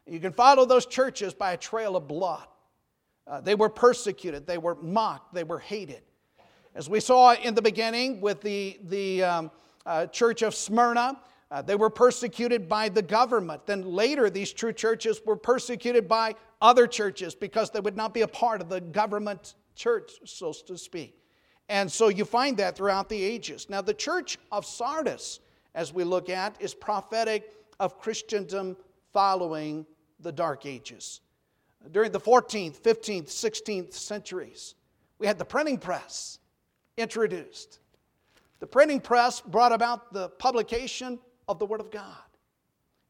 You 0.07 0.19
can 0.19 0.33
follow 0.33 0.65
those 0.65 0.87
churches 0.87 1.35
by 1.35 1.51
a 1.51 1.57
trail 1.57 1.95
of 1.95 2.07
blood. 2.07 2.47
Uh, 3.27 3.41
they 3.41 3.55
were 3.55 3.69
persecuted, 3.69 4.47
they 4.47 4.57
were 4.57 4.75
mocked, 4.75 5.33
they 5.33 5.43
were 5.43 5.59
hated. 5.59 6.01
As 6.73 6.89
we 6.89 6.99
saw 6.99 7.33
in 7.33 7.53
the 7.53 7.61
beginning 7.61 8.21
with 8.21 8.41
the, 8.41 8.79
the 8.85 9.23
um, 9.23 9.51
uh, 9.85 10.07
church 10.07 10.41
of 10.41 10.55
Smyrna, 10.55 11.19
uh, 11.51 11.61
they 11.61 11.75
were 11.75 11.89
persecuted 11.89 12.67
by 12.67 12.89
the 12.89 13.01
government. 13.01 13.65
Then 13.65 13.83
later, 13.83 14.29
these 14.29 14.51
true 14.51 14.73
churches 14.73 15.21
were 15.25 15.35
persecuted 15.35 16.07
by 16.07 16.35
other 16.61 16.87
churches 16.87 17.35
because 17.35 17.71
they 17.71 17.79
would 17.79 17.97
not 17.97 18.13
be 18.13 18.21
a 18.21 18.27
part 18.27 18.61
of 18.61 18.69
the 18.69 18.81
government 18.81 19.55
church, 19.75 20.13
so 20.25 20.53
to 20.53 20.77
speak. 20.77 21.21
And 21.69 21.91
so 21.91 22.07
you 22.07 22.25
find 22.25 22.57
that 22.57 22.75
throughout 22.75 23.09
the 23.09 23.21
ages. 23.21 23.69
Now, 23.69 23.81
the 23.81 23.93
church 23.93 24.37
of 24.51 24.65
Sardis, 24.65 25.39
as 25.75 25.93
we 25.93 26.03
look 26.03 26.29
at, 26.29 26.55
is 26.61 26.73
prophetic 26.73 27.53
of 27.79 27.99
Christendom 27.99 28.77
following 29.13 29.85
the 30.19 30.31
Dark 30.31 30.65
Ages. 30.65 31.21
During 31.91 32.11
the 32.11 32.19
14th, 32.19 32.81
15th, 32.81 33.27
16th 33.27 33.93
centuries, 33.93 34.75
we 35.19 35.27
had 35.27 35.37
the 35.37 35.45
printing 35.45 35.77
press 35.77 36.39
introduced. 36.97 37.79
The 38.59 38.67
printing 38.67 38.99
press 38.99 39.41
brought 39.41 39.71
about 39.71 40.11
the 40.13 40.29
publication 40.29 41.19
of 41.47 41.59
the 41.59 41.65
Word 41.65 41.79
of 41.79 41.91
God. 41.91 42.15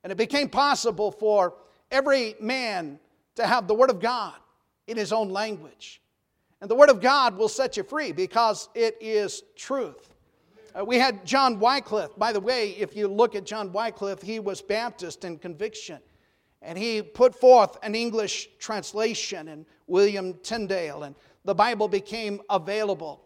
And 0.04 0.12
it 0.12 0.18
became 0.18 0.50
possible 0.50 1.12
for 1.12 1.56
every 1.92 2.36
man 2.40 3.00
to 3.38 3.48
have 3.48 3.68
the 3.68 3.74
Word 3.74 3.90
of 3.90 4.00
God 4.00 4.36
in 4.88 4.98
his 4.98 5.14
own 5.14 5.30
language. 5.30 6.02
And 6.60 6.70
the 6.70 6.76
Word 6.76 6.90
of 6.90 7.02
God 7.02 7.38
will 7.38 7.50
set 7.50 7.78
you 7.78 7.84
free 7.84 8.12
because 8.12 8.70
it 8.76 8.98
is 9.00 9.44
truth. 9.56 10.14
Uh, 10.78 10.84
we 10.84 10.98
had 10.98 11.26
John 11.26 11.60
Wycliffe. 11.60 12.18
By 12.18 12.34
the 12.34 12.40
way, 12.40 12.72
if 12.72 12.96
you 12.96 13.08
look 13.08 13.36
at 13.36 13.46
John 13.46 13.72
Wycliffe, 13.72 14.22
he 14.22 14.40
was 14.40 14.62
Baptist 14.62 15.24
in 15.24 15.38
conviction. 15.38 16.00
And 16.62 16.78
he 16.78 17.02
put 17.02 17.40
forth 17.40 17.78
an 17.84 17.94
English 17.94 18.50
translation, 18.60 19.50
and 19.50 19.66
William 19.86 20.34
Tyndale, 20.42 21.04
and 21.04 21.16
the 21.46 21.54
Bible 21.54 21.88
became 21.88 22.42
available. 22.50 23.24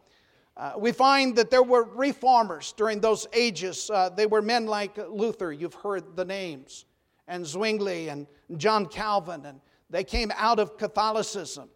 Uh, 0.57 0.73
we 0.77 0.91
find 0.91 1.35
that 1.37 1.49
there 1.49 1.63
were 1.63 1.83
reformers 1.83 2.73
during 2.75 2.99
those 2.99 3.25
ages. 3.31 3.89
Uh, 3.89 4.09
they 4.09 4.25
were 4.25 4.41
men 4.41 4.65
like 4.65 4.97
Luther, 5.09 5.53
you've 5.53 5.73
heard 5.73 6.17
the 6.17 6.25
names, 6.25 6.85
and 7.29 7.45
Zwingli 7.45 8.09
and 8.09 8.27
John 8.57 8.85
Calvin, 8.85 9.45
and 9.45 9.61
they 9.91 10.03
came 10.03 10.31
out 10.35 10.57
of 10.57 10.77
Catholicism. 10.77 11.69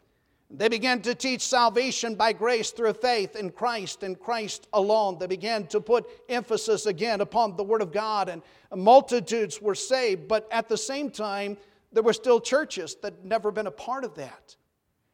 They 0.50 0.70
began 0.70 1.02
to 1.02 1.16
teach 1.16 1.42
salvation 1.42 2.16
by 2.16 2.32
grace 2.32 2.72
through 2.72 2.94
faith 2.94 3.36
in 3.36 3.50
Christ 3.50 4.04
and 4.04 4.18
Christ 4.18 4.68
alone. 4.74 5.18
They 5.20 5.28
began 5.28 5.68
to 5.68 5.82
put 5.82 6.08
emphasis 6.30 6.86
again 6.86 7.20
upon 7.20 7.58
the 7.58 7.64
Word 7.64 7.82
of 7.82 7.92
God, 7.92 8.30
and 8.30 8.42
multitudes 8.74 9.62
were 9.62 9.76
saved. 9.76 10.28
But 10.28 10.48
at 10.52 10.70
the 10.70 10.78
same 10.78 11.10
time, 11.10 11.58
there 11.92 12.04
were 12.04 12.14
still 12.14 12.40
churches 12.40 12.96
that 13.02 13.14
had 13.16 13.26
never 13.26 13.52
been 13.52 13.68
a 13.68 13.72
part 13.72 14.04
of 14.04 14.16
that. 14.16 14.56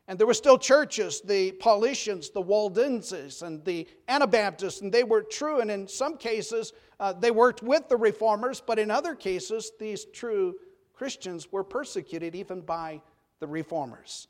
And 0.08 0.20
there 0.20 0.28
were 0.28 0.34
still 0.34 0.58
churches, 0.58 1.22
the 1.22 1.54
Paulicians, 1.54 2.34
the 2.34 2.42
Waldenses, 2.42 3.42
and 3.42 3.64
the 3.64 3.88
Anabaptists, 4.10 4.82
and 4.82 4.92
they 4.92 5.06
were 5.06 5.22
true. 5.22 5.62
And 5.62 5.72
in 5.72 5.88
some 5.88 6.18
cases, 6.18 6.74
uh, 7.00 7.14
they 7.14 7.32
worked 7.32 7.64
with 7.64 7.88
the 7.88 7.98
reformers, 7.98 8.62
but 8.66 8.78
in 8.78 8.92
other 8.92 9.16
cases, 9.16 9.72
these 9.80 10.06
true 10.06 10.56
Christians 11.02 11.52
were 11.52 11.64
persecuted 11.64 12.36
even 12.36 12.62
by 12.62 13.02
the 13.40 13.48
reformers. 13.48 14.28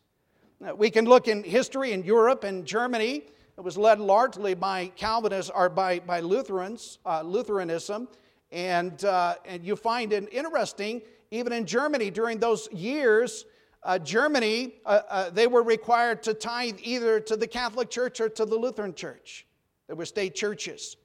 Now, 0.61 0.73
we 0.73 0.89
can 0.89 1.03
look 1.03 1.27
in 1.27 1.43
history 1.43 1.91
in 1.91 2.01
Europe 2.05 2.45
and 2.45 2.65
Germany. 2.65 3.23
It 3.57 3.61
was 3.61 3.77
led 3.77 3.99
largely 3.99 4.53
by 4.53 4.89
Calvinists 4.95 5.51
or 5.53 5.67
by, 5.67 5.99
by 5.99 6.21
Lutherans, 6.21 6.99
uh, 7.05 7.23
Lutheranism. 7.23 8.07
And, 8.53 9.03
uh, 9.03 9.35
and 9.43 9.65
you 9.65 9.75
find 9.75 10.13
it 10.13 10.29
interesting, 10.31 11.01
even 11.29 11.51
in 11.51 11.65
Germany 11.65 12.09
during 12.09 12.39
those 12.39 12.69
years, 12.71 13.43
uh, 13.83 13.99
Germany, 13.99 14.75
uh, 14.85 15.01
uh, 15.09 15.29
they 15.29 15.47
were 15.47 15.63
required 15.63 16.23
to 16.23 16.33
tithe 16.33 16.79
either 16.81 17.19
to 17.19 17.35
the 17.35 17.47
Catholic 17.47 17.89
Church 17.89 18.21
or 18.21 18.29
to 18.29 18.45
the 18.45 18.55
Lutheran 18.55 18.93
Church. 18.93 19.45
There 19.87 19.97
were 19.97 20.05
state 20.05 20.35
churches. 20.35 20.95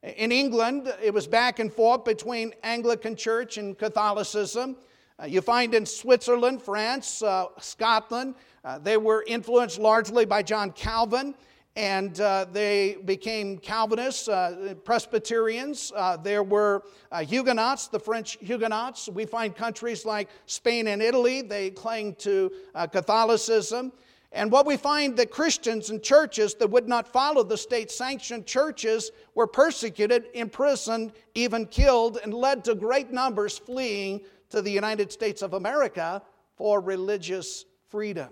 In 0.00 0.30
England, 0.30 0.94
it 1.02 1.12
was 1.12 1.26
back 1.26 1.58
and 1.58 1.72
forth 1.72 2.04
between 2.04 2.54
Anglican 2.62 3.16
Church 3.16 3.58
and 3.58 3.76
Catholicism. 3.76 4.76
Uh, 5.20 5.26
you 5.26 5.40
find 5.40 5.74
in 5.74 5.84
Switzerland, 5.84 6.62
France, 6.62 7.22
uh, 7.22 7.46
Scotland, 7.58 8.36
uh, 8.64 8.78
they 8.78 8.96
were 8.96 9.24
influenced 9.26 9.78
largely 9.78 10.24
by 10.24 10.42
John 10.42 10.70
Calvin, 10.70 11.34
and 11.74 12.20
uh, 12.20 12.46
they 12.52 12.98
became 13.04 13.58
Calvinists, 13.58 14.28
uh, 14.28 14.74
Presbyterians. 14.84 15.92
Uh, 15.94 16.16
there 16.16 16.44
were 16.44 16.84
Huguenots, 17.12 17.88
the 17.88 17.98
French 17.98 18.38
Huguenots. 18.40 19.08
We 19.08 19.26
find 19.26 19.56
countries 19.56 20.04
like 20.04 20.28
Spain 20.46 20.86
and 20.88 21.02
Italy, 21.02 21.42
they 21.42 21.70
cling 21.70 22.14
to 22.16 22.52
Catholicism. 22.92 23.92
And 24.30 24.52
what 24.52 24.66
we 24.66 24.76
find 24.76 25.16
that 25.16 25.30
Christians 25.30 25.90
and 25.90 26.02
churches 26.02 26.54
that 26.56 26.68
would 26.68 26.86
not 26.86 27.08
follow 27.08 27.42
the 27.42 27.56
state 27.56 27.90
sanctioned 27.90 28.46
churches 28.46 29.10
were 29.34 29.46
persecuted, 29.46 30.26
imprisoned, 30.34 31.12
even 31.34 31.64
killed, 31.66 32.18
and 32.22 32.34
led 32.34 32.62
to 32.64 32.74
great 32.74 33.10
numbers 33.10 33.56
fleeing 33.56 34.20
to 34.50 34.62
the 34.62 34.70
United 34.70 35.12
States 35.12 35.42
of 35.42 35.54
America 35.54 36.22
for 36.56 36.80
religious 36.80 37.64
freedom. 37.88 38.28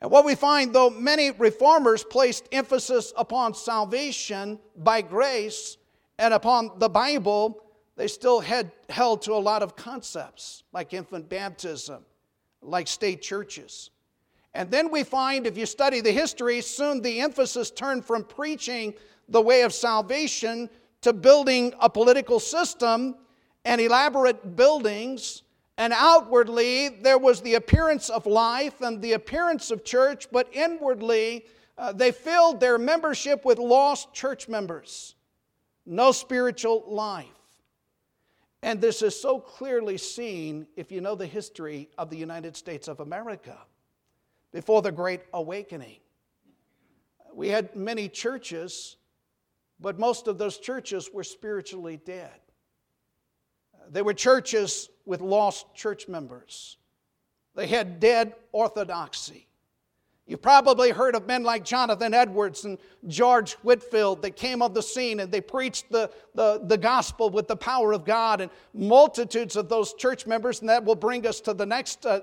And 0.00 0.10
what 0.10 0.24
we 0.24 0.34
find, 0.34 0.74
though 0.74 0.90
many 0.90 1.30
reformers 1.30 2.04
placed 2.04 2.48
emphasis 2.52 3.12
upon 3.16 3.54
salvation 3.54 4.58
by 4.76 5.02
grace 5.02 5.76
and 6.18 6.32
upon 6.32 6.78
the 6.78 6.88
Bible, 6.88 7.64
they 7.96 8.08
still 8.08 8.40
had 8.40 8.72
held 8.88 9.22
to 9.22 9.32
a 9.32 9.34
lot 9.34 9.62
of 9.62 9.76
concepts 9.76 10.62
like 10.72 10.94
infant 10.94 11.28
baptism, 11.28 12.04
like 12.62 12.88
state 12.88 13.20
churches. 13.20 13.90
And 14.54 14.70
then 14.70 14.90
we 14.90 15.04
find, 15.04 15.46
if 15.46 15.56
you 15.56 15.66
study 15.66 16.00
the 16.00 16.10
history, 16.10 16.60
soon 16.62 17.02
the 17.02 17.20
emphasis 17.20 17.70
turned 17.70 18.04
from 18.04 18.24
preaching 18.24 18.94
the 19.28 19.40
way 19.40 19.62
of 19.62 19.72
salvation 19.72 20.68
to 21.02 21.12
building 21.12 21.72
a 21.80 21.88
political 21.88 22.40
system 22.40 23.16
and 23.64 23.80
elaborate 23.80 24.56
buildings. 24.56 25.42
And 25.78 25.92
outwardly, 25.94 26.88
there 26.88 27.18
was 27.18 27.40
the 27.40 27.54
appearance 27.54 28.10
of 28.10 28.26
life 28.26 28.80
and 28.80 29.00
the 29.00 29.14
appearance 29.14 29.70
of 29.70 29.84
church, 29.84 30.28
but 30.30 30.48
inwardly, 30.52 31.46
uh, 31.78 31.92
they 31.92 32.12
filled 32.12 32.60
their 32.60 32.76
membership 32.76 33.44
with 33.44 33.58
lost 33.58 34.12
church 34.12 34.48
members. 34.48 35.14
No 35.86 36.12
spiritual 36.12 36.84
life. 36.86 37.26
And 38.62 38.80
this 38.80 39.00
is 39.00 39.18
so 39.18 39.40
clearly 39.40 39.96
seen 39.96 40.66
if 40.76 40.92
you 40.92 41.00
know 41.00 41.14
the 41.14 41.26
history 41.26 41.88
of 41.96 42.10
the 42.10 42.16
United 42.16 42.56
States 42.56 42.88
of 42.88 43.00
America 43.00 43.56
before 44.52 44.82
the 44.82 44.92
Great 44.92 45.22
Awakening. 45.32 46.00
We 47.32 47.48
had 47.48 47.74
many 47.74 48.08
churches, 48.08 48.96
but 49.78 49.98
most 49.98 50.28
of 50.28 50.36
those 50.36 50.58
churches 50.58 51.08
were 51.12 51.24
spiritually 51.24 51.96
dead. 52.04 52.38
They 53.88 54.02
were 54.02 54.14
churches 54.14 54.88
with 55.06 55.20
lost 55.20 55.74
church 55.74 56.08
members. 56.08 56.76
They 57.54 57.66
had 57.66 58.00
dead 58.00 58.34
orthodoxy. 58.52 59.46
You've 60.30 60.40
probably 60.40 60.90
heard 60.90 61.16
of 61.16 61.26
men 61.26 61.42
like 61.42 61.64
Jonathan 61.64 62.14
Edwards 62.14 62.64
and 62.64 62.78
George 63.08 63.54
Whitefield 63.64 64.22
that 64.22 64.36
came 64.36 64.62
on 64.62 64.72
the 64.72 64.80
scene 64.80 65.18
and 65.18 65.32
they 65.32 65.40
preached 65.40 65.90
the, 65.90 66.08
the, 66.36 66.60
the 66.62 66.78
gospel 66.78 67.30
with 67.30 67.48
the 67.48 67.56
power 67.56 67.92
of 67.92 68.04
God, 68.04 68.40
and 68.40 68.48
multitudes 68.72 69.56
of 69.56 69.68
those 69.68 69.92
church 69.94 70.28
members. 70.28 70.60
And 70.60 70.68
that 70.68 70.84
will 70.84 70.94
bring 70.94 71.26
us 71.26 71.40
to 71.40 71.52
the 71.52 71.66
next 71.66 72.06
uh, 72.06 72.20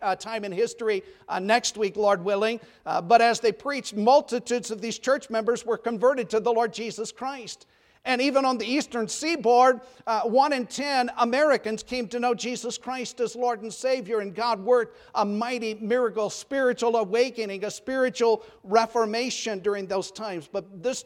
uh, 0.00 0.16
time 0.16 0.42
in 0.46 0.52
history 0.52 1.02
uh, 1.28 1.38
next 1.38 1.76
week, 1.76 1.98
Lord 1.98 2.24
willing. 2.24 2.60
Uh, 2.86 3.02
but 3.02 3.20
as 3.20 3.40
they 3.40 3.52
preached, 3.52 3.94
multitudes 3.94 4.70
of 4.70 4.80
these 4.80 4.98
church 4.98 5.28
members 5.28 5.66
were 5.66 5.76
converted 5.76 6.30
to 6.30 6.40
the 6.40 6.50
Lord 6.50 6.72
Jesus 6.72 7.12
Christ. 7.12 7.66
And 8.04 8.20
even 8.20 8.44
on 8.44 8.58
the 8.58 8.64
eastern 8.64 9.08
seaboard, 9.08 9.80
uh, 10.06 10.22
one 10.22 10.52
in 10.52 10.66
ten 10.66 11.10
Americans 11.18 11.82
came 11.82 12.08
to 12.08 12.20
know 12.20 12.34
Jesus 12.34 12.78
Christ 12.78 13.20
as 13.20 13.36
Lord 13.36 13.62
and 13.62 13.72
Savior, 13.72 14.20
and 14.20 14.34
God 14.34 14.60
worked 14.60 14.96
a 15.14 15.24
mighty 15.24 15.74
miracle, 15.74 16.30
spiritual 16.30 16.96
awakening, 16.96 17.64
a 17.64 17.70
spiritual 17.70 18.44
reformation 18.62 19.58
during 19.58 19.86
those 19.86 20.10
times. 20.10 20.48
But 20.50 20.82
this 20.82 21.04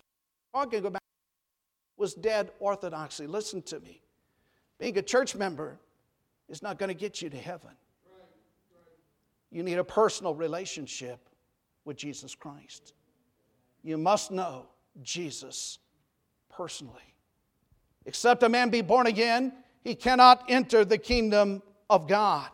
talking 0.54 0.84
about 0.84 1.02
was 1.96 2.14
dead 2.14 2.50
orthodoxy. 2.60 3.26
Listen 3.26 3.62
to 3.62 3.80
me. 3.80 4.02
Being 4.78 4.96
a 4.98 5.02
church 5.02 5.34
member 5.34 5.78
is 6.48 6.62
not 6.62 6.78
going 6.78 6.88
to 6.88 6.94
get 6.94 7.22
you 7.22 7.30
to 7.30 7.38
heaven. 7.38 7.70
You 9.50 9.62
need 9.62 9.78
a 9.78 9.84
personal 9.84 10.34
relationship 10.34 11.18
with 11.84 11.96
Jesus 11.96 12.34
Christ. 12.34 12.94
You 13.82 13.98
must 13.98 14.30
know 14.30 14.66
Jesus 15.02 15.78
personally. 16.62 17.16
Except 18.06 18.44
a 18.44 18.48
man 18.48 18.70
be 18.70 18.82
born 18.82 19.08
again, 19.08 19.52
he 19.82 19.96
cannot 19.96 20.44
enter 20.48 20.84
the 20.84 20.96
kingdom 20.96 21.60
of 21.90 22.06
God. 22.06 22.48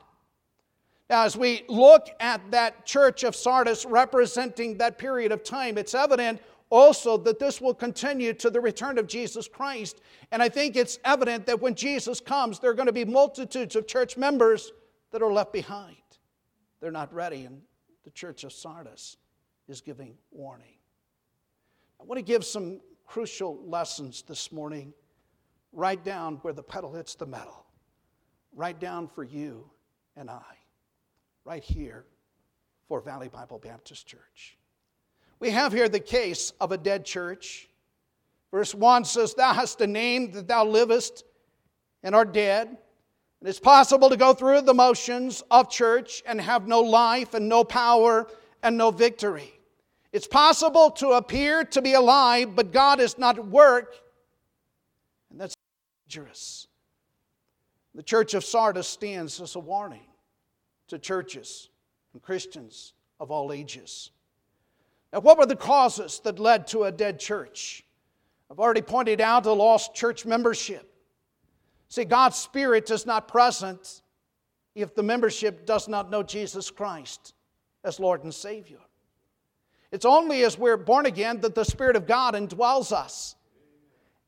Now, 1.11 1.25
as 1.25 1.37
we 1.37 1.65
look 1.69 2.09
at 2.19 2.41
that 2.51 2.87
church 2.87 3.23
of 3.23 3.37
Sardis 3.37 3.85
representing 3.85 4.79
that 4.79 4.97
period 4.97 5.31
of 5.31 5.45
time, 5.45 5.77
it's 5.77 5.95
evident 5.95 6.41
also 6.71 7.19
that 7.19 7.39
this 7.39 7.61
will 7.61 7.75
continue 7.75 8.33
to 8.33 8.49
the 8.49 8.63
return 8.63 8.97
of 8.97 9.07
Jesus 9.07 9.47
Christ. 9.47 10.01
And 10.33 10.43
I 10.43 10.49
think 10.49 10.75
it's 10.75 10.99
evident 11.05 11.45
that 11.45 11.61
when 11.61 11.75
Jesus 11.75 12.19
comes, 12.19 12.59
there 12.61 12.71
are 12.71 12.75
going 12.75 12.87
to 12.87 12.95
be 12.95 13.05
multitudes 13.05 13.77
of 13.77 13.87
church 13.87 14.17
members 14.17 14.73
that 15.11 15.21
are 15.21 15.33
left 15.33 15.53
behind. 15.53 15.97
They're 16.81 16.91
not 16.91 17.13
ready, 17.13 17.45
and 17.45 17.61
the 18.05 18.11
church 18.11 18.43
of 18.45 18.55
Sardis 18.55 19.19
is 19.69 19.83
giving 19.83 20.17
warning. 20.31 20.79
I 22.01 22.05
want 22.05 22.17
to 22.19 22.25
give 22.25 22.43
some 22.43 22.81
crucial 23.09 23.59
lessons 23.67 24.23
this 24.29 24.53
morning, 24.53 24.93
right 25.73 26.05
down 26.05 26.37
where 26.43 26.53
the 26.53 26.63
pedal 26.63 26.93
hits 26.93 27.15
the 27.15 27.27
metal, 27.27 27.65
right 28.55 28.79
down 28.79 29.09
for 29.09 29.25
you 29.25 29.69
and 30.15 30.31
I, 30.31 30.43
right 31.45 31.65
here 31.65 32.05
for 32.87 33.01
Valley 33.01 33.29
Bible 33.29 33.59
Baptist 33.59 34.07
Church. 34.07 34.59
We 35.41 35.51
have 35.51 35.73
here 35.73 35.89
the 35.89 36.01
case 36.01 36.53
of 36.61 36.71
a 36.71 36.77
dead 36.77 37.05
church. 37.05 37.69
Verse 38.51 38.75
1 38.75 39.05
says, 39.07 39.35
Thou 39.35 39.55
hast 39.55 39.81
a 39.81 39.87
name 39.87 40.31
that 40.33 40.47
thou 40.47 40.67
livest 40.67 41.25
and 42.03 42.15
art 42.15 42.33
dead. 42.33 42.69
And 42.69 43.49
it's 43.49 43.61
possible 43.61 44.11
to 44.11 44.17
go 44.17 44.35
through 44.35 44.63
the 44.63 44.75
motions 44.75 45.43
of 45.51 45.71
church 45.71 46.23
and 46.27 46.41
have 46.41 46.67
no 46.67 46.81
life 46.81 47.35
and 47.35 47.49
no 47.49 47.65
power 47.65 48.27
and 48.63 48.77
no 48.77 48.91
victory. 48.91 49.58
It's 50.13 50.27
possible 50.27 50.91
to 50.93 51.11
appear 51.11 51.65
to 51.65 51.83
be 51.83 51.95
alive, 51.95 52.57
but 52.57 52.73
God 52.73 53.01
is 53.01 53.19
not 53.19 53.39
at 53.39 53.47
work, 53.47 53.95
and 55.31 55.41
that's 55.41 55.55
dangerous. 56.09 56.67
The 57.95 58.03
church 58.03 58.35
of 58.35 58.45
Sardis 58.45 58.89
stands 58.89 59.41
as 59.41 59.55
a 59.55 59.61
warning 59.61 60.07
to 60.89 60.99
churches 60.99 61.69
and 62.13 62.23
Christians 62.23 62.95
of 63.21 63.31
all 63.31 63.53
ages. 63.53 64.11
Now, 65.13 65.21
what 65.21 65.39
were 65.39 65.47
the 65.47 65.57
causes 65.57 66.21
that 66.25 66.39
led 66.39 66.67
to 66.69 66.85
a 66.85 66.93
dead 66.93 67.19
church? 67.19 67.85
I've 68.51 68.61
already 68.61 68.83
pointed 68.83 69.21
out 69.21 69.47
a 69.47 69.53
lost 69.53 69.95
church 69.95 70.25
membership. 70.25 70.91
See, 71.89 72.05
God's 72.05 72.37
Spirit 72.37 72.91
is 72.91 73.07
not 73.07 73.29
present 73.29 74.03
if 74.75 74.95
the 74.95 75.03
membership 75.03 75.67
does 75.67 75.89
not 75.89 76.11
know 76.11 76.23
Jesus 76.23 76.71
Christ 76.71 77.35
as 77.85 77.99
Lord 77.99 78.25
and 78.25 78.33
Savior. 78.33 78.79
It's 79.91 80.05
only 80.05 80.45
as 80.45 80.59
we're 80.59 80.77
born 80.77 81.07
again 81.07 81.41
that 81.41 81.55
the 81.55 81.65
Spirit 81.65 81.97
of 81.97 82.07
God 82.07 82.35
indwells 82.35 82.93
us. 82.93 83.37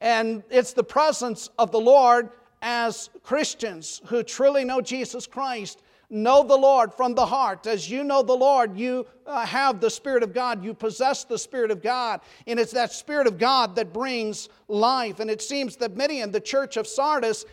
And 0.01 0.43
it's 0.51 0.73
the 0.73 0.85
presence 0.85 1.51
of 1.59 1.71
the 1.71 1.81
Lord 1.81 2.31
as 2.63 3.11
Christians 3.23 4.01
who 4.07 4.23
truly 4.23 4.65
know 4.65 4.81
Jesus 4.81 5.27
Christ, 5.27 5.83
know 6.09 6.43
the 6.43 6.57
Lord 6.57 6.93
from 6.95 7.15
the 7.15 7.27
heart. 7.27 7.67
As 7.67 7.91
you 7.91 8.03
know 8.03 8.23
the 8.23 8.33
Lord, 8.33 8.77
you 8.77 9.07
uh, 9.27 9.45
have 9.45 9.81
the 9.81 9.91
Spirit 9.91 10.23
of 10.23 10.33
God, 10.33 10.65
you 10.65 10.75
possess 10.75 11.25
the 11.25 11.39
Spirit 11.39 11.71
of 11.71 11.83
God. 11.83 12.21
And 12.47 12.59
it's 12.59 12.73
that 12.73 12.93
Spirit 12.93 13.27
of 13.27 13.39
God 13.39 13.77
that 13.77 13.93
brings 13.93 14.49
life. 14.69 15.21
And 15.21 15.31
it 15.31 15.43
seems 15.43 15.77
that 15.77 15.97
many 15.97 16.21
in 16.21 16.33
the 16.33 16.41
church 16.41 16.77
of 16.77 16.87
Sardis 16.87 17.45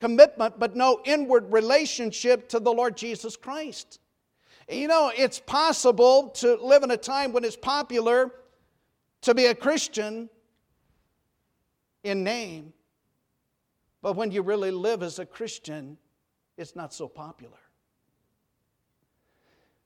commitment 0.00 0.58
but 0.58 0.76
no 0.76 1.00
inward 1.04 1.52
relationship 1.52 2.48
to 2.50 2.60
the 2.60 2.72
Lord 2.72 2.96
Jesus 2.96 3.36
Christ. 3.36 3.98
You 4.68 4.86
know, 4.86 5.10
it's 5.16 5.38
possible 5.38 6.28
to 6.36 6.56
live 6.56 6.82
in 6.82 6.90
a 6.90 6.96
time 6.96 7.32
when 7.32 7.44
it's 7.44 7.56
popular 7.56 8.32
to 9.22 9.34
be 9.34 9.46
a 9.46 9.54
Christian 9.54 10.28
in 12.04 12.22
name, 12.22 12.72
but 14.02 14.14
when 14.14 14.30
you 14.30 14.42
really 14.42 14.70
live 14.70 15.02
as 15.02 15.18
a 15.18 15.26
Christian, 15.26 15.96
it's 16.56 16.76
not 16.76 16.92
so 16.92 17.08
popular. 17.08 17.58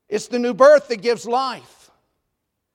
It's 0.09 0.27
the 0.27 0.39
new 0.39 0.53
birth 0.53 0.89
that 0.89 1.01
gives 1.01 1.27
life. 1.27 1.91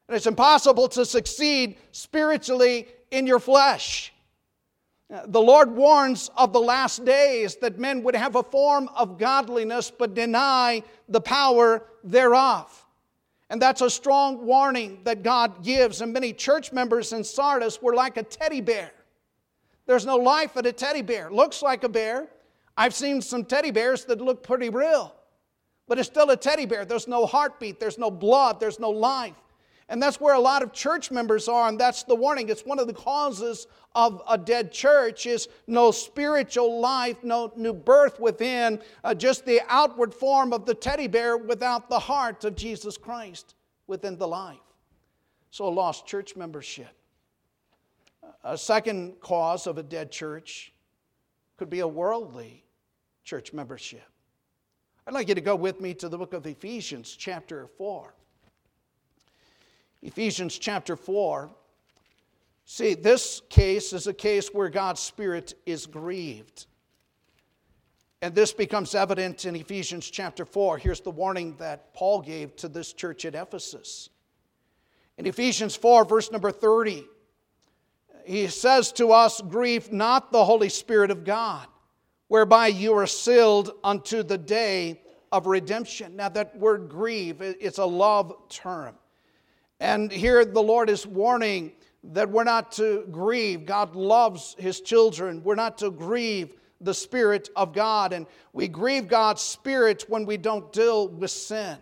And 0.07 0.15
it's 0.15 0.25
impossible 0.25 0.87
to 0.89 1.05
succeed 1.05 1.77
spiritually 1.91 2.87
in 3.11 3.27
your 3.27 3.39
flesh. 3.39 4.13
The 5.09 5.41
Lord 5.41 5.71
warns 5.71 6.29
of 6.35 6.51
the 6.51 6.59
last 6.59 7.05
days 7.05 7.55
that 7.57 7.79
men 7.79 8.03
would 8.03 8.15
have 8.15 8.35
a 8.35 8.43
form 8.43 8.89
of 8.95 9.17
godliness 9.17 9.89
but 9.89 10.13
deny 10.13 10.83
the 11.07 11.21
power 11.21 11.83
thereof. 12.03 12.85
And 13.49 13.61
that's 13.61 13.79
a 13.81 13.89
strong 13.89 14.45
warning 14.45 14.99
that 15.05 15.23
God 15.23 15.63
gives. 15.63 16.01
And 16.01 16.11
many 16.11 16.33
church 16.33 16.73
members 16.73 17.13
in 17.13 17.23
Sardis 17.23 17.81
were 17.81 17.95
like 17.95 18.17
a 18.17 18.23
teddy 18.23 18.59
bear. 18.59 18.91
There's 19.85 20.05
no 20.05 20.17
life 20.17 20.57
in 20.57 20.65
a 20.65 20.73
teddy 20.73 21.01
bear. 21.01 21.31
Looks 21.31 21.61
like 21.61 21.85
a 21.85 21.89
bear. 21.89 22.27
I've 22.75 22.93
seen 22.93 23.21
some 23.21 23.45
teddy 23.45 23.71
bears 23.71 24.03
that 24.05 24.19
look 24.19 24.43
pretty 24.43 24.69
real, 24.69 25.15
but 25.87 25.97
it's 25.97 26.07
still 26.07 26.29
a 26.29 26.37
teddy 26.37 26.65
bear. 26.65 26.85
There's 26.85 27.07
no 27.07 27.25
heartbeat, 27.25 27.79
there's 27.79 27.97
no 27.97 28.11
blood, 28.11 28.59
there's 28.59 28.79
no 28.79 28.91
life. 28.91 29.33
And 29.89 30.03
that's 30.03 30.19
where 30.19 30.33
a 30.33 30.39
lot 30.39 30.63
of 30.63 30.73
church 30.73 31.11
members 31.11 31.47
are, 31.47 31.69
and 31.69 31.79
that's 31.79 32.03
the 32.03 32.15
warning. 32.15 32.49
It's 32.49 32.65
one 32.65 32.77
of 32.77 32.87
the 32.87 32.93
causes 32.93 33.67
of 33.95 34.21
a 34.27 34.37
dead 34.37 34.71
church 34.71 35.25
is 35.25 35.47
no 35.65 35.91
spiritual 35.91 36.81
life, 36.81 37.23
no 37.23 37.53
new 37.55 37.73
birth 37.73 38.19
within, 38.19 38.81
uh, 39.05 39.13
just 39.13 39.45
the 39.45 39.61
outward 39.69 40.13
form 40.13 40.51
of 40.51 40.65
the 40.65 40.73
teddy 40.73 41.07
bear 41.07 41.37
without 41.37 41.89
the 41.89 41.99
heart 41.99 42.43
of 42.43 42.55
Jesus 42.55 42.97
Christ 42.97 43.55
within 43.87 44.17
the 44.17 44.27
life. 44.27 44.59
So 45.51 45.69
lost 45.69 46.05
church 46.05 46.35
membership. 46.35 46.89
A 48.43 48.57
second 48.57 49.21
cause 49.21 49.67
of 49.67 49.77
a 49.77 49.83
dead 49.83 50.11
church 50.11 50.73
could 51.55 51.69
be 51.69 51.79
a 51.79 51.87
worldly 51.87 52.65
church 53.23 53.53
membership. 53.53 54.03
I'd 55.07 55.13
like 55.13 55.29
you 55.29 55.35
to 55.35 55.41
go 55.41 55.55
with 55.55 55.79
me 55.79 55.93
to 55.95 56.09
the 56.09 56.17
book 56.17 56.33
of 56.33 56.45
Ephesians, 56.45 57.15
chapter 57.17 57.67
4. 57.77 58.13
Ephesians 60.01 60.57
chapter 60.57 60.95
4. 60.95 61.49
See, 62.65 62.93
this 62.93 63.41
case 63.49 63.93
is 63.93 64.07
a 64.07 64.13
case 64.13 64.49
where 64.49 64.69
God's 64.69 64.99
Spirit 64.99 65.53
is 65.65 65.85
grieved. 65.85 66.65
And 68.21 68.33
this 68.33 68.51
becomes 68.51 68.95
evident 68.95 69.45
in 69.45 69.55
Ephesians 69.55 70.09
chapter 70.09 70.43
4. 70.43 70.77
Here's 70.77 71.01
the 71.01 71.11
warning 71.11 71.55
that 71.57 71.93
Paul 71.93 72.21
gave 72.21 72.55
to 72.57 72.67
this 72.67 72.93
church 72.93 73.25
at 73.25 73.35
Ephesus. 73.35 74.09
In 75.17 75.25
Ephesians 75.25 75.75
4, 75.75 76.05
verse 76.05 76.31
number 76.31 76.51
30, 76.51 77.05
he 78.25 78.47
says 78.47 78.91
to 78.93 79.11
us, 79.11 79.39
Grieve 79.41 79.91
not 79.91 80.31
the 80.31 80.43
Holy 80.43 80.69
Spirit 80.69 81.11
of 81.11 81.23
God, 81.23 81.65
whereby 82.27 82.67
you 82.67 82.93
are 82.95 83.07
sealed 83.07 83.71
unto 83.83 84.23
the 84.23 84.37
day 84.37 85.01
of 85.31 85.47
redemption. 85.47 86.15
Now, 86.15 86.29
that 86.29 86.57
word 86.57 86.89
grieve, 86.89 87.41
it's 87.41 87.77
a 87.77 87.85
love 87.85 88.33
term. 88.49 88.95
And 89.79 90.11
here 90.11 90.43
the 90.43 90.61
Lord 90.61 90.89
is 90.89 91.05
warning 91.05 91.71
that 92.03 92.29
we're 92.29 92.43
not 92.43 92.71
to 92.73 93.05
grieve. 93.11 93.65
God 93.65 93.95
loves 93.95 94.55
his 94.57 94.81
children. 94.81 95.43
We're 95.43 95.55
not 95.55 95.77
to 95.79 95.91
grieve 95.91 96.53
the 96.81 96.93
Spirit 96.93 97.49
of 97.55 97.73
God. 97.73 98.13
And 98.13 98.25
we 98.53 98.67
grieve 98.67 99.07
God's 99.07 99.41
Spirit 99.41 100.05
when 100.07 100.25
we 100.25 100.37
don't 100.37 100.71
deal 100.71 101.07
with 101.07 101.31
sin. 101.31 101.77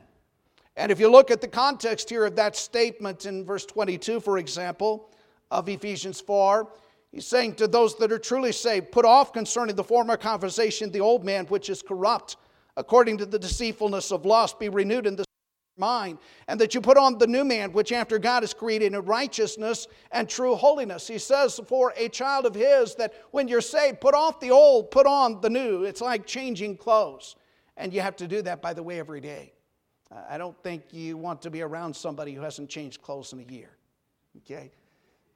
And 0.77 0.91
if 0.91 0.99
you 0.99 1.09
look 1.09 1.31
at 1.31 1.41
the 1.41 1.47
context 1.47 2.09
here 2.09 2.25
of 2.25 2.35
that 2.35 2.55
statement 2.55 3.25
in 3.25 3.45
verse 3.45 3.65
22, 3.65 4.19
for 4.19 4.37
example, 4.37 5.09
of 5.51 5.69
Ephesians 5.69 6.19
4, 6.19 6.67
he's 7.11 7.25
saying 7.25 7.55
to 7.55 7.67
those 7.67 7.95
that 7.97 8.11
are 8.11 8.19
truly 8.19 8.51
saved, 8.51 8.91
Put 8.91 9.05
off 9.05 9.31
concerning 9.31 9.75
the 9.75 9.83
former 9.83 10.17
conversation 10.17 10.91
the 10.91 10.99
old 10.99 11.23
man 11.23 11.45
which 11.45 11.69
is 11.69 11.81
corrupt, 11.81 12.35
according 12.75 13.17
to 13.19 13.25
the 13.25 13.39
deceitfulness 13.39 14.11
of 14.11 14.25
lust, 14.25 14.59
be 14.59 14.67
renewed 14.67 15.07
in 15.07 15.15
the 15.15 15.23
mind, 15.77 16.17
and 16.47 16.59
that 16.59 16.73
you 16.73 16.81
put 16.81 16.97
on 16.97 17.17
the 17.17 17.27
new 17.27 17.43
man, 17.43 17.71
which 17.73 17.91
after 17.91 18.17
God 18.17 18.43
is 18.43 18.53
created 18.53 18.93
in 18.93 19.01
righteousness 19.01 19.87
and 20.11 20.27
true 20.27 20.55
holiness. 20.55 21.07
He 21.07 21.17
says 21.17 21.59
for 21.67 21.93
a 21.97 22.09
child 22.09 22.45
of 22.45 22.55
his 22.55 22.95
that 22.95 23.13
when 23.31 23.47
you're 23.47 23.61
saved, 23.61 24.01
put 24.01 24.15
off 24.15 24.39
the 24.39 24.51
old, 24.51 24.91
put 24.91 25.05
on 25.05 25.41
the 25.41 25.49
new. 25.49 25.83
It's 25.83 26.01
like 26.01 26.25
changing 26.25 26.77
clothes. 26.77 27.35
And 27.77 27.93
you 27.93 28.01
have 28.01 28.15
to 28.17 28.27
do 28.27 28.41
that, 28.43 28.61
by 28.61 28.73
the 28.73 28.83
way, 28.83 28.99
every 28.99 29.19
day. 29.19 29.51
I 30.29 30.37
don't 30.37 30.57
think 30.63 30.83
you 30.91 31.17
want 31.17 31.41
to 31.41 31.49
be 31.49 31.61
around 31.61 31.95
somebody 31.95 32.33
who 32.33 32.41
hasn't 32.41 32.69
changed 32.69 33.01
clothes 33.01 33.33
in 33.33 33.39
a 33.39 33.51
year. 33.51 33.71
Okay? 34.37 34.71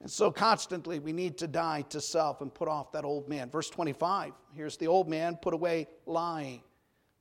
And 0.00 0.10
so 0.10 0.30
constantly 0.30 0.98
we 0.98 1.12
need 1.12 1.36
to 1.38 1.46
die 1.46 1.82
to 1.90 2.00
self 2.00 2.40
and 2.40 2.52
put 2.52 2.68
off 2.68 2.92
that 2.92 3.04
old 3.04 3.28
man. 3.28 3.50
Verse 3.50 3.68
25 3.68 4.32
here's 4.54 4.76
the 4.78 4.86
old 4.86 5.08
man, 5.08 5.36
put 5.36 5.52
away 5.52 5.86
lying. 6.06 6.62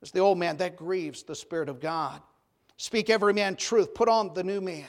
It's 0.02 0.12
the 0.12 0.20
old 0.20 0.38
man 0.38 0.58
that 0.58 0.78
grieves 0.78 1.24
the 1.24 1.36
Spirit 1.36 1.68
of 1.68 1.82
God. 1.82 2.22
Speak 2.80 3.10
every 3.10 3.34
man 3.34 3.58
truth. 3.58 3.94
Put 3.94 4.08
on 4.08 4.34
the 4.34 4.44
new 4.44 4.62
man. 4.62 4.88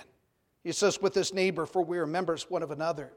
He 0.62 0.70
says, 0.70 1.02
with 1.02 1.12
his 1.12 1.34
neighbor, 1.34 1.66
for 1.66 1.82
we 1.82 1.98
are 1.98 2.06
members 2.06 2.48
one 2.48 2.62
of 2.62 2.70
another. 2.70 3.12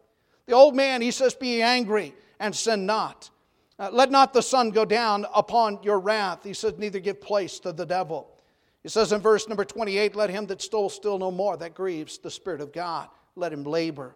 The 0.47 0.53
old 0.53 0.75
man, 0.75 0.99
he 0.99 1.11
says, 1.11 1.35
be 1.35 1.61
angry 1.61 2.15
and 2.39 2.55
sin 2.55 2.87
not. 2.87 3.29
Uh, 3.77 3.91
let 3.93 4.09
not 4.09 4.33
the 4.33 4.41
sun 4.41 4.71
go 4.71 4.83
down 4.83 5.27
upon 5.35 5.77
your 5.83 5.99
wrath. 5.99 6.43
He 6.43 6.55
says, 6.55 6.73
neither 6.79 6.99
give 6.99 7.21
place 7.21 7.59
to 7.59 7.71
the 7.71 7.85
devil. 7.85 8.35
He 8.81 8.89
says 8.89 9.11
in 9.11 9.21
verse 9.21 9.47
number 9.47 9.63
28, 9.63 10.15
let 10.15 10.31
him 10.31 10.47
that 10.47 10.59
stole 10.59 10.89
still 10.89 11.19
no 11.19 11.29
more. 11.29 11.55
That 11.55 11.75
grieves 11.75 12.17
the 12.17 12.31
Spirit 12.31 12.59
of 12.59 12.73
God. 12.73 13.09
Let 13.35 13.53
him 13.53 13.63
labor. 13.63 14.15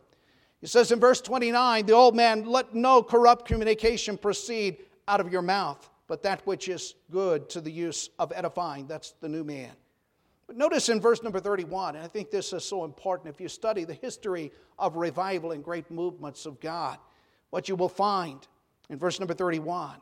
He 0.60 0.66
says 0.66 0.92
in 0.92 1.00
verse 1.00 1.22
29, 1.22 1.86
the 1.86 1.94
old 1.94 2.16
man, 2.16 2.46
let 2.46 2.74
no 2.74 3.04
corrupt 3.04 3.46
communication 3.46 4.18
proceed 4.18 4.78
out 5.08 5.20
of 5.20 5.32
your 5.32 5.44
mouth, 5.44 5.88
but 6.08 6.24
that 6.24 6.42
which 6.48 6.68
is 6.68 6.96
good 7.12 7.48
to 7.50 7.62
the 7.62 7.72
use 7.72 8.10
of 8.18 8.34
edifying. 8.36 8.88
That's 8.88 9.12
the 9.22 9.30
new 9.30 9.44
man. 9.44 9.72
But 10.48 10.56
notice 10.56 10.88
in 10.88 11.02
verse 11.02 11.22
number 11.22 11.42
31, 11.42 11.98
and 11.98 12.06
I 12.06 12.08
think 12.08 12.32
this 12.32 12.54
is 12.54 12.64
so 12.64 12.86
important 12.86 13.30
if 13.30 13.42
you 13.42 13.50
study 13.50 13.84
the 13.84 13.94
history 13.94 14.52
of 14.80 14.96
revival 14.96 15.52
and 15.52 15.62
great 15.62 15.92
movements 15.92 16.46
of 16.46 16.60
God, 16.62 16.98
what 17.50 17.68
you 17.68 17.76
will 17.76 17.90
find 17.90 18.48
in 18.90 18.98
verse 18.98 19.20
number 19.20 19.34
31. 19.34 19.98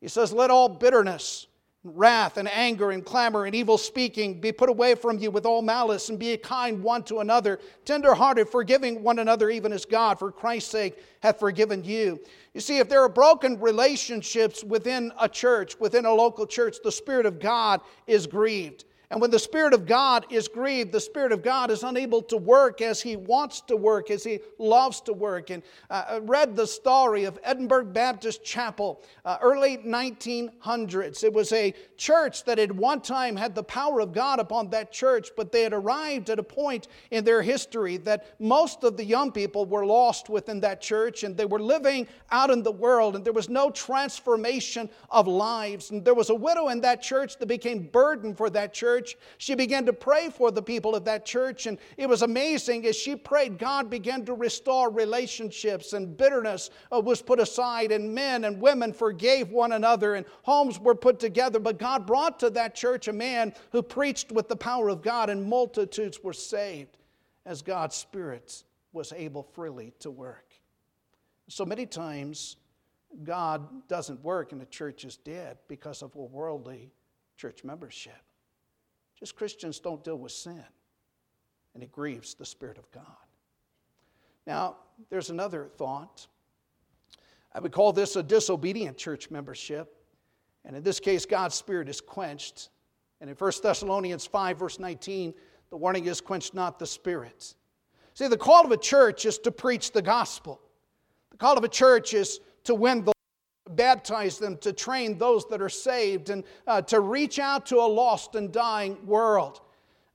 He 0.00 0.08
says, 0.08 0.32
Let 0.32 0.50
all 0.50 0.70
bitterness, 0.70 1.46
wrath, 1.84 2.38
and 2.38 2.48
anger, 2.48 2.90
and 2.90 3.04
clamor, 3.04 3.44
and 3.44 3.54
evil 3.54 3.76
speaking 3.76 4.40
be 4.40 4.50
put 4.50 4.70
away 4.70 4.94
from 4.94 5.18
you 5.18 5.30
with 5.30 5.44
all 5.44 5.60
malice, 5.60 6.08
and 6.08 6.18
be 6.18 6.34
kind 6.38 6.82
one 6.82 7.02
to 7.04 7.18
another, 7.18 7.60
tenderhearted, 7.84 8.48
forgiving 8.48 9.02
one 9.02 9.18
another, 9.18 9.50
even 9.50 9.74
as 9.74 9.84
God, 9.84 10.18
for 10.18 10.32
Christ's 10.32 10.70
sake, 10.70 10.98
hath 11.20 11.38
forgiven 11.38 11.84
you. 11.84 12.18
You 12.54 12.62
see, 12.62 12.78
if 12.78 12.88
there 12.88 13.02
are 13.02 13.10
broken 13.10 13.60
relationships 13.60 14.64
within 14.64 15.12
a 15.20 15.28
church, 15.28 15.78
within 15.78 16.06
a 16.06 16.14
local 16.14 16.46
church, 16.46 16.78
the 16.82 16.92
Spirit 16.92 17.26
of 17.26 17.38
God 17.38 17.82
is 18.06 18.26
grieved. 18.26 18.86
And 19.10 19.20
when 19.20 19.30
the 19.30 19.38
Spirit 19.38 19.72
of 19.72 19.86
God 19.86 20.26
is 20.30 20.48
grieved, 20.48 20.90
the 20.90 21.00
Spirit 21.00 21.30
of 21.30 21.42
God 21.42 21.70
is 21.70 21.84
unable 21.84 22.22
to 22.22 22.36
work 22.36 22.80
as 22.80 23.00
He 23.00 23.14
wants 23.14 23.60
to 23.62 23.76
work, 23.76 24.10
as 24.10 24.24
He 24.24 24.40
loves 24.58 25.00
to 25.02 25.12
work. 25.12 25.50
And 25.50 25.62
uh, 25.90 26.04
I 26.08 26.18
read 26.18 26.56
the 26.56 26.66
story 26.66 27.22
of 27.24 27.38
Edinburgh 27.44 27.86
Baptist 27.86 28.42
Chapel, 28.42 29.00
uh, 29.24 29.38
early 29.40 29.78
1900s. 29.78 31.22
It 31.22 31.32
was 31.32 31.52
a 31.52 31.72
church 31.96 32.42
that 32.44 32.58
at 32.58 32.72
one 32.72 33.00
time 33.00 33.36
had 33.36 33.54
the 33.54 33.62
power 33.62 34.00
of 34.00 34.12
God 34.12 34.40
upon 34.40 34.70
that 34.70 34.90
church, 34.90 35.30
but 35.36 35.52
they 35.52 35.62
had 35.62 35.72
arrived 35.72 36.28
at 36.28 36.40
a 36.40 36.42
point 36.42 36.88
in 37.12 37.24
their 37.24 37.42
history 37.42 37.98
that 37.98 38.34
most 38.40 38.82
of 38.82 38.96
the 38.96 39.04
young 39.04 39.30
people 39.30 39.66
were 39.66 39.86
lost 39.86 40.28
within 40.28 40.58
that 40.60 40.80
church 40.80 41.22
and 41.22 41.36
they 41.36 41.44
were 41.44 41.60
living 41.60 42.08
out 42.32 42.50
in 42.50 42.64
the 42.64 42.72
world, 42.72 43.14
and 43.14 43.24
there 43.24 43.32
was 43.32 43.48
no 43.48 43.70
transformation 43.70 44.90
of 45.10 45.28
lives. 45.28 45.92
And 45.92 46.04
there 46.04 46.14
was 46.14 46.30
a 46.30 46.34
widow 46.34 46.68
in 46.68 46.80
that 46.80 47.02
church 47.02 47.38
that 47.38 47.46
became 47.46 47.84
burdened 47.84 48.36
for 48.36 48.50
that 48.50 48.74
church 48.74 48.95
church. 48.96 49.16
She 49.38 49.54
began 49.54 49.86
to 49.86 49.92
pray 49.92 50.30
for 50.30 50.50
the 50.50 50.62
people 50.62 50.94
of 50.94 51.04
that 51.04 51.24
church, 51.24 51.66
and 51.66 51.78
it 51.96 52.08
was 52.08 52.22
amazing 52.22 52.86
as 52.86 52.96
she 52.96 53.16
prayed, 53.16 53.58
God 53.58 53.90
began 53.90 54.24
to 54.24 54.34
restore 54.34 54.90
relationships, 54.90 55.92
and 55.92 56.16
bitterness 56.16 56.70
uh, 56.92 57.00
was 57.00 57.22
put 57.22 57.40
aside, 57.40 57.92
and 57.92 58.14
men 58.14 58.44
and 58.44 58.60
women 58.60 58.92
forgave 58.92 59.50
one 59.50 59.72
another, 59.72 60.14
and 60.14 60.26
homes 60.42 60.78
were 60.78 60.94
put 60.94 61.18
together. 61.18 61.58
But 61.58 61.78
God 61.78 62.06
brought 62.06 62.38
to 62.40 62.50
that 62.50 62.74
church 62.74 63.08
a 63.08 63.12
man 63.12 63.52
who 63.72 63.82
preached 63.82 64.32
with 64.32 64.48
the 64.48 64.56
power 64.56 64.88
of 64.88 65.02
God, 65.02 65.30
and 65.30 65.44
multitudes 65.44 66.22
were 66.22 66.32
saved 66.32 66.98
as 67.44 67.62
God's 67.62 67.96
Spirit 67.96 68.64
was 68.92 69.12
able 69.12 69.42
freely 69.42 69.92
to 70.00 70.10
work. 70.10 70.54
So 71.48 71.64
many 71.64 71.86
times, 71.86 72.56
God 73.22 73.86
doesn't 73.88 74.22
work 74.22 74.52
and 74.52 74.60
the 74.60 74.66
church 74.66 75.04
is 75.04 75.16
dead 75.16 75.58
because 75.68 76.02
of 76.02 76.14
a 76.16 76.20
worldly 76.20 76.90
church 77.36 77.64
membership. 77.64 78.25
Just 79.18 79.34
Christians 79.34 79.80
don't 79.80 80.04
deal 80.04 80.16
with 80.16 80.32
sin, 80.32 80.64
and 81.74 81.82
it 81.82 81.90
grieves 81.90 82.34
the 82.34 82.44
Spirit 82.44 82.78
of 82.78 82.90
God. 82.90 83.04
Now, 84.46 84.76
there's 85.10 85.30
another 85.30 85.68
thought. 85.76 86.26
I 87.52 87.60
would 87.60 87.72
call 87.72 87.92
this 87.92 88.16
a 88.16 88.22
disobedient 88.22 88.96
church 88.96 89.30
membership. 89.30 89.92
And 90.64 90.76
in 90.76 90.82
this 90.82 91.00
case, 91.00 91.24
God's 91.24 91.54
Spirit 91.54 91.88
is 91.88 92.00
quenched. 92.00 92.68
And 93.20 93.30
in 93.30 93.36
1 93.36 93.52
Thessalonians 93.62 94.26
5, 94.26 94.58
verse 94.58 94.78
19, 94.78 95.32
the 95.70 95.76
warning 95.76 96.06
is 96.06 96.20
quench 96.20 96.52
not 96.54 96.78
the 96.78 96.86
Spirit. 96.86 97.54
See, 98.14 98.28
the 98.28 98.36
call 98.36 98.64
of 98.64 98.72
a 98.72 98.76
church 98.76 99.24
is 99.24 99.38
to 99.38 99.50
preach 99.50 99.92
the 99.92 100.02
gospel. 100.02 100.60
The 101.30 101.38
call 101.38 101.56
of 101.56 101.64
a 101.64 101.68
church 101.68 102.14
is 102.14 102.40
to 102.64 102.74
win 102.74 103.04
the 103.04 103.12
baptize 103.76 104.38
them, 104.38 104.56
to 104.58 104.72
train 104.72 105.18
those 105.18 105.46
that 105.48 105.62
are 105.62 105.68
saved, 105.68 106.30
and 106.30 106.44
uh, 106.66 106.82
to 106.82 107.00
reach 107.00 107.38
out 107.38 107.66
to 107.66 107.76
a 107.76 107.86
lost 107.86 108.34
and 108.34 108.50
dying 108.50 108.96
world. 109.06 109.60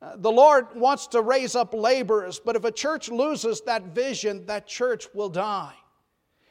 Uh, 0.02 0.16
the 0.18 0.32
Lord 0.32 0.68
wants 0.76 1.08
to 1.08 1.22
raise 1.22 1.56
up 1.56 1.74
laborers, 1.74 2.40
but 2.44 2.56
if 2.56 2.66
a 2.66 2.72
church 2.72 3.10
loses 3.10 3.62
that 3.62 3.84
vision, 3.94 4.46
that 4.48 4.68
church 4.68 5.08
will 5.14 5.30
die. 5.30 5.76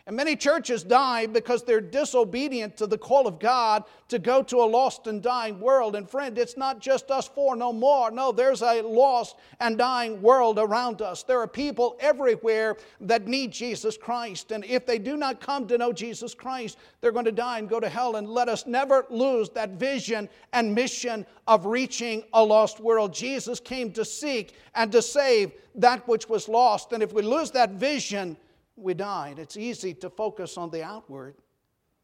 And 0.07 0.16
many 0.16 0.34
churches 0.34 0.82
die 0.82 1.26
because 1.26 1.62
they're 1.62 1.80
disobedient 1.80 2.76
to 2.78 2.86
the 2.86 2.98
call 2.98 3.26
of 3.26 3.38
God 3.38 3.84
to 4.09 4.18
go 4.18 4.42
to 4.42 4.57
a 4.57 4.64
lost 4.64 5.07
and 5.07 5.22
dying 5.22 5.61
world. 5.61 5.94
And 5.94 6.09
friend, 6.09 6.36
it's 6.38 6.57
not 6.57 6.80
just 6.80 7.11
us 7.11 7.28
four 7.28 7.55
no 7.55 7.72
more. 7.72 8.11
No, 8.11 8.32
there's 8.32 8.62
a 8.62 8.80
lost 8.80 9.36
and 9.61 9.76
dying 9.76 10.20
world 10.22 10.59
around 10.59 11.03
us. 11.03 11.22
There 11.22 11.38
are 11.38 11.46
people 11.46 11.96
everywhere 12.01 12.76
that 13.03 13.28
need 13.28 13.53
Jesus 13.53 13.96
Christ. 13.96 14.53
And 14.53 14.64
if 14.64 14.86
they 14.86 14.98
do 14.98 15.16
not 15.16 15.40
come 15.40 15.68
to 15.68 15.78
know 15.78 15.92
Jesus 15.92 16.34
Christ, 16.34 16.78
they're 17.01 17.12
going 17.12 17.24
to 17.26 17.32
die 17.32 17.59
and 17.59 17.68
go 17.68 17.78
to 17.78 17.88
hell. 17.88 18.16
And 18.16 18.28
let 18.28 18.48
us 18.48 18.66
never 18.66 19.07
lose 19.11 19.51
that 19.51 19.70
vision 19.70 20.28
and 20.53 20.74
mission 20.74 21.26
of 21.46 21.66
reaching 21.66 22.24
a 22.32 22.42
lost 22.42 22.80
world. 22.80 23.12
Jesus 23.12 23.61
came 23.61 23.92
to 23.92 24.05
seek 24.05 24.55
and 24.74 24.90
to 24.92 25.03
save 25.03 25.53
that 25.74 26.07
which 26.09 26.28
was 26.28 26.48
lost. 26.48 26.92
And 26.92 27.03
if 27.03 27.12
we 27.12 27.22
lose 27.22 27.51
that 27.53 27.72
vision, 27.72 28.36
we 28.80 28.94
died. 28.94 29.38
It's 29.38 29.56
easy 29.56 29.94
to 29.94 30.10
focus 30.10 30.56
on 30.56 30.70
the 30.70 30.82
outward, 30.82 31.34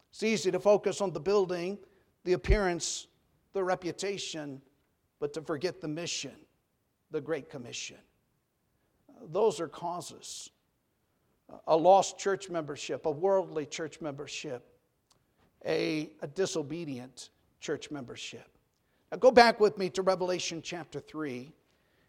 it's 0.09 0.23
easy 0.23 0.51
to 0.51 0.59
focus 0.59 1.01
on 1.01 1.11
the 1.11 1.19
building, 1.19 1.77
the 2.23 2.33
appearance, 2.33 3.07
the 3.53 3.63
reputation, 3.63 4.61
but 5.19 5.33
to 5.33 5.41
forget 5.41 5.81
the 5.81 5.87
mission, 5.87 6.35
the 7.11 7.21
Great 7.21 7.49
Commission. 7.49 7.97
Uh, 9.09 9.25
those 9.31 9.59
are 9.59 9.67
causes. 9.67 10.49
A 11.67 11.75
lost 11.75 12.17
church 12.17 12.49
membership, 12.49 13.05
a 13.05 13.11
worldly 13.11 13.65
church 13.65 14.01
membership, 14.01 14.65
a, 15.65 16.11
a 16.21 16.27
disobedient 16.27 17.29
church 17.61 17.89
membership. 17.89 18.47
Now 19.11 19.17
go 19.17 19.31
back 19.31 19.59
with 19.59 19.77
me 19.77 19.89
to 19.91 20.01
Revelation 20.01 20.61
chapter 20.61 20.99
3, 20.99 21.51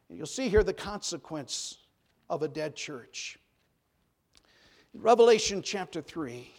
and 0.08 0.18
you'll 0.18 0.26
see 0.26 0.48
here 0.48 0.64
the 0.64 0.74
consequence 0.74 1.78
of 2.28 2.42
a 2.42 2.48
dead 2.48 2.74
church. 2.74 3.38
Revelation 5.00 5.62
chapter 5.62 6.02
3. 6.02 6.50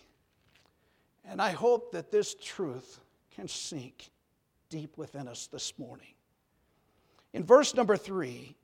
And 1.25 1.41
I 1.41 1.51
hope 1.51 1.91
that 1.91 2.09
this 2.09 2.35
truth 2.35 2.99
can 3.35 3.49
sink 3.49 4.09
deep 4.69 4.97
within 4.97 5.27
us 5.27 5.47
this 5.47 5.77
morning. 5.77 6.13
In 7.33 7.43
verse 7.43 7.75
number 7.75 7.97
3, 7.97 8.55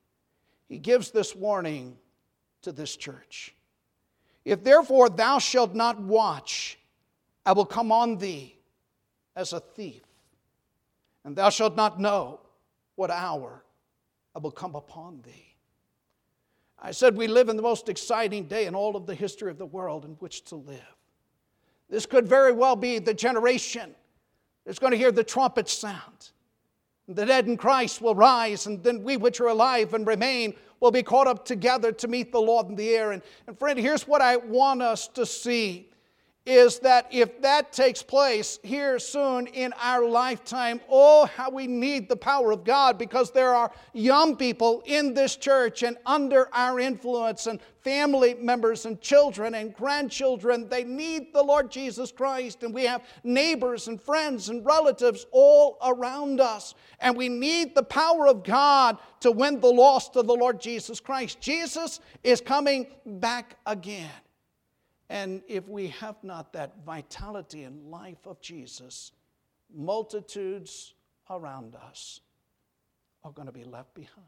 he 0.69 0.77
gives 0.77 1.11
this 1.11 1.35
warning 1.35 1.97
to 2.61 2.71
this 2.71 2.95
church 2.95 3.53
If 4.45 4.63
therefore 4.63 5.09
thou 5.09 5.39
shalt 5.39 5.75
not 5.75 5.99
watch, 5.99 6.79
I 7.45 7.51
will 7.51 7.65
come 7.65 7.91
on 7.91 8.17
thee 8.17 8.55
as 9.35 9.51
a 9.51 9.59
thief, 9.59 10.03
and 11.25 11.35
thou 11.35 11.49
shalt 11.49 11.75
not 11.75 11.99
know 11.99 12.39
what 12.95 13.11
hour 13.11 13.63
I 14.33 14.39
will 14.39 14.51
come 14.51 14.75
upon 14.75 15.21
thee. 15.23 15.44
I 16.85 16.91
said 16.91 17.17
we 17.17 17.25
live 17.25 17.49
in 17.49 17.55
the 17.55 17.63
most 17.63 17.89
exciting 17.89 18.43
day 18.43 18.67
in 18.67 18.75
all 18.75 18.95
of 18.95 19.07
the 19.07 19.15
history 19.15 19.49
of 19.49 19.57
the 19.57 19.65
world 19.65 20.05
in 20.05 20.11
which 20.19 20.43
to 20.45 20.55
live. 20.55 20.95
This 21.89 22.05
could 22.05 22.27
very 22.27 22.51
well 22.51 22.75
be 22.75 22.99
the 22.99 23.13
generation 23.13 23.95
that's 24.63 24.77
going 24.77 24.91
to 24.91 24.97
hear 24.97 25.11
the 25.11 25.23
trumpet 25.23 25.67
sound. 25.67 26.29
The 27.07 27.25
dead 27.25 27.47
in 27.47 27.57
Christ 27.57 28.03
will 28.03 28.13
rise, 28.13 28.67
and 28.67 28.83
then 28.83 29.01
we 29.01 29.17
which 29.17 29.41
are 29.41 29.47
alive 29.47 29.95
and 29.95 30.05
remain 30.05 30.53
will 30.79 30.91
be 30.91 31.01
caught 31.01 31.25
up 31.25 31.43
together 31.43 31.91
to 31.91 32.07
meet 32.07 32.31
the 32.31 32.39
Lord 32.39 32.67
in 32.69 32.75
the 32.75 32.89
air. 32.89 33.13
And, 33.13 33.23
and 33.47 33.57
friend, 33.57 33.79
here's 33.79 34.07
what 34.07 34.21
I 34.21 34.37
want 34.37 34.83
us 34.83 35.07
to 35.07 35.25
see 35.25 35.89
is 36.45 36.79
that 36.79 37.07
if 37.11 37.41
that 37.41 37.73
takes 37.73 38.03
place 38.03 38.59
here 38.63 38.99
soon 38.99 39.47
in 39.47 39.73
our 39.81 40.05
lifetime, 40.05 40.79
oh, 40.89 41.25
how 41.25 41.49
we 41.49 41.65
need 41.65 42.07
the 42.07 42.15
power 42.15 42.51
of 42.51 42.63
God 42.63 42.97
because 42.97 43.31
there 43.31 43.53
are 43.53 43.71
young 43.93 44.35
people 44.35 44.83
in 44.85 45.13
this 45.13 45.35
church 45.35 45.81
and 45.81 45.97
under 46.05 46.47
our 46.53 46.79
influence, 46.79 47.47
and 47.47 47.59
family 47.85 48.33
members 48.33 48.87
and 48.87 48.99
children 48.99 49.53
and 49.53 49.73
grandchildren. 49.75 50.67
They 50.67 50.83
need 50.83 51.31
the 51.31 51.43
Lord 51.43 51.69
Jesus 51.69 52.11
Christ, 52.11 52.63
and 52.63 52.73
we 52.73 52.83
have 52.85 53.03
neighbors 53.23 53.87
and 53.87 54.01
friends 54.01 54.49
and 54.49 54.65
relatives 54.65 55.27
all 55.31 55.77
around 55.83 56.41
us. 56.41 56.73
And 56.99 57.15
we 57.15 57.29
need 57.29 57.75
the 57.75 57.83
power 57.83 58.27
of 58.27 58.43
God 58.43 58.97
to 59.19 59.31
win 59.31 59.59
the 59.59 59.71
lost 59.71 60.13
to 60.13 60.23
the 60.23 60.33
Lord 60.33 60.59
Jesus 60.59 60.99
Christ. 60.99 61.39
Jesus 61.39 61.99
is 62.23 62.41
coming 62.41 62.87
back 63.05 63.57
again. 63.67 64.09
And 65.09 65.41
if 65.47 65.67
we 65.67 65.87
have 65.89 66.15
not 66.23 66.53
that 66.53 66.73
vitality 66.85 67.63
and 67.63 67.91
life 67.91 68.25
of 68.25 68.41
Jesus, 68.41 69.11
multitudes 69.73 70.93
around 71.29 71.75
us 71.75 72.21
are 73.23 73.31
going 73.31 73.47
to 73.47 73.51
be 73.51 73.63
left 73.63 73.93
behind. 73.93 74.25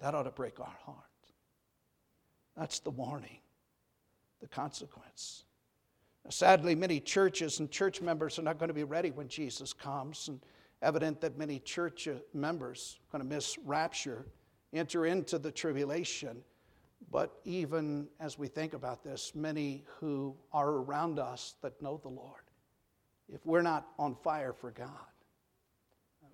That 0.00 0.14
ought 0.14 0.22
to 0.24 0.30
break 0.30 0.58
our 0.58 0.74
heart. 0.84 0.96
That's 2.56 2.80
the 2.80 2.90
warning, 2.90 3.38
the 4.40 4.48
consequence. 4.48 5.44
Now, 6.24 6.30
sadly, 6.30 6.74
many 6.74 7.00
churches 7.00 7.60
and 7.60 7.70
church 7.70 8.00
members 8.00 8.38
are 8.38 8.42
not 8.42 8.58
going 8.58 8.68
to 8.68 8.74
be 8.74 8.84
ready 8.84 9.10
when 9.10 9.28
Jesus 9.28 9.72
comes, 9.72 10.28
and 10.28 10.40
evident 10.80 11.20
that 11.20 11.38
many 11.38 11.58
church 11.60 12.08
uh, 12.08 12.14
members 12.34 12.98
are 13.00 13.18
going 13.18 13.28
to 13.28 13.34
miss 13.34 13.58
rapture, 13.64 14.26
enter 14.72 15.06
into 15.06 15.38
the 15.38 15.50
tribulation 15.50 16.42
but 17.10 17.40
even 17.44 18.08
as 18.20 18.38
we 18.38 18.48
think 18.48 18.74
about 18.74 19.02
this, 19.02 19.34
many 19.34 19.84
who 19.98 20.34
are 20.52 20.68
around 20.70 21.18
us 21.18 21.54
that 21.62 21.80
know 21.82 21.98
the 22.02 22.08
Lord, 22.08 22.42
if 23.28 23.44
we're 23.44 23.62
not 23.62 23.88
on 23.98 24.14
fire 24.14 24.52
for 24.52 24.70
God, 24.70 24.88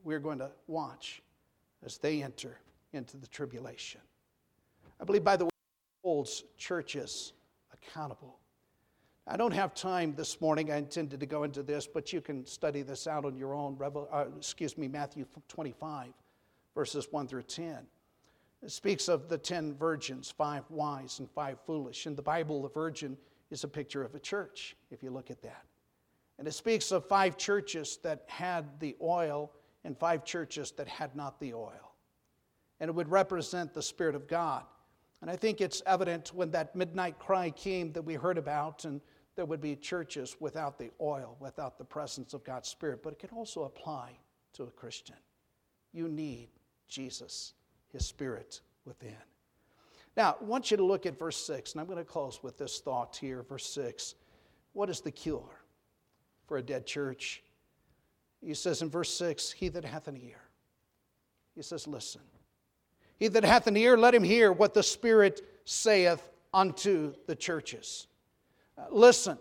we're 0.05 0.19
going 0.19 0.39
to 0.39 0.51
watch 0.67 1.23
as 1.85 1.99
they 1.99 2.23
enter 2.23 2.59
into 2.93 3.17
the 3.17 3.27
tribulation. 3.27 4.01
I 5.01 5.05
believe, 5.05 5.25
by 5.25 5.37
the 5.37 5.45
way, 5.45 5.51
holds 6.03 6.45
churches 6.57 7.33
accountable. 7.73 8.39
I 9.27 9.37
don't 9.37 9.53
have 9.53 9.75
time 9.75 10.15
this 10.17 10.41
morning. 10.41 10.73
I 10.73 10.79
intended 10.79 11.21
to 11.21 11.27
go 11.27 11.43
into 11.43 11.63
this, 11.63 11.87
but 11.87 12.13
you 12.13 12.21
can 12.21 12.47
study 12.47 12.83
this 12.83 13.07
out 13.07 13.27
on 13.27 13.37
your 13.37 13.55
own. 13.55 13.79
Uh, 13.81 14.25
excuse 14.37 14.79
me, 14.79 14.89
Matthew 14.89 15.27
25, 15.49 16.09
verses 16.75 17.09
1 17.11 17.29
through 17.29 17.43
10. 17.43 17.87
It 18.63 18.73
speaks 18.73 19.09
of 19.09 19.29
the 19.29 19.39
ten 19.39 19.75
virgins, 19.75 20.31
five 20.31 20.65
wise 20.69 21.21
and 21.21 21.31
five 21.31 21.59
foolish. 21.65 22.07
In 22.07 22.17
the 22.17 22.23
Bible, 22.23 22.63
the 22.63 22.69
virgin 22.69 23.17
is 23.51 23.65
a 23.65 23.69
picture 23.69 24.03
of 24.03 24.15
a 24.15 24.19
church, 24.19 24.77
if 24.91 25.03
you 25.03 25.11
look 25.11 25.31
at 25.31 25.43
that. 25.43 25.65
And 26.39 26.47
it 26.47 26.53
speaks 26.53 26.93
of 26.93 27.07
five 27.07 27.37
churches 27.37 27.99
that 28.03 28.25
had 28.27 28.81
the 28.81 28.97
oil 29.01 29.53
and 29.85 29.97
five 29.97 30.25
churches 30.25 30.73
that 30.73 30.89
had 30.89 31.15
not 31.17 31.41
the 31.41 31.55
oil. 31.55 31.95
And 32.81 32.89
it 32.89 32.95
would 32.95 33.09
represent 33.09 33.75
the 33.75 33.83
Spirit 33.83 34.15
of 34.15 34.29
God. 34.29 34.65
And 35.21 35.31
I 35.31 35.37
think 35.37 35.61
it's 35.61 35.83
evident 35.87 36.33
when 36.35 36.51
that 36.53 36.77
midnight 36.77 37.19
cry 37.19 37.51
came 37.51 37.93
that 37.93 38.03
we 38.03 38.15
heard 38.15 38.39
about, 38.39 38.85
and 38.85 39.01
there 39.35 39.47
would 39.47 39.61
be 39.61 39.75
churches 39.77 40.37
without 40.39 40.79
the 40.79 40.91
oil, 41.01 41.37
without 41.41 41.79
the 41.79 41.85
presence 41.85 42.35
of 42.35 42.45
God's 42.45 42.69
Spirit. 42.69 43.03
But 43.03 43.15
it 43.15 43.19
can 43.19 43.31
also 43.31 43.65
apply 43.65 44.19
to 44.55 44.65
a 44.65 44.71
Christian. 44.71 45.17
You 45.93 46.09
need 46.09 46.49
Jesus 46.89 47.55
his 47.93 48.07
spirit 48.07 48.61
within. 48.85 49.17
Now, 50.17 50.37
I 50.41 50.45
want 50.45 50.71
you 50.71 50.77
to 50.77 50.85
look 50.85 51.07
at 51.07 51.19
verse 51.19 51.37
6, 51.47 51.73
and 51.73 51.81
I'm 51.81 51.87
going 51.87 51.99
to 51.99 52.05
close 52.05 52.43
with 52.43 52.59
this 52.59 52.81
thought 52.81 53.17
here. 53.21 53.43
Verse 53.43 53.67
6 53.67 54.15
What 54.73 54.91
is 54.91 55.01
the 55.01 55.11
cure 55.11 55.63
for 56.47 56.57
a 56.57 56.63
dead 56.63 56.87
church? 56.87 57.43
He 58.45 58.55
says 58.55 58.83
in 58.83 58.91
verse 58.91 59.13
6 59.15 59.53
He 59.53 59.69
that 59.69 59.85
hath 59.85 60.09
an 60.09 60.17
ear. 60.17 60.41
He 61.55 61.63
says, 61.63 61.87
Listen. 61.87 62.23
He 63.19 63.27
that 63.29 63.45
hath 63.45 63.67
an 63.67 63.77
ear, 63.77 63.97
let 63.97 64.15
him 64.15 64.23
hear 64.23 64.53
what 64.53 64.75
the 64.75 64.83
Spirit 64.83 65.41
saith 65.65 66.23
unto 66.55 67.15
the 67.27 67.35
churches. 67.35 68.07
Uh, 68.77 68.85
listen. 68.91 69.39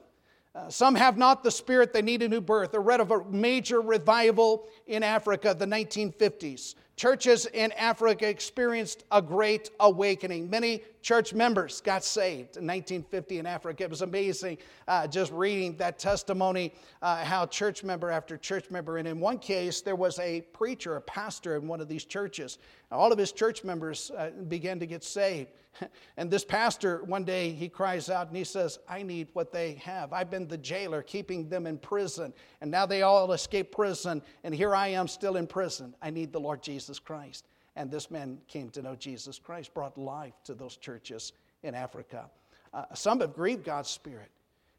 Uh, 0.58 0.68
some 0.70 0.96
have 0.96 1.18
not 1.18 1.44
the 1.44 1.52
spirit, 1.52 1.94
they 1.94 2.02
need 2.02 2.24
a 2.24 2.28
new 2.28 2.42
birth. 2.42 2.74
I 2.74 2.80
read 2.80 3.00
of 3.00 3.12
a 3.12 3.24
major 3.26 3.80
revival 3.80 4.68
in 4.88 5.04
Africa, 5.04 5.56
the 5.58 5.68
1950s. 5.68 6.74
Churches 6.96 7.46
in 7.54 7.72
Africa 7.74 8.28
experienced 8.28 9.04
a 9.12 9.22
great 9.22 9.70
awakening. 9.80 10.50
Many 10.50 10.82
church 11.04 11.32
members 11.32 11.80
got 11.80 12.04
saved 12.04 12.58
in 12.58 12.66
1950 12.66 13.38
in 13.38 13.46
Africa. 13.46 13.84
It 13.84 13.92
was 13.92 14.02
amazing 14.02 14.58
uh, 14.88 15.06
just 15.06 15.32
reading 15.32 15.78
that 15.78 16.00
testimony, 16.00 16.74
uh, 17.04 17.24
how 17.24 17.46
church 17.46 17.84
member 17.84 18.10
after 18.10 18.36
church 18.36 18.72
member, 18.72 18.98
and 18.98 19.08
in 19.08 19.20
one 19.20 19.38
case, 19.38 19.82
there 19.82 19.96
was 19.96 20.18
a 20.18 20.42
preacher, 20.54 20.96
a 20.96 21.02
pastor 21.02 21.56
in 21.56 21.68
one 21.68 21.82
of 21.82 21.88
these 21.88 22.04
churches. 22.04 22.58
All 22.92 23.12
of 23.12 23.20
his 23.20 23.32
church 23.32 23.64
members 23.64 24.10
uh, 24.18 24.32
began 24.48 24.80
to 24.80 24.88
get 24.88 25.04
saved. 25.04 25.52
And 26.18 26.32
this 26.32 26.44
pastor, 26.44 27.04
one 27.04 27.24
day, 27.24 27.52
he 27.52 27.70
cries 27.70 28.10
out 28.10 28.28
and 28.28 28.36
he 28.36 28.44
says, 28.44 28.80
I 28.90 29.04
need 29.04 29.28
what 29.34 29.52
they 29.52 29.74
have. 29.76 30.14
I've 30.14 30.32
been 30.32 30.48
the 30.48 30.58
jailer 30.58 31.04
keeping 31.04 31.48
them 31.48 31.68
in 31.68 31.78
prison, 31.78 32.34
and 32.62 32.72
now 32.72 32.86
they 32.86 33.04
all 33.04 33.32
escape 33.34 33.72
prison, 33.72 34.24
and 34.44 34.54
here 34.54 34.74
I 34.74 34.88
am 34.88 35.08
still 35.08 35.38
in 35.38 35.46
prison. 35.46 35.94
I 36.02 36.10
need 36.10 36.34
the 36.34 36.40
Lord 36.40 36.64
Jesus 36.64 36.98
Christ. 36.98 37.46
And 37.76 37.92
this 37.92 38.10
man 38.10 38.40
came 38.48 38.72
to 38.72 38.82
know 38.82 38.96
Jesus 38.96 39.38
Christ, 39.38 39.74
brought 39.74 39.98
life 39.98 40.34
to 40.46 40.56
those 40.56 40.78
churches 40.78 41.34
in 41.62 41.76
Africa. 41.76 42.30
Uh, 42.74 42.86
some 42.96 43.22
have 43.22 43.36
grieved 43.36 43.64
God's 43.64 43.90
Spirit. 43.90 44.32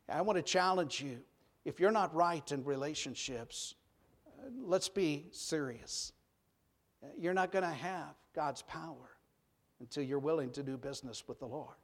I 0.09 0.23
want 0.23 0.37
to 0.37 0.43
challenge 0.43 1.01
you 1.01 1.19
if 1.65 1.79
you're 1.79 1.91
not 1.91 2.15
right 2.15 2.51
in 2.51 2.65
relationships, 2.65 3.75
uh, 4.27 4.49
let's 4.65 4.89
be 4.89 5.27
serious. 5.33 6.13
You're 7.19 7.35
not 7.35 7.53
going 7.53 7.65
to 7.65 7.71
have 7.71 8.15
God's 8.35 8.63
power 8.63 9.18
until 9.81 10.03
you're 10.03 10.19
willing 10.19 10.51
to 10.51 10.63
do 10.63 10.77
business 10.77 11.25
with 11.27 11.39
the 11.39 11.47
Lord. 11.47 11.77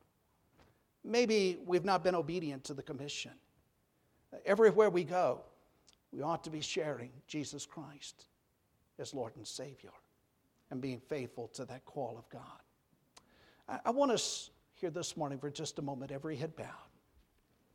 maybe 1.05 1.59
we've 1.67 1.85
not 1.85 2.03
been 2.03 2.15
obedient 2.15 2.65
to 2.65 2.75
the 2.75 2.83
commission. 2.83 3.33
Everywhere 4.47 4.91
we 4.91 5.05
go, 5.05 5.41
we 6.13 6.23
ought 6.23 6.43
to 6.45 6.51
be 6.51 6.61
sharing 6.61 7.11
Jesus 7.27 7.67
Christ 7.67 8.27
as 8.99 9.13
Lord 9.13 9.37
and 9.37 9.47
Savior 9.47 9.91
and 10.71 10.81
being 10.81 11.01
faithful 11.01 11.49
to 11.49 11.65
that 11.67 11.85
call 11.85 12.17
of 12.19 12.29
God. 12.29 13.79
I, 13.85 13.91
want 13.91 14.13
us 14.13 14.51
here 14.75 14.91
this 14.91 15.17
morning 15.17 15.39
for 15.39 15.51
just 15.51 15.79
a 15.79 15.83
moment, 15.83 16.11
every 16.11 16.37
head 16.37 16.55
bowed. 16.57 16.67